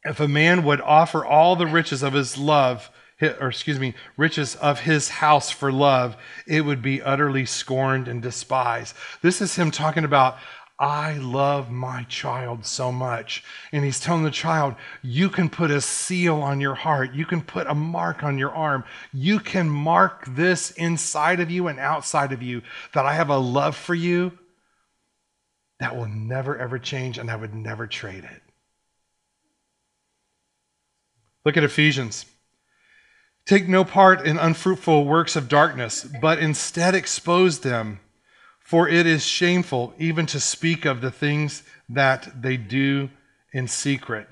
If 0.04 0.20
a 0.20 0.28
man 0.28 0.64
would 0.64 0.80
offer 0.80 1.24
all 1.24 1.56
the 1.56 1.66
riches 1.66 2.02
of 2.02 2.12
his 2.12 2.36
love, 2.36 2.90
or 3.20 3.48
excuse 3.48 3.78
me, 3.78 3.94
riches 4.16 4.56
of 4.56 4.80
his 4.80 5.08
house 5.08 5.50
for 5.50 5.70
love, 5.72 6.16
it 6.46 6.62
would 6.62 6.82
be 6.82 7.02
utterly 7.02 7.46
scorned 7.46 8.08
and 8.08 8.20
despised. 8.20 8.94
This 9.22 9.40
is 9.40 9.56
him 9.56 9.70
talking 9.70 10.04
about, 10.04 10.36
I 10.78 11.14
love 11.18 11.70
my 11.70 12.02
child 12.04 12.66
so 12.66 12.90
much. 12.90 13.44
And 13.70 13.84
he's 13.84 14.00
telling 14.00 14.24
the 14.24 14.30
child, 14.30 14.74
you 15.02 15.28
can 15.28 15.48
put 15.48 15.70
a 15.70 15.80
seal 15.80 16.42
on 16.42 16.60
your 16.60 16.74
heart. 16.74 17.14
You 17.14 17.24
can 17.24 17.42
put 17.42 17.68
a 17.68 17.74
mark 17.74 18.24
on 18.24 18.38
your 18.38 18.50
arm. 18.50 18.84
You 19.12 19.38
can 19.38 19.70
mark 19.70 20.24
this 20.26 20.72
inside 20.72 21.38
of 21.38 21.50
you 21.50 21.68
and 21.68 21.78
outside 21.78 22.32
of 22.32 22.42
you 22.42 22.62
that 22.92 23.06
I 23.06 23.14
have 23.14 23.30
a 23.30 23.38
love 23.38 23.76
for 23.76 23.94
you 23.94 24.36
that 25.78 25.96
will 25.96 26.08
never, 26.08 26.58
ever 26.58 26.78
change, 26.78 27.18
and 27.18 27.30
I 27.30 27.36
would 27.36 27.54
never 27.54 27.86
trade 27.86 28.24
it. 28.24 28.42
Look 31.44 31.56
at 31.56 31.64
Ephesians. 31.64 32.26
Take 33.46 33.68
no 33.68 33.84
part 33.84 34.26
in 34.26 34.38
unfruitful 34.38 35.04
works 35.04 35.36
of 35.36 35.48
darkness, 35.48 36.04
but 36.20 36.38
instead 36.38 36.94
expose 36.94 37.60
them. 37.60 38.00
For 38.60 38.88
it 38.88 39.06
is 39.06 39.26
shameful 39.26 39.92
even 39.98 40.24
to 40.26 40.40
speak 40.40 40.86
of 40.86 41.02
the 41.02 41.10
things 41.10 41.62
that 41.90 42.40
they 42.40 42.56
do 42.56 43.10
in 43.52 43.68
secret. 43.68 44.28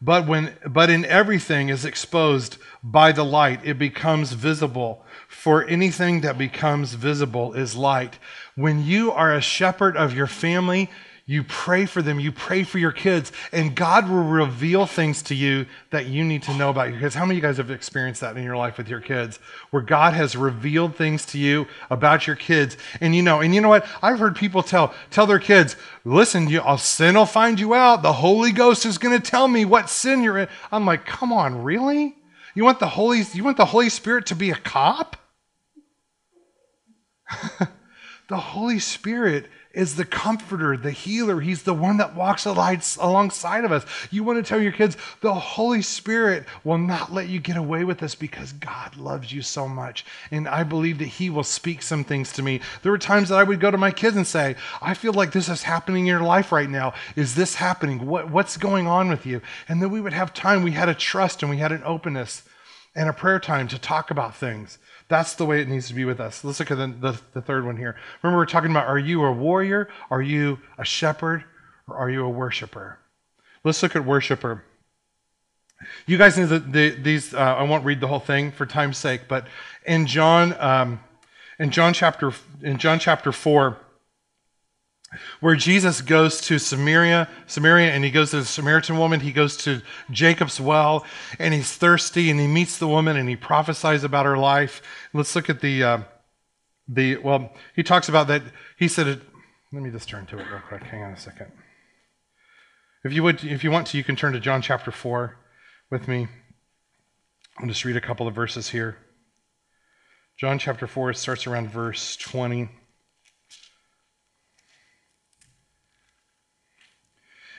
But 0.00 0.26
when 0.26 0.54
but 0.66 0.90
in 0.90 1.04
everything 1.04 1.68
is 1.68 1.84
exposed 1.84 2.58
by 2.82 3.12
the 3.12 3.24
light, 3.24 3.60
it 3.64 3.78
becomes 3.78 4.32
visible. 4.32 5.04
For 5.28 5.64
anything 5.64 6.20
that 6.22 6.36
becomes 6.36 6.94
visible 6.94 7.54
is 7.54 7.76
light. 7.76 8.18
When 8.56 8.84
you 8.84 9.12
are 9.12 9.32
a 9.32 9.40
shepherd 9.40 9.96
of 9.96 10.14
your 10.14 10.26
family, 10.26 10.90
you 11.28 11.44
pray 11.44 11.84
for 11.84 12.00
them, 12.00 12.18
you 12.18 12.32
pray 12.32 12.62
for 12.62 12.78
your 12.78 12.90
kids, 12.90 13.32
and 13.52 13.74
God 13.74 14.08
will 14.08 14.22
reveal 14.22 14.86
things 14.86 15.20
to 15.24 15.34
you 15.34 15.66
that 15.90 16.06
you 16.06 16.24
need 16.24 16.42
to 16.44 16.54
know 16.54 16.70
about 16.70 16.88
your 16.88 16.98
kids. 16.98 17.14
How 17.14 17.26
many 17.26 17.34
of 17.38 17.44
you 17.44 17.46
guys 17.46 17.58
have 17.58 17.70
experienced 17.70 18.22
that 18.22 18.38
in 18.38 18.42
your 18.42 18.56
life 18.56 18.78
with 18.78 18.88
your 18.88 19.02
kids? 19.02 19.38
Where 19.68 19.82
God 19.82 20.14
has 20.14 20.36
revealed 20.36 20.96
things 20.96 21.26
to 21.26 21.38
you 21.38 21.66
about 21.90 22.26
your 22.26 22.34
kids. 22.34 22.78
And 23.02 23.14
you 23.14 23.20
know, 23.20 23.42
and 23.42 23.54
you 23.54 23.60
know 23.60 23.68
what? 23.68 23.86
I've 24.02 24.18
heard 24.18 24.36
people 24.36 24.62
tell 24.62 24.94
tell 25.10 25.26
their 25.26 25.38
kids, 25.38 25.76
listen, 26.02 26.48
you'll 26.48 26.78
sin 26.78 27.14
will 27.14 27.26
find 27.26 27.60
you 27.60 27.74
out. 27.74 28.00
The 28.00 28.14
Holy 28.14 28.50
Ghost 28.50 28.86
is 28.86 28.96
going 28.96 29.20
to 29.20 29.30
tell 29.30 29.48
me 29.48 29.66
what 29.66 29.90
sin 29.90 30.22
you're 30.22 30.38
in. 30.38 30.48
I'm 30.72 30.86
like, 30.86 31.04
come 31.04 31.30
on, 31.30 31.62
really? 31.62 32.16
You 32.54 32.64
want 32.64 32.80
the 32.80 32.88
Holy 32.88 33.22
you 33.34 33.44
want 33.44 33.58
the 33.58 33.66
Holy 33.66 33.90
Spirit 33.90 34.24
to 34.26 34.34
be 34.34 34.48
a 34.48 34.56
cop? 34.56 35.18
the 38.28 38.38
Holy 38.38 38.78
Spirit 38.78 39.48
is 39.72 39.96
the 39.96 40.04
comforter, 40.04 40.76
the 40.76 40.90
healer. 40.90 41.40
He's 41.40 41.62
the 41.62 41.74
one 41.74 41.98
that 41.98 42.14
walks 42.14 42.46
alongside 42.46 43.64
of 43.64 43.72
us. 43.72 43.84
You 44.10 44.24
want 44.24 44.42
to 44.42 44.48
tell 44.48 44.60
your 44.60 44.72
kids, 44.72 44.96
the 45.20 45.34
Holy 45.34 45.82
Spirit 45.82 46.46
will 46.64 46.78
not 46.78 47.12
let 47.12 47.28
you 47.28 47.38
get 47.38 47.56
away 47.56 47.84
with 47.84 47.98
this 47.98 48.14
because 48.14 48.52
God 48.52 48.96
loves 48.96 49.32
you 49.32 49.42
so 49.42 49.68
much. 49.68 50.06
And 50.30 50.48
I 50.48 50.62
believe 50.64 50.98
that 50.98 51.06
He 51.06 51.28
will 51.28 51.44
speak 51.44 51.82
some 51.82 52.02
things 52.02 52.32
to 52.32 52.42
me. 52.42 52.60
There 52.82 52.92
were 52.92 52.98
times 52.98 53.28
that 53.28 53.38
I 53.38 53.44
would 53.44 53.60
go 53.60 53.70
to 53.70 53.78
my 53.78 53.90
kids 53.90 54.16
and 54.16 54.26
say, 54.26 54.56
I 54.80 54.94
feel 54.94 55.12
like 55.12 55.32
this 55.32 55.50
is 55.50 55.62
happening 55.62 56.02
in 56.02 56.06
your 56.06 56.22
life 56.22 56.50
right 56.50 56.70
now. 56.70 56.94
Is 57.14 57.34
this 57.34 57.56
happening? 57.56 58.06
What, 58.06 58.30
what's 58.30 58.56
going 58.56 58.86
on 58.86 59.08
with 59.08 59.26
you? 59.26 59.42
And 59.68 59.82
then 59.82 59.90
we 59.90 60.00
would 60.00 60.14
have 60.14 60.32
time. 60.32 60.62
We 60.62 60.72
had 60.72 60.88
a 60.88 60.94
trust 60.94 61.42
and 61.42 61.50
we 61.50 61.58
had 61.58 61.72
an 61.72 61.82
openness 61.84 62.42
and 62.94 63.08
a 63.08 63.12
prayer 63.12 63.38
time 63.38 63.68
to 63.68 63.78
talk 63.78 64.10
about 64.10 64.34
things. 64.34 64.78
That's 65.08 65.34
the 65.34 65.46
way 65.46 65.62
it 65.62 65.68
needs 65.68 65.88
to 65.88 65.94
be 65.94 66.04
with 66.04 66.20
us. 66.20 66.44
Let's 66.44 66.60
look 66.60 66.70
at 66.70 66.76
the, 66.76 66.86
the, 66.86 67.20
the 67.32 67.40
third 67.40 67.64
one 67.64 67.76
here. 67.76 67.96
Remember, 68.22 68.38
we're 68.38 68.46
talking 68.46 68.70
about 68.70 68.86
are 68.86 68.98
you 68.98 69.24
a 69.24 69.32
warrior? 69.32 69.88
Are 70.10 70.22
you 70.22 70.58
a 70.76 70.84
shepherd? 70.84 71.44
Or 71.88 71.96
are 71.96 72.10
you 72.10 72.24
a 72.24 72.28
worshiper? 72.28 72.98
Let's 73.64 73.82
look 73.82 73.96
at 73.96 74.04
worshiper. 74.04 74.64
You 76.06 76.18
guys 76.18 76.36
know 76.36 76.46
that 76.46 76.72
the, 76.72 76.90
these, 76.90 77.32
uh, 77.32 77.38
I 77.38 77.62
won't 77.62 77.84
read 77.84 78.00
the 78.00 78.08
whole 78.08 78.20
thing 78.20 78.50
for 78.50 78.66
time's 78.66 78.98
sake, 78.98 79.22
but 79.28 79.46
in 79.86 80.06
John, 80.06 80.54
um, 80.60 81.00
in 81.58 81.70
John 81.70 81.92
chapter, 81.92 82.32
in 82.62 82.78
John 82.78 82.98
chapter 82.98 83.32
4, 83.32 83.78
where 85.40 85.56
Jesus 85.56 86.00
goes 86.00 86.40
to 86.42 86.58
Samaria, 86.58 87.28
Samaria, 87.46 87.92
and 87.92 88.04
he 88.04 88.10
goes 88.10 88.30
to 88.30 88.40
the 88.40 88.44
Samaritan 88.44 88.98
woman. 88.98 89.20
He 89.20 89.32
goes 89.32 89.56
to 89.58 89.80
Jacob's 90.10 90.60
well, 90.60 91.04
and 91.38 91.54
he's 91.54 91.72
thirsty, 91.72 92.30
and 92.30 92.38
he 92.38 92.46
meets 92.46 92.78
the 92.78 92.88
woman, 92.88 93.16
and 93.16 93.28
he 93.28 93.36
prophesies 93.36 94.04
about 94.04 94.26
her 94.26 94.36
life. 94.36 94.82
Let's 95.14 95.34
look 95.34 95.48
at 95.48 95.60
the 95.60 95.82
uh, 95.82 95.98
the 96.86 97.16
well. 97.18 97.52
He 97.74 97.82
talks 97.82 98.08
about 98.08 98.28
that. 98.28 98.42
He 98.78 98.88
said, 98.88 99.06
it, 99.06 99.20
"Let 99.72 99.82
me 99.82 99.90
just 99.90 100.08
turn 100.08 100.26
to 100.26 100.38
it 100.38 100.46
real 100.50 100.62
quick. 100.68 100.82
Hang 100.82 101.02
on 101.02 101.12
a 101.12 101.18
second. 101.18 101.52
If 103.04 103.12
you 103.12 103.22
would, 103.22 103.44
if 103.44 103.64
you 103.64 103.70
want 103.70 103.86
to, 103.88 103.96
you 103.96 104.04
can 104.04 104.16
turn 104.16 104.32
to 104.34 104.40
John 104.40 104.60
chapter 104.60 104.90
four 104.90 105.38
with 105.90 106.08
me. 106.08 106.28
I'll 107.58 107.66
just 107.66 107.84
read 107.84 107.96
a 107.96 108.00
couple 108.00 108.28
of 108.28 108.34
verses 108.34 108.68
here. 108.68 108.98
John 110.38 110.58
chapter 110.58 110.86
four 110.86 111.12
starts 111.14 111.46
around 111.46 111.70
verse 111.70 112.16
twenty. 112.16 112.68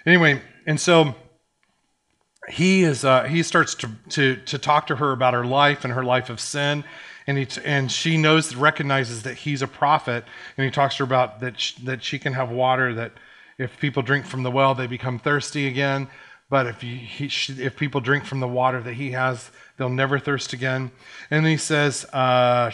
Anyway, 0.10 0.42
and 0.66 0.80
so 0.80 1.14
he 2.50 2.82
is 2.82 3.06
uh, 3.06 3.26
he 3.26 3.44
starts 3.44 3.76
to, 3.76 3.92
to 4.10 4.38
to 4.38 4.58
talk 4.58 4.88
to 4.88 4.96
her 4.96 5.12
about 5.12 5.36
her 5.36 5.46
life 5.46 5.84
and 5.84 5.94
her 5.94 6.04
life 6.04 6.32
of 6.32 6.40
sin, 6.40 6.84
and 7.28 7.38
he 7.38 7.48
and 7.64 7.92
she 7.92 8.18
knows 8.18 8.56
recognizes 8.56 9.22
that 9.22 9.36
he's 9.36 9.62
a 9.62 9.68
prophet, 9.68 10.24
and 10.58 10.66
he 10.66 10.72
talks 10.72 10.96
to 10.96 11.04
her 11.04 11.08
about 11.08 11.42
that 11.42 11.60
sh- 11.60 11.76
that 11.84 12.04
she 12.04 12.18
can 12.18 12.34
have 12.34 12.50
water 12.50 12.92
that 12.96 13.12
if 13.60 13.80
people 13.80 14.02
drink 14.02 14.26
from 14.26 14.42
the 14.42 14.50
well 14.50 14.74
they 14.74 14.88
become 14.88 15.20
thirsty 15.20 15.68
again, 15.68 16.08
but 16.50 16.66
if 16.66 16.84
you, 16.84 16.96
he, 16.96 17.26
if 17.64 17.78
people 17.78 18.02
drink 18.02 18.26
from 18.26 18.40
the 18.40 18.48
water 18.48 18.82
that 18.82 18.96
he 18.96 19.12
has 19.12 19.52
they'll 19.78 19.90
never 19.90 20.18
thirst 20.18 20.54
again. 20.54 20.90
And 21.30 21.46
he 21.46 21.56
says, 21.56 22.06
uh, 22.06 22.72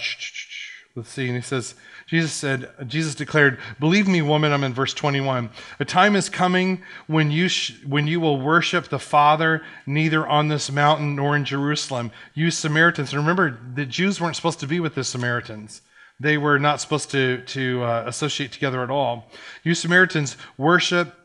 let's 0.95 1.09
see, 1.09 1.27
and 1.27 1.35
he 1.35 1.41
says 1.41 1.75
Jesus 2.07 2.33
said, 2.33 2.69
Jesus 2.85 3.15
declared, 3.15 3.59
Believe 3.79 4.07
me, 4.07 4.21
woman, 4.21 4.51
I'm 4.51 4.63
in 4.63 4.75
verse 4.75 4.93
21. 4.93 5.49
A 5.79 5.85
time 5.85 6.15
is 6.15 6.29
coming 6.29 6.83
when 7.07 7.31
you, 7.31 7.47
sh- 7.47 7.83
when 7.83 8.05
you 8.05 8.19
will 8.19 8.39
worship 8.39 8.89
the 8.89 8.99
Father 8.99 9.63
neither 9.87 10.27
on 10.27 10.47
this 10.47 10.71
mountain 10.71 11.15
nor 11.15 11.35
in 11.35 11.45
Jerusalem. 11.45 12.11
You 12.35 12.51
Samaritans, 12.51 13.15
remember, 13.15 13.59
the 13.73 13.87
Jews 13.87 14.21
weren't 14.21 14.35
supposed 14.35 14.59
to 14.59 14.67
be 14.67 14.79
with 14.79 14.93
the 14.93 15.03
Samaritans. 15.03 15.81
They 16.19 16.37
were 16.37 16.59
not 16.59 16.79
supposed 16.79 17.09
to, 17.11 17.41
to 17.41 17.83
uh, 17.83 18.03
associate 18.05 18.51
together 18.51 18.83
at 18.83 18.91
all. 18.91 19.25
You 19.63 19.73
Samaritans 19.73 20.37
worship 20.59 21.15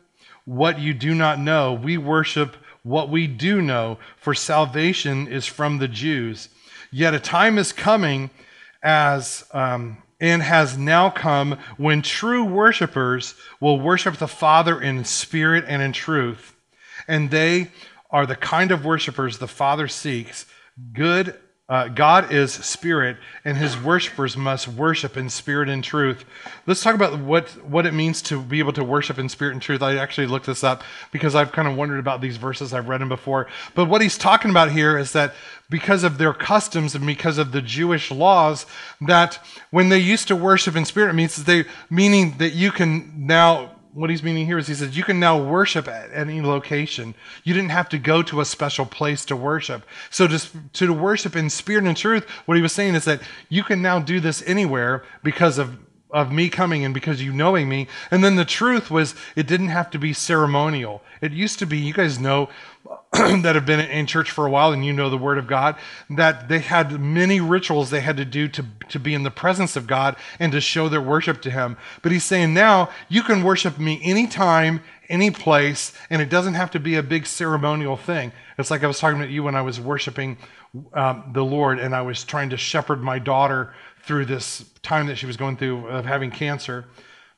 what 0.45 0.79
you 0.79 0.95
do 0.95 1.13
not 1.13 1.37
know. 1.37 1.73
We 1.73 1.99
worship 1.99 2.57
what 2.81 3.09
we 3.09 3.27
do 3.27 3.61
know, 3.61 3.99
for 4.17 4.33
salvation 4.33 5.27
is 5.27 5.45
from 5.45 5.77
the 5.77 5.87
Jews. 5.87 6.49
Yet 6.91 7.13
a 7.13 7.19
time 7.19 7.59
is 7.59 7.71
coming 7.71 8.31
as. 8.81 9.45
Um, 9.53 9.97
and 10.21 10.43
has 10.43 10.77
now 10.77 11.09
come 11.09 11.57
when 11.77 12.01
true 12.01 12.45
worshipers 12.45 13.35
will 13.59 13.79
worship 13.79 14.17
the 14.17 14.27
Father 14.27 14.79
in 14.79 15.03
spirit 15.03 15.65
and 15.67 15.81
in 15.81 15.91
truth. 15.91 16.55
And 17.07 17.31
they 17.31 17.71
are 18.11 18.27
the 18.27 18.35
kind 18.35 18.71
of 18.71 18.85
worshipers 18.85 19.39
the 19.39 19.47
Father 19.47 19.87
seeks. 19.87 20.45
Good 20.93 21.35
uh, 21.71 21.87
God 21.87 22.33
is 22.33 22.51
spirit, 22.51 23.15
and 23.45 23.55
his 23.55 23.81
worshipers 23.81 24.35
must 24.35 24.67
worship 24.67 25.15
in 25.15 25.29
spirit 25.29 25.69
and 25.69 25.81
truth. 25.81 26.25
Let's 26.67 26.83
talk 26.83 26.95
about 26.95 27.17
what, 27.19 27.47
what 27.65 27.85
it 27.85 27.93
means 27.93 28.21
to 28.23 28.41
be 28.41 28.59
able 28.59 28.73
to 28.73 28.83
worship 28.83 29.17
in 29.17 29.29
spirit 29.29 29.53
and 29.53 29.61
truth. 29.61 29.81
I 29.81 29.95
actually 29.95 30.27
looked 30.27 30.47
this 30.47 30.65
up 30.65 30.83
because 31.13 31.33
I've 31.33 31.53
kind 31.53 31.69
of 31.69 31.77
wondered 31.77 31.99
about 31.99 32.19
these 32.19 32.35
verses. 32.35 32.73
I've 32.73 32.89
read 32.89 32.99
them 32.99 33.07
before. 33.07 33.47
But 33.73 33.85
what 33.85 34.01
he's 34.01 34.17
talking 34.17 34.51
about 34.51 34.69
here 34.69 34.97
is 34.97 35.13
that 35.13 35.33
because 35.69 36.03
of 36.03 36.17
their 36.17 36.33
customs 36.33 36.93
and 36.93 37.05
because 37.05 37.37
of 37.37 37.53
the 37.53 37.61
Jewish 37.61 38.11
laws, 38.11 38.65
that 38.99 39.39
when 39.69 39.87
they 39.87 39.99
used 39.99 40.27
to 40.27 40.35
worship 40.35 40.75
in 40.75 40.83
spirit, 40.83 41.15
means 41.15 41.37
they 41.37 41.63
meaning 41.89 42.35
that 42.39 42.51
you 42.51 42.71
can 42.73 43.25
now 43.25 43.71
what 43.93 44.09
he's 44.09 44.23
meaning 44.23 44.45
here 44.45 44.57
is 44.57 44.67
he 44.67 44.73
says 44.73 44.95
you 44.95 45.03
can 45.03 45.19
now 45.19 45.41
worship 45.41 45.87
at 45.87 46.09
any 46.13 46.41
location. 46.41 47.13
You 47.43 47.53
didn't 47.53 47.71
have 47.71 47.89
to 47.89 47.97
go 47.97 48.23
to 48.23 48.41
a 48.41 48.45
special 48.45 48.85
place 48.85 49.25
to 49.25 49.35
worship. 49.35 49.83
So 50.09 50.27
to, 50.27 50.47
to 50.73 50.93
worship 50.93 51.35
in 51.35 51.49
spirit 51.49 51.85
and 51.85 51.97
truth, 51.97 52.27
what 52.45 52.55
he 52.55 52.63
was 52.63 52.71
saying 52.71 52.95
is 52.95 53.05
that 53.05 53.21
you 53.49 53.63
can 53.63 53.81
now 53.81 53.99
do 53.99 54.19
this 54.19 54.43
anywhere 54.45 55.03
because 55.23 55.57
of 55.57 55.77
of 56.11 56.31
me 56.31 56.49
coming 56.49 56.83
and 56.83 56.93
because 56.93 57.21
you 57.21 57.31
knowing 57.31 57.69
me. 57.69 57.87
And 58.09 58.23
then 58.23 58.35
the 58.35 58.45
truth 58.45 58.91
was 58.91 59.15
it 59.35 59.47
didn't 59.47 59.69
have 59.69 59.89
to 59.91 59.99
be 59.99 60.13
ceremonial. 60.13 61.01
It 61.21 61.31
used 61.31 61.59
to 61.59 61.65
be, 61.65 61.77
you 61.77 61.93
guys 61.93 62.19
know 62.19 62.49
that 63.13 63.55
have 63.55 63.65
been 63.65 63.79
in 63.79 64.07
church 64.07 64.31
for 64.31 64.45
a 64.45 64.49
while 64.49 64.71
and 64.71 64.85
you 64.85 64.93
know 64.93 65.09
the 65.09 65.17
word 65.17 65.37
of 65.37 65.47
God, 65.47 65.75
that 66.09 66.47
they 66.49 66.59
had 66.59 66.99
many 66.99 67.39
rituals 67.39 67.89
they 67.89 68.01
had 68.01 68.17
to 68.17 68.25
do 68.25 68.47
to, 68.49 68.65
to 68.89 68.99
be 68.99 69.13
in 69.13 69.23
the 69.23 69.31
presence 69.31 69.75
of 69.75 69.87
God 69.87 70.15
and 70.39 70.51
to 70.51 70.61
show 70.61 70.89
their 70.89 71.01
worship 71.01 71.41
to 71.43 71.51
Him. 71.51 71.77
But 72.01 72.11
He's 72.11 72.23
saying 72.23 72.53
now 72.53 72.89
you 73.07 73.23
can 73.23 73.43
worship 73.43 73.79
me 73.79 74.01
anytime, 74.03 74.81
any 75.09 75.29
place, 75.29 75.93
and 76.09 76.21
it 76.21 76.29
doesn't 76.29 76.55
have 76.55 76.71
to 76.71 76.79
be 76.79 76.95
a 76.95 77.03
big 77.03 77.25
ceremonial 77.25 77.97
thing. 77.97 78.31
It's 78.57 78.71
like 78.71 78.83
I 78.83 78.87
was 78.87 78.99
talking 78.99 79.19
to 79.19 79.27
you 79.27 79.43
when 79.43 79.55
I 79.55 79.61
was 79.61 79.79
worshiping 79.79 80.37
um, 80.93 81.31
the 81.33 81.43
Lord 81.43 81.79
and 81.79 81.93
I 81.93 82.01
was 82.01 82.23
trying 82.23 82.49
to 82.51 82.57
shepherd 82.57 83.01
my 83.01 83.19
daughter 83.19 83.73
through 84.03 84.25
this 84.25 84.65
time 84.81 85.07
that 85.07 85.17
she 85.17 85.25
was 85.25 85.37
going 85.37 85.57
through 85.57 85.87
of 85.87 86.05
having 86.05 86.31
cancer. 86.31 86.85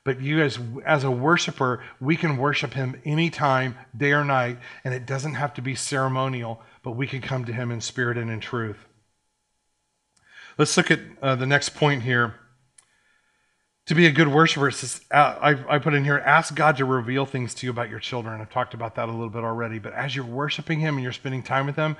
But 0.04 0.20
you, 0.20 0.42
as, 0.42 0.58
as 0.84 1.04
a 1.04 1.10
worshiper, 1.10 1.82
we 1.98 2.16
can 2.16 2.36
worship 2.36 2.74
Him 2.74 3.00
anytime, 3.06 3.76
day 3.96 4.12
or 4.12 4.24
night, 4.24 4.58
and 4.84 4.92
it 4.92 5.06
doesn't 5.06 5.34
have 5.34 5.54
to 5.54 5.62
be 5.62 5.74
ceremonial, 5.74 6.60
but 6.82 6.92
we 6.92 7.06
can 7.06 7.22
come 7.22 7.46
to 7.46 7.52
Him 7.52 7.70
in 7.70 7.80
spirit 7.80 8.18
and 8.18 8.30
in 8.30 8.40
truth. 8.40 8.76
Let's 10.58 10.76
look 10.76 10.90
at 10.90 11.00
uh, 11.22 11.34
the 11.36 11.46
next 11.46 11.70
point 11.70 12.02
here. 12.02 12.34
To 13.86 13.94
be 13.94 14.06
a 14.06 14.12
good 14.12 14.28
worshiper, 14.28 14.70
says, 14.70 15.02
uh, 15.10 15.36
I, 15.40 15.74
I 15.74 15.78
put 15.78 15.94
in 15.94 16.04
here, 16.04 16.18
ask 16.18 16.54
God 16.54 16.76
to 16.78 16.84
reveal 16.84 17.26
things 17.26 17.54
to 17.54 17.66
you 17.66 17.70
about 17.70 17.90
your 17.90 17.98
children. 17.98 18.40
I've 18.40 18.50
talked 18.50 18.72
about 18.72 18.94
that 18.94 19.08
a 19.08 19.12
little 19.12 19.28
bit 19.28 19.44
already. 19.44 19.78
But 19.78 19.92
as 19.94 20.14
you're 20.14 20.24
worshiping 20.24 20.80
Him 20.80 20.94
and 20.94 21.02
you're 21.02 21.12
spending 21.12 21.42
time 21.42 21.66
with 21.66 21.76
Him, 21.76 21.96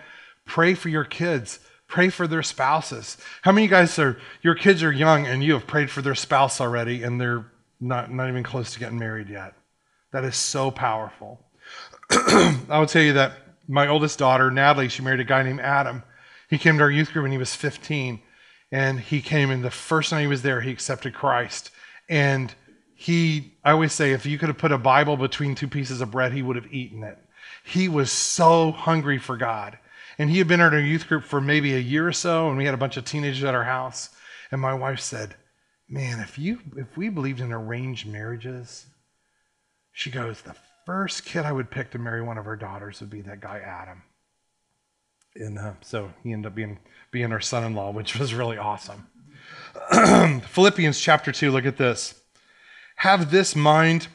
pray 0.46 0.74
for 0.74 0.88
your 0.88 1.04
kids. 1.04 1.58
Pray 1.94 2.08
for 2.08 2.26
their 2.26 2.42
spouses. 2.42 3.16
How 3.42 3.52
many 3.52 3.66
of 3.66 3.70
you 3.70 3.76
guys 3.76 3.96
are, 4.00 4.18
your 4.42 4.56
kids 4.56 4.82
are 4.82 4.90
young 4.90 5.28
and 5.28 5.44
you 5.44 5.52
have 5.52 5.64
prayed 5.64 5.92
for 5.92 6.02
their 6.02 6.16
spouse 6.16 6.60
already 6.60 7.04
and 7.04 7.20
they're 7.20 7.46
not, 7.80 8.12
not 8.12 8.28
even 8.28 8.42
close 8.42 8.72
to 8.72 8.80
getting 8.80 8.98
married 8.98 9.28
yet. 9.28 9.54
That 10.10 10.24
is 10.24 10.34
so 10.34 10.72
powerful. 10.72 11.38
I 12.10 12.80
will 12.80 12.88
tell 12.88 13.00
you 13.00 13.12
that 13.12 13.34
my 13.68 13.86
oldest 13.86 14.18
daughter, 14.18 14.50
Natalie, 14.50 14.88
she 14.88 15.02
married 15.02 15.20
a 15.20 15.24
guy 15.24 15.44
named 15.44 15.60
Adam. 15.60 16.02
He 16.50 16.58
came 16.58 16.78
to 16.78 16.82
our 16.82 16.90
youth 16.90 17.12
group 17.12 17.22
when 17.22 17.30
he 17.30 17.38
was 17.38 17.54
15. 17.54 18.20
And 18.72 18.98
he 18.98 19.20
came, 19.20 19.52
and 19.52 19.62
the 19.62 19.70
first 19.70 20.10
night 20.10 20.22
he 20.22 20.26
was 20.26 20.42
there, 20.42 20.62
he 20.62 20.72
accepted 20.72 21.14
Christ. 21.14 21.70
And 22.08 22.52
he, 22.96 23.52
I 23.64 23.70
always 23.70 23.92
say, 23.92 24.10
if 24.10 24.26
you 24.26 24.36
could 24.36 24.48
have 24.48 24.58
put 24.58 24.72
a 24.72 24.78
Bible 24.78 25.16
between 25.16 25.54
two 25.54 25.68
pieces 25.68 26.00
of 26.00 26.10
bread, 26.10 26.32
he 26.32 26.42
would 26.42 26.56
have 26.56 26.74
eaten 26.74 27.04
it. 27.04 27.18
He 27.62 27.88
was 27.88 28.10
so 28.10 28.72
hungry 28.72 29.18
for 29.18 29.36
God. 29.36 29.78
And 30.18 30.30
he 30.30 30.38
had 30.38 30.48
been 30.48 30.60
in 30.60 30.72
our 30.72 30.78
youth 30.78 31.08
group 31.08 31.24
for 31.24 31.40
maybe 31.40 31.74
a 31.74 31.78
year 31.78 32.06
or 32.06 32.12
so, 32.12 32.48
and 32.48 32.56
we 32.56 32.64
had 32.64 32.74
a 32.74 32.78
bunch 32.78 32.96
of 32.96 33.04
teenagers 33.04 33.44
at 33.44 33.54
our 33.54 33.64
house. 33.64 34.10
And 34.50 34.60
my 34.60 34.74
wife 34.74 35.00
said, 35.00 35.34
man, 35.88 36.20
if 36.20 36.38
you 36.38 36.60
if 36.76 36.96
we 36.96 37.08
believed 37.08 37.40
in 37.40 37.52
arranged 37.52 38.06
marriages, 38.06 38.86
she 39.92 40.10
goes, 40.10 40.42
the 40.42 40.56
first 40.86 41.24
kid 41.24 41.44
I 41.44 41.52
would 41.52 41.70
pick 41.70 41.90
to 41.90 41.98
marry 41.98 42.22
one 42.22 42.38
of 42.38 42.46
our 42.46 42.56
daughters 42.56 43.00
would 43.00 43.10
be 43.10 43.22
that 43.22 43.40
guy 43.40 43.58
Adam. 43.58 44.02
And 45.36 45.58
uh, 45.58 45.72
so 45.80 46.12
he 46.22 46.32
ended 46.32 46.52
up 46.52 46.54
being 46.54 46.78
being 47.10 47.32
our 47.32 47.40
son-in-law, 47.40 47.92
which 47.92 48.18
was 48.18 48.34
really 48.34 48.58
awesome. 48.58 49.06
Philippians 50.48 51.00
chapter 51.00 51.32
two. 51.32 51.50
Look 51.50 51.66
at 51.66 51.76
this. 51.76 52.20
Have 52.96 53.30
this 53.30 53.56
mind 53.56 54.08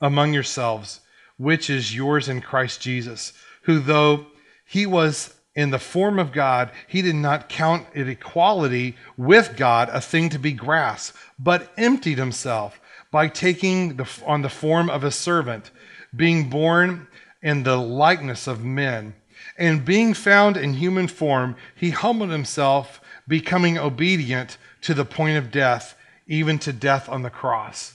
among 0.00 0.34
yourselves, 0.34 1.00
which 1.38 1.70
is 1.70 1.94
yours 1.94 2.28
in 2.28 2.40
Christ 2.42 2.80
Jesus, 2.80 3.32
who 3.62 3.78
though 3.78 4.26
he 4.70 4.86
was 4.86 5.34
in 5.56 5.70
the 5.70 5.80
form 5.80 6.20
of 6.20 6.30
God, 6.30 6.70
he 6.86 7.02
did 7.02 7.16
not 7.16 7.48
count 7.48 7.88
it 7.92 8.08
equality 8.08 8.94
with 9.16 9.56
God 9.56 9.88
a 9.88 10.00
thing 10.00 10.28
to 10.28 10.38
be 10.38 10.52
grasped, 10.52 11.16
but 11.40 11.72
emptied 11.76 12.18
himself 12.18 12.80
by 13.10 13.26
taking 13.26 13.96
the, 13.96 14.08
on 14.24 14.42
the 14.42 14.48
form 14.48 14.88
of 14.88 15.02
a 15.02 15.10
servant, 15.10 15.72
being 16.14 16.48
born 16.48 17.08
in 17.42 17.64
the 17.64 17.78
likeness 17.78 18.46
of 18.46 18.62
men. 18.62 19.16
And 19.58 19.84
being 19.84 20.14
found 20.14 20.56
in 20.56 20.74
human 20.74 21.08
form, 21.08 21.56
he 21.74 21.90
humbled 21.90 22.30
himself, 22.30 23.00
becoming 23.26 23.76
obedient 23.76 24.56
to 24.82 24.94
the 24.94 25.04
point 25.04 25.36
of 25.36 25.50
death, 25.50 25.96
even 26.28 26.60
to 26.60 26.72
death 26.72 27.08
on 27.08 27.22
the 27.22 27.30
cross. 27.30 27.94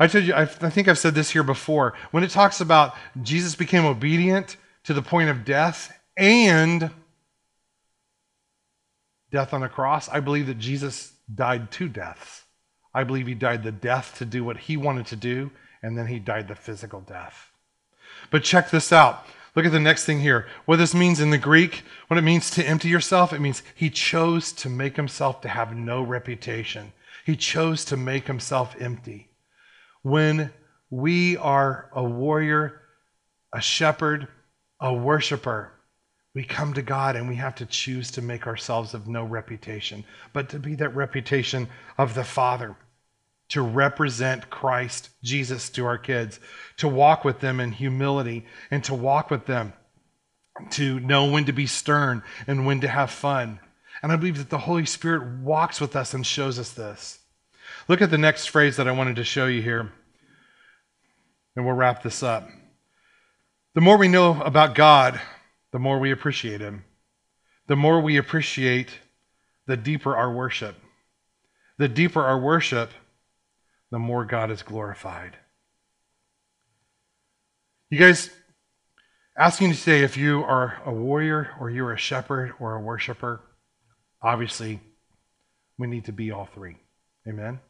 I 0.00 0.06
told 0.06 0.24
you, 0.24 0.32
I 0.32 0.46
think 0.46 0.88
I've 0.88 0.98
said 0.98 1.14
this 1.14 1.28
here 1.28 1.42
before. 1.42 1.92
When 2.10 2.24
it 2.24 2.30
talks 2.30 2.62
about 2.62 2.94
Jesus 3.22 3.54
became 3.54 3.84
obedient 3.84 4.56
to 4.84 4.94
the 4.94 5.02
point 5.02 5.28
of 5.28 5.44
death, 5.44 5.92
and 6.16 6.90
death 9.30 9.52
on 9.52 9.62
a 9.62 9.68
cross, 9.68 10.08
I 10.08 10.20
believe 10.20 10.46
that 10.46 10.58
Jesus 10.58 11.12
died 11.32 11.70
two 11.70 11.88
deaths. 11.88 12.44
I 12.94 13.04
believe 13.04 13.26
he 13.26 13.34
died 13.34 13.62
the 13.62 13.72
death 13.72 14.16
to 14.18 14.24
do 14.24 14.42
what 14.42 14.56
he 14.56 14.76
wanted 14.76 15.06
to 15.06 15.16
do, 15.16 15.50
and 15.82 15.98
then 15.98 16.06
he 16.06 16.18
died 16.18 16.48
the 16.48 16.54
physical 16.54 17.00
death. 17.00 17.50
But 18.30 18.44
check 18.44 18.70
this 18.70 18.92
out. 18.92 19.26
Look 19.54 19.66
at 19.66 19.72
the 19.72 19.80
next 19.80 20.04
thing 20.04 20.20
here. 20.20 20.46
What 20.64 20.76
this 20.76 20.94
means 20.94 21.20
in 21.20 21.30
the 21.30 21.38
Greek, 21.38 21.82
what 22.08 22.18
it 22.18 22.22
means 22.22 22.50
to 22.50 22.66
empty 22.66 22.88
yourself, 22.88 23.32
it 23.32 23.40
means 23.40 23.62
he 23.74 23.90
chose 23.90 24.52
to 24.52 24.68
make 24.68 24.96
himself 24.96 25.40
to 25.42 25.48
have 25.48 25.74
no 25.74 26.02
reputation. 26.02 26.92
He 27.24 27.36
chose 27.36 27.84
to 27.86 27.96
make 27.96 28.26
himself 28.26 28.76
empty. 28.78 29.28
When 30.02 30.52
we 30.90 31.36
are 31.36 31.90
a 31.92 32.04
warrior, 32.04 32.80
a 33.52 33.60
shepherd, 33.60 34.28
a 34.80 34.94
worshiper, 34.94 35.72
we 36.36 36.44
come 36.44 36.74
to 36.74 36.82
God 36.82 37.16
and 37.16 37.26
we 37.26 37.36
have 37.36 37.54
to 37.54 37.64
choose 37.64 38.10
to 38.10 38.20
make 38.20 38.46
ourselves 38.46 38.92
of 38.92 39.08
no 39.08 39.24
reputation, 39.24 40.04
but 40.34 40.50
to 40.50 40.58
be 40.58 40.74
that 40.74 40.94
reputation 40.94 41.66
of 41.96 42.12
the 42.12 42.24
Father, 42.24 42.76
to 43.48 43.62
represent 43.62 44.50
Christ, 44.50 45.08
Jesus, 45.22 45.70
to 45.70 45.86
our 45.86 45.96
kids, 45.96 46.38
to 46.76 46.88
walk 46.88 47.24
with 47.24 47.40
them 47.40 47.58
in 47.58 47.72
humility 47.72 48.44
and 48.70 48.84
to 48.84 48.92
walk 48.92 49.30
with 49.30 49.46
them, 49.46 49.72
to 50.72 51.00
know 51.00 51.24
when 51.24 51.46
to 51.46 51.52
be 51.52 51.66
stern 51.66 52.22
and 52.46 52.66
when 52.66 52.82
to 52.82 52.88
have 52.88 53.10
fun. 53.10 53.58
And 54.02 54.12
I 54.12 54.16
believe 54.16 54.36
that 54.36 54.50
the 54.50 54.58
Holy 54.58 54.84
Spirit 54.84 55.40
walks 55.40 55.80
with 55.80 55.96
us 55.96 56.12
and 56.12 56.26
shows 56.26 56.58
us 56.58 56.70
this. 56.70 57.18
Look 57.88 58.02
at 58.02 58.10
the 58.10 58.18
next 58.18 58.50
phrase 58.50 58.76
that 58.76 58.86
I 58.86 58.92
wanted 58.92 59.16
to 59.16 59.24
show 59.24 59.46
you 59.46 59.62
here, 59.62 59.90
and 61.56 61.64
we'll 61.64 61.74
wrap 61.74 62.02
this 62.02 62.22
up. 62.22 62.46
The 63.74 63.80
more 63.80 63.96
we 63.96 64.08
know 64.08 64.42
about 64.42 64.74
God, 64.74 65.18
the 65.76 65.80
more 65.80 65.98
we 65.98 66.10
appreciate 66.10 66.62
Him. 66.62 66.86
The 67.66 67.76
more 67.76 68.00
we 68.00 68.16
appreciate, 68.16 68.88
the 69.66 69.76
deeper 69.76 70.16
our 70.16 70.32
worship. 70.32 70.74
The 71.76 71.86
deeper 71.86 72.22
our 72.22 72.40
worship, 72.40 72.92
the 73.90 73.98
more 73.98 74.24
God 74.24 74.50
is 74.50 74.62
glorified. 74.62 75.36
You 77.90 77.98
guys, 77.98 78.30
asking 79.36 79.74
today 79.74 80.02
if 80.02 80.16
you 80.16 80.42
are 80.44 80.80
a 80.86 80.92
warrior 80.94 81.50
or 81.60 81.68
you're 81.68 81.92
a 81.92 81.98
shepherd 81.98 82.54
or 82.58 82.76
a 82.76 82.80
worshiper, 82.80 83.42
obviously, 84.22 84.80
we 85.76 85.88
need 85.88 86.06
to 86.06 86.12
be 86.12 86.30
all 86.30 86.46
three. 86.46 86.78
Amen? 87.28 87.60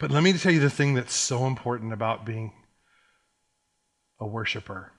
But 0.00 0.10
let 0.10 0.24
me 0.24 0.32
tell 0.32 0.50
you 0.50 0.58
the 0.58 0.68
thing 0.68 0.94
that's 0.94 1.14
so 1.14 1.46
important 1.46 1.92
about 1.92 2.26
being 2.26 2.52
a 4.18 4.26
worshiper 4.26 4.90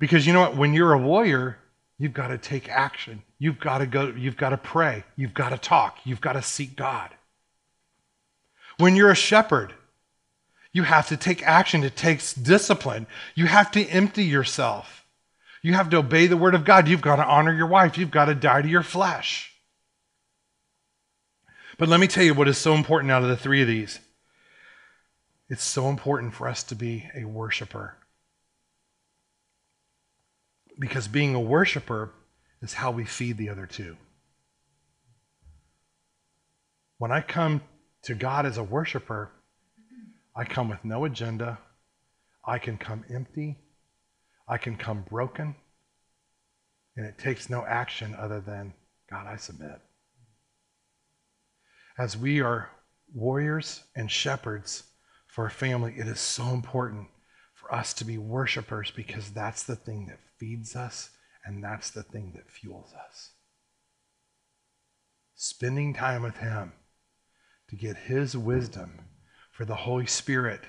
because 0.00 0.26
you 0.26 0.32
know 0.32 0.40
what? 0.40 0.56
When 0.56 0.74
you're 0.74 0.94
a 0.94 0.98
warrior, 0.98 1.58
you've 1.98 2.14
got 2.14 2.28
to 2.28 2.38
take 2.38 2.68
action. 2.68 3.22
You've 3.38 3.60
got 3.60 3.78
to 3.78 3.86
go, 3.86 4.08
you've 4.08 4.36
got 4.36 4.48
to 4.48 4.56
pray. 4.56 5.04
You've 5.14 5.34
got 5.34 5.50
to 5.50 5.58
talk. 5.58 5.98
You've 6.04 6.20
got 6.20 6.32
to 6.32 6.42
seek 6.42 6.74
God. 6.74 7.10
When 8.78 8.96
you're 8.96 9.10
a 9.10 9.14
shepherd, 9.14 9.74
you 10.72 10.84
have 10.84 11.08
to 11.08 11.16
take 11.16 11.46
action. 11.46 11.84
It 11.84 11.96
takes 11.96 12.32
discipline. 12.32 13.06
You 13.34 13.46
have 13.46 13.70
to 13.72 13.84
empty 13.84 14.24
yourself. 14.24 15.04
You 15.62 15.74
have 15.74 15.90
to 15.90 15.98
obey 15.98 16.26
the 16.26 16.36
word 16.38 16.54
of 16.54 16.64
God. 16.64 16.88
You've 16.88 17.02
got 17.02 17.16
to 17.16 17.26
honor 17.26 17.52
your 17.52 17.66
wife. 17.66 17.98
You've 17.98 18.10
got 18.10 18.24
to 18.24 18.34
die 18.34 18.62
to 18.62 18.68
your 18.68 18.82
flesh. 18.82 19.52
But 21.76 21.90
let 21.90 22.00
me 22.00 22.06
tell 22.06 22.24
you 22.24 22.32
what 22.32 22.48
is 22.48 22.56
so 22.56 22.74
important 22.74 23.12
out 23.12 23.22
of 23.22 23.28
the 23.28 23.36
three 23.36 23.60
of 23.60 23.68
these. 23.68 23.98
It's 25.50 25.64
so 25.64 25.88
important 25.90 26.32
for 26.32 26.48
us 26.48 26.62
to 26.64 26.74
be 26.74 27.10
a 27.14 27.24
worshiper. 27.24 27.96
Because 30.80 31.06
being 31.06 31.34
a 31.34 31.40
worshiper 31.40 32.10
is 32.62 32.72
how 32.72 32.90
we 32.90 33.04
feed 33.04 33.36
the 33.36 33.50
other 33.50 33.66
two. 33.66 33.98
When 36.96 37.12
I 37.12 37.20
come 37.20 37.62
to 38.02 38.14
God 38.14 38.46
as 38.46 38.56
a 38.56 38.64
worshiper, 38.64 39.30
I 40.34 40.44
come 40.44 40.70
with 40.70 40.82
no 40.82 41.04
agenda. 41.04 41.58
I 42.44 42.58
can 42.58 42.78
come 42.78 43.04
empty. 43.12 43.58
I 44.48 44.56
can 44.56 44.76
come 44.76 45.02
broken. 45.02 45.54
And 46.96 47.06
it 47.06 47.18
takes 47.18 47.50
no 47.50 47.64
action 47.64 48.14
other 48.18 48.40
than, 48.40 48.72
God, 49.10 49.26
I 49.26 49.36
submit. 49.36 49.80
As 51.98 52.16
we 52.16 52.40
are 52.40 52.70
warriors 53.14 53.84
and 53.94 54.10
shepherds 54.10 54.84
for 55.26 55.44
a 55.44 55.50
family, 55.50 55.94
it 55.98 56.06
is 56.06 56.20
so 56.20 56.48
important 56.48 57.08
us 57.72 57.94
to 57.94 58.04
be 58.04 58.18
worshipers 58.18 58.90
because 58.94 59.30
that's 59.30 59.62
the 59.62 59.76
thing 59.76 60.06
that 60.06 60.18
feeds 60.38 60.76
us, 60.76 61.10
and 61.44 61.62
that's 61.62 61.90
the 61.90 62.02
thing 62.02 62.32
that 62.36 62.50
fuels 62.50 62.92
us. 62.92 63.30
Spending 65.34 65.94
time 65.94 66.22
with 66.22 66.36
Him 66.36 66.72
to 67.68 67.76
get 67.76 67.96
His 67.96 68.36
wisdom 68.36 69.00
for 69.52 69.64
the 69.64 69.74
Holy 69.74 70.06
Spirit, 70.06 70.60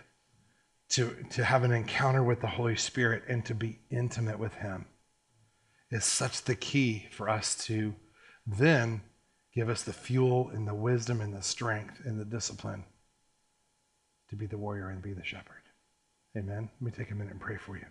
to, 0.89 1.15
to 1.31 1.43
have 1.43 1.63
an 1.63 1.71
encounter 1.71 2.23
with 2.23 2.41
the 2.41 2.47
Holy 2.47 2.75
Spirit, 2.75 3.23
and 3.27 3.45
to 3.45 3.55
be 3.55 3.79
intimate 3.89 4.39
with 4.39 4.53
Him 4.55 4.85
is 5.89 6.05
such 6.05 6.43
the 6.43 6.55
key 6.55 7.07
for 7.11 7.29
us 7.29 7.55
to 7.65 7.93
then 8.47 9.01
give 9.53 9.69
us 9.69 9.83
the 9.83 9.93
fuel 9.93 10.49
and 10.53 10.67
the 10.67 10.73
wisdom 10.73 11.21
and 11.21 11.33
the 11.33 11.41
strength 11.41 12.01
and 12.05 12.19
the 12.19 12.25
discipline 12.25 12.85
to 14.29 14.35
be 14.35 14.45
the 14.45 14.57
warrior 14.57 14.89
and 14.89 15.01
be 15.01 15.13
the 15.13 15.23
shepherd. 15.23 15.60
Amen. 16.37 16.69
Let 16.79 16.81
me 16.81 16.91
take 16.91 17.11
a 17.11 17.15
minute 17.15 17.31
and 17.31 17.41
pray 17.41 17.57
for 17.57 17.75
you. 17.75 17.85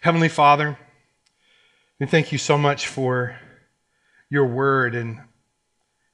Heavenly 0.00 0.28
Father, 0.28 0.78
We 2.00 2.06
thank 2.06 2.30
you 2.30 2.38
so 2.38 2.56
much 2.56 2.86
for 2.86 3.36
your 4.30 4.46
word 4.46 4.94
and 4.94 5.20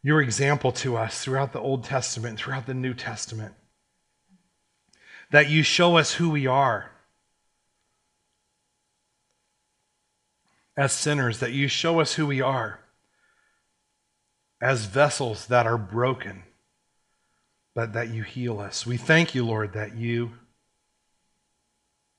your 0.03 0.23
example 0.23 0.73
to 0.73 0.97
us 0.97 1.23
throughout 1.23 1.53
the 1.53 1.61
Old 1.61 1.85
Testament, 1.85 2.39
throughout 2.39 2.65
the 2.67 2.73
New 2.73 2.95
Testament. 2.95 3.55
That 5.31 5.51
you 5.51 5.63
show 5.63 5.99
us 5.99 6.15
who 6.15 6.31
we 6.31 6.47
are 6.47 6.91
as 10.75 10.93
sinners, 10.93 11.41
that 11.41 11.53
you 11.53 11.69
show 11.69 12.01
us 12.01 12.15
who 12.15 12.27
we 12.27 12.41
are 12.41 12.81
as 14.63 14.87
vessels 14.87 15.47
that 15.49 15.67
are 15.67 15.77
broken, 15.77 16.45
but 17.75 17.93
that 17.93 18.09
you 18.09 18.23
heal 18.23 18.59
us. 18.59 18.87
We 18.87 18.97
thank 18.97 19.35
you, 19.35 19.45
Lord, 19.45 19.75
that 19.75 19.97
you 19.97 20.33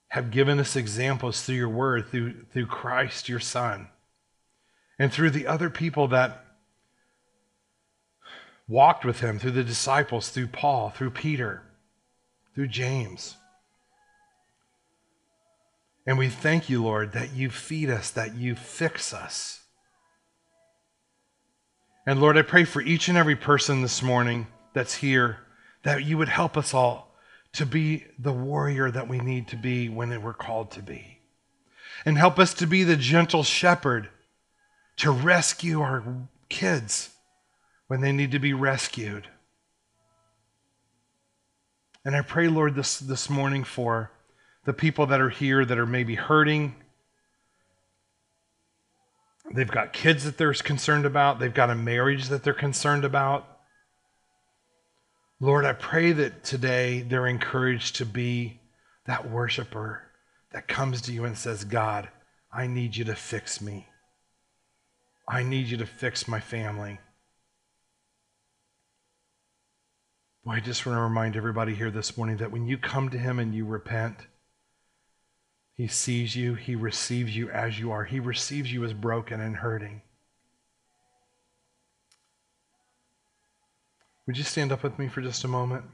have 0.09 0.31
given 0.31 0.59
us 0.59 0.75
examples 0.75 1.41
through 1.41 1.55
your 1.55 1.69
word, 1.69 2.07
through, 2.09 2.45
through 2.51 2.67
Christ, 2.67 3.27
your 3.27 3.39
Son, 3.39 3.89
and 4.97 5.11
through 5.11 5.31
the 5.31 5.47
other 5.47 5.69
people 5.69 6.07
that 6.09 6.45
walked 8.67 9.05
with 9.05 9.19
him, 9.19 9.39
through 9.39 9.51
the 9.51 9.63
disciples, 9.63 10.29
through 10.29 10.47
Paul, 10.47 10.89
through 10.89 11.11
Peter, 11.11 11.63
through 12.53 12.67
James. 12.67 13.35
And 16.07 16.17
we 16.17 16.29
thank 16.29 16.69
you, 16.69 16.83
Lord, 16.83 17.13
that 17.13 17.33
you 17.33 17.49
feed 17.49 17.89
us, 17.89 18.11
that 18.11 18.35
you 18.35 18.55
fix 18.55 19.13
us. 19.13 19.63
And 22.05 22.21
Lord, 22.21 22.37
I 22.37 22.43
pray 22.43 22.63
for 22.63 22.81
each 22.81 23.09
and 23.09 23.17
every 23.17 23.35
person 23.35 23.81
this 23.81 24.03
morning 24.03 24.47
that's 24.73 24.95
here 24.95 25.39
that 25.83 26.03
you 26.03 26.17
would 26.17 26.29
help 26.29 26.57
us 26.57 26.73
all 26.73 27.14
to 27.55 27.65
be 27.65 28.05
the 28.19 28.31
warrior 28.31 28.91
that 28.91 29.07
we 29.07 29.19
need 29.19 29.47
to 29.49 29.55
be 29.55 29.89
when 29.89 30.21
we're 30.21 30.33
called 30.33 30.71
to 30.71 30.81
be. 30.81 31.19
And 32.05 32.17
help 32.17 32.37
us 32.39 32.53
to 32.55 32.67
be 32.67 32.83
the 32.83 32.95
gentle 32.95 33.43
shepherd 33.43 34.09
to 34.97 35.11
rescue 35.11 35.81
our 35.81 36.03
kids 36.49 37.09
when 37.87 38.01
they 38.01 38.11
need 38.11 38.31
to 38.31 38.39
be 38.39 38.53
rescued. 38.53 39.27
And 42.03 42.15
I 42.15 42.21
pray, 42.21 42.47
Lord, 42.47 42.75
this, 42.75 42.99
this 42.99 43.29
morning 43.29 43.63
for 43.63 44.11
the 44.65 44.73
people 44.73 45.07
that 45.07 45.21
are 45.21 45.29
here 45.29 45.65
that 45.65 45.77
are 45.77 45.85
maybe 45.85 46.15
hurting. 46.15 46.75
They've 49.51 49.69
got 49.69 49.93
kids 49.93 50.23
that 50.23 50.37
they're 50.37 50.53
concerned 50.53 51.05
about, 51.05 51.39
they've 51.39 51.53
got 51.53 51.69
a 51.69 51.75
marriage 51.75 52.29
that 52.29 52.43
they're 52.43 52.53
concerned 52.53 53.05
about. 53.05 53.54
Lord, 55.39 55.65
I 55.65 55.73
pray 55.73 56.13
that 56.13 56.43
today 56.43 57.01
they're 57.01 57.27
encouraged 57.27 57.97
to 57.97 58.05
be 58.05 58.61
that 59.05 59.29
worshiper 59.29 60.01
that 60.51 60.67
comes 60.67 61.01
to 61.01 61.11
you 61.11 61.25
and 61.25 61.37
says, 61.37 61.65
God, 61.65 62.09
I 62.53 62.67
need 62.67 62.95
you 62.95 63.03
to 63.05 63.15
fix 63.15 63.59
me. 63.59 63.87
I 65.27 65.43
need 65.43 65.67
you 65.67 65.77
to 65.77 65.85
fix 65.85 66.27
my 66.27 66.39
family. 66.39 66.99
Boy, 70.45 70.53
I 70.53 70.59
just 70.61 70.85
want 70.85 70.97
to 70.97 71.01
remind 71.01 71.35
everybody 71.35 71.75
here 71.75 71.91
this 71.91 72.15
morning 72.15 72.37
that 72.37 72.51
when 72.51 72.65
you 72.65 72.77
come 72.77 73.09
to 73.09 73.17
Him 73.17 73.39
and 73.39 73.53
you 73.53 73.65
repent, 73.65 74.15
He 75.73 75.87
sees 75.87 76.35
you, 76.35 76.53
He 76.53 76.75
receives 76.75 77.35
you 77.35 77.49
as 77.49 77.77
you 77.77 77.91
are, 77.91 78.05
He 78.05 78.21
receives 78.21 78.71
you 78.71 78.85
as 78.85 78.93
broken 78.93 79.41
and 79.41 79.57
hurting. 79.57 80.01
Would 84.27 84.37
you 84.37 84.43
stand 84.43 84.71
up 84.71 84.81
with 84.81 84.97
me 84.97 85.07
for 85.07 85.21
just 85.21 85.43
a 85.43 85.47
moment? 85.47 85.85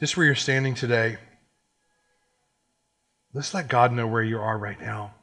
Just 0.00 0.16
where 0.16 0.26
you're 0.26 0.34
standing 0.34 0.74
today, 0.74 1.18
let's 3.34 3.52
let 3.52 3.68
God 3.68 3.92
know 3.92 4.06
where 4.06 4.22
you 4.22 4.38
are 4.38 4.56
right 4.56 4.80
now. 4.80 5.14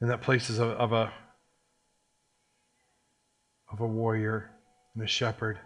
And 0.00 0.10
that 0.10 0.22
place 0.22 0.50
is 0.50 0.58
of, 0.58 0.70
of 0.70 0.92
a 0.92 1.12
of 3.70 3.80
a 3.80 3.86
warrior 3.86 4.50
and 4.94 5.02
a 5.02 5.06
shepherd. 5.06 5.58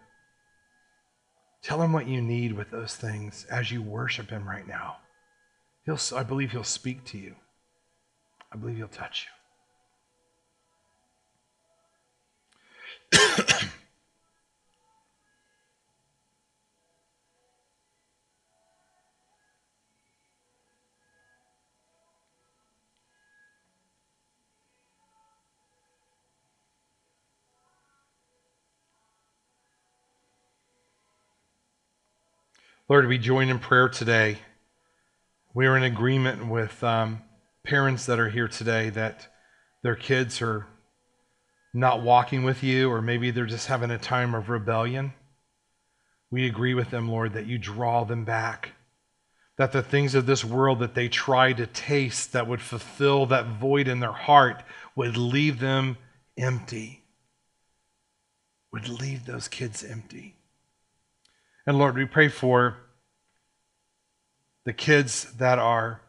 Tell 1.62 1.82
him 1.82 1.92
what 1.92 2.08
you 2.08 2.22
need 2.22 2.52
with 2.54 2.70
those 2.70 2.96
things 2.96 3.46
as 3.50 3.70
you 3.70 3.82
worship 3.82 4.30
him 4.30 4.48
right 4.48 4.66
now. 4.66 4.96
He'll, 5.84 5.98
I 6.16 6.22
believe 6.22 6.52
he'll 6.52 6.64
speak 6.64 7.04
to 7.06 7.18
you. 7.18 7.36
I 8.52 8.56
believe 8.56 8.76
he'll 8.76 8.88
touch 8.88 9.26
you. 9.26 9.32
Lord, 32.88 33.06
we 33.06 33.18
join 33.18 33.48
in 33.48 33.60
prayer 33.60 33.88
today. 33.88 34.38
We 35.54 35.66
are 35.68 35.76
in 35.76 35.84
agreement 35.84 36.48
with 36.48 36.82
um, 36.82 37.22
parents 37.70 38.06
that 38.06 38.18
are 38.18 38.28
here 38.28 38.48
today 38.48 38.90
that 38.90 39.28
their 39.84 39.94
kids 39.94 40.42
are 40.42 40.66
not 41.72 42.02
walking 42.02 42.42
with 42.42 42.64
you, 42.64 42.90
or 42.90 43.00
maybe 43.00 43.30
they're 43.30 43.46
just 43.46 43.68
having 43.68 43.92
a 43.92 43.98
time 43.98 44.34
of 44.34 44.48
rebellion. 44.48 45.12
We 46.32 46.48
agree 46.48 46.74
with 46.74 46.90
them, 46.90 47.08
Lord, 47.08 47.34
that 47.34 47.46
you 47.46 47.58
draw 47.58 48.02
them 48.02 48.24
back. 48.24 48.72
That 49.56 49.70
the 49.70 49.84
things 49.84 50.16
of 50.16 50.26
this 50.26 50.44
world 50.44 50.80
that 50.80 50.96
they 50.96 51.08
try 51.08 51.52
to 51.52 51.66
taste 51.68 52.32
that 52.32 52.48
would 52.48 52.60
fulfill 52.60 53.26
that 53.26 53.46
void 53.46 53.86
in 53.86 54.00
their 54.00 54.10
heart 54.10 54.64
would 54.96 55.16
leave 55.16 55.60
them 55.60 55.96
empty, 56.36 57.04
would 58.72 58.88
leave 58.88 59.26
those 59.26 59.46
kids 59.46 59.84
empty. 59.84 60.34
And 61.68 61.78
Lord, 61.78 61.94
we 61.94 62.04
pray 62.04 62.30
for 62.30 62.78
the 64.64 64.72
kids 64.72 65.34
that 65.34 65.60
are 65.60 66.00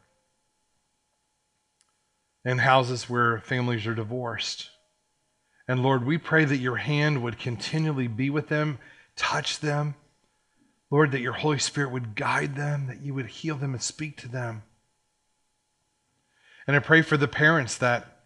in 2.43 2.57
houses 2.59 3.09
where 3.09 3.39
families 3.39 3.85
are 3.85 3.95
divorced. 3.95 4.69
And 5.67 5.83
Lord, 5.83 6.05
we 6.05 6.17
pray 6.17 6.45
that 6.45 6.57
your 6.57 6.77
hand 6.77 7.21
would 7.23 7.37
continually 7.37 8.07
be 8.07 8.29
with 8.29 8.49
them, 8.49 8.79
touch 9.15 9.59
them. 9.59 9.95
Lord, 10.89 11.11
that 11.11 11.21
your 11.21 11.33
Holy 11.33 11.59
Spirit 11.59 11.91
would 11.91 12.15
guide 12.15 12.55
them, 12.55 12.87
that 12.87 13.01
you 13.01 13.13
would 13.13 13.27
heal 13.27 13.55
them 13.55 13.73
and 13.73 13.81
speak 13.81 14.17
to 14.17 14.27
them. 14.27 14.63
And 16.67 16.75
I 16.75 16.79
pray 16.79 17.01
for 17.01 17.15
the 17.15 17.27
parents 17.27 17.77
that, 17.77 18.25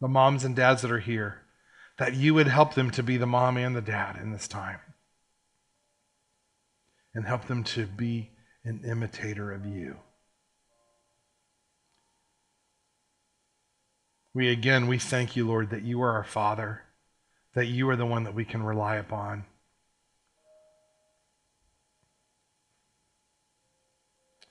the 0.00 0.08
moms 0.08 0.44
and 0.44 0.54
dads 0.54 0.82
that 0.82 0.92
are 0.92 0.98
here, 0.98 1.40
that 1.98 2.14
you 2.14 2.34
would 2.34 2.46
help 2.46 2.74
them 2.74 2.90
to 2.92 3.02
be 3.02 3.16
the 3.16 3.26
mom 3.26 3.56
and 3.56 3.74
the 3.74 3.80
dad 3.80 4.16
in 4.16 4.32
this 4.32 4.46
time. 4.46 4.78
And 7.14 7.24
help 7.26 7.46
them 7.46 7.64
to 7.64 7.86
be 7.86 8.30
an 8.64 8.82
imitator 8.84 9.50
of 9.50 9.64
you. 9.64 9.96
We 14.38 14.50
again, 14.52 14.86
we 14.86 15.00
thank 15.00 15.34
you, 15.34 15.48
Lord, 15.48 15.70
that 15.70 15.82
you 15.82 16.00
are 16.00 16.12
our 16.12 16.22
Father, 16.22 16.82
that 17.54 17.66
you 17.66 17.90
are 17.90 17.96
the 17.96 18.06
one 18.06 18.22
that 18.22 18.36
we 18.36 18.44
can 18.44 18.62
rely 18.62 18.94
upon. 18.94 19.44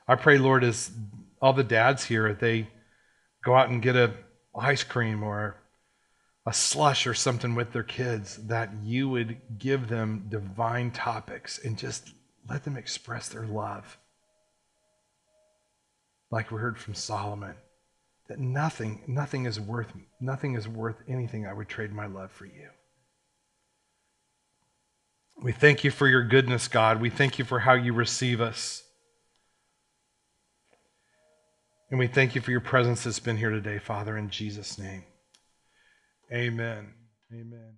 I 0.06 0.16
pray, 0.16 0.40
Lord, 0.40 0.66
as 0.66 0.92
all 1.42 1.54
the 1.54 1.64
dads 1.64 2.04
here, 2.04 2.34
they 2.34 2.68
go 3.42 3.56
out 3.56 3.70
and 3.70 3.82
get 3.82 3.96
a 3.96 4.14
ice 4.54 4.84
cream 4.84 5.24
or 5.24 5.56
a 6.46 6.52
slush 6.52 7.08
or 7.08 7.14
something 7.14 7.56
with 7.56 7.72
their 7.72 7.82
kids, 7.82 8.36
that 8.48 8.70
you 8.84 9.08
would 9.08 9.38
give 9.58 9.88
them 9.88 10.26
divine 10.28 10.92
topics 10.92 11.60
and 11.60 11.78
just 11.78 12.12
let 12.50 12.66
them 12.66 12.76
express 12.76 13.30
their 13.30 13.48
love. 13.48 13.98
Like 16.30 16.52
we 16.52 16.58
heard 16.58 16.78
from 16.78 16.94
Solomon 16.94 17.56
that 18.28 18.40
nothing, 18.40 19.02
nothing 19.08 19.46
is 19.46 19.60
worth, 19.60 19.94
nothing 20.20 20.56
is 20.56 20.68
worth 20.68 20.98
anything 21.08 21.46
I 21.46 21.54
would 21.54 21.70
trade 21.70 21.92
my 21.92 22.08
love 22.08 22.32
for 22.32 22.46
you. 22.46 22.70
We 25.42 25.52
thank 25.52 25.84
you 25.84 25.92
for 25.92 26.08
your 26.08 26.24
goodness, 26.24 26.68
God. 26.68 27.00
We 27.00 27.10
thank 27.10 27.38
you 27.38 27.46
for 27.46 27.60
how 27.60 27.74
you 27.74 27.94
receive 27.94 28.42
us. 28.42 28.84
And 31.90 32.00
we 32.00 32.08
thank 32.08 32.36
you 32.36 32.42
for 32.42 32.52
your 32.52 32.60
presence 32.60 33.04
that's 33.04 33.20
been 33.20 33.38
here 33.38 33.52
today, 33.52 33.80
Father, 33.80 34.18
in 34.18 34.30
Jesus' 34.30 34.78
name. 34.78 35.04
Amen. 36.32 36.94
Amen. 37.32 37.78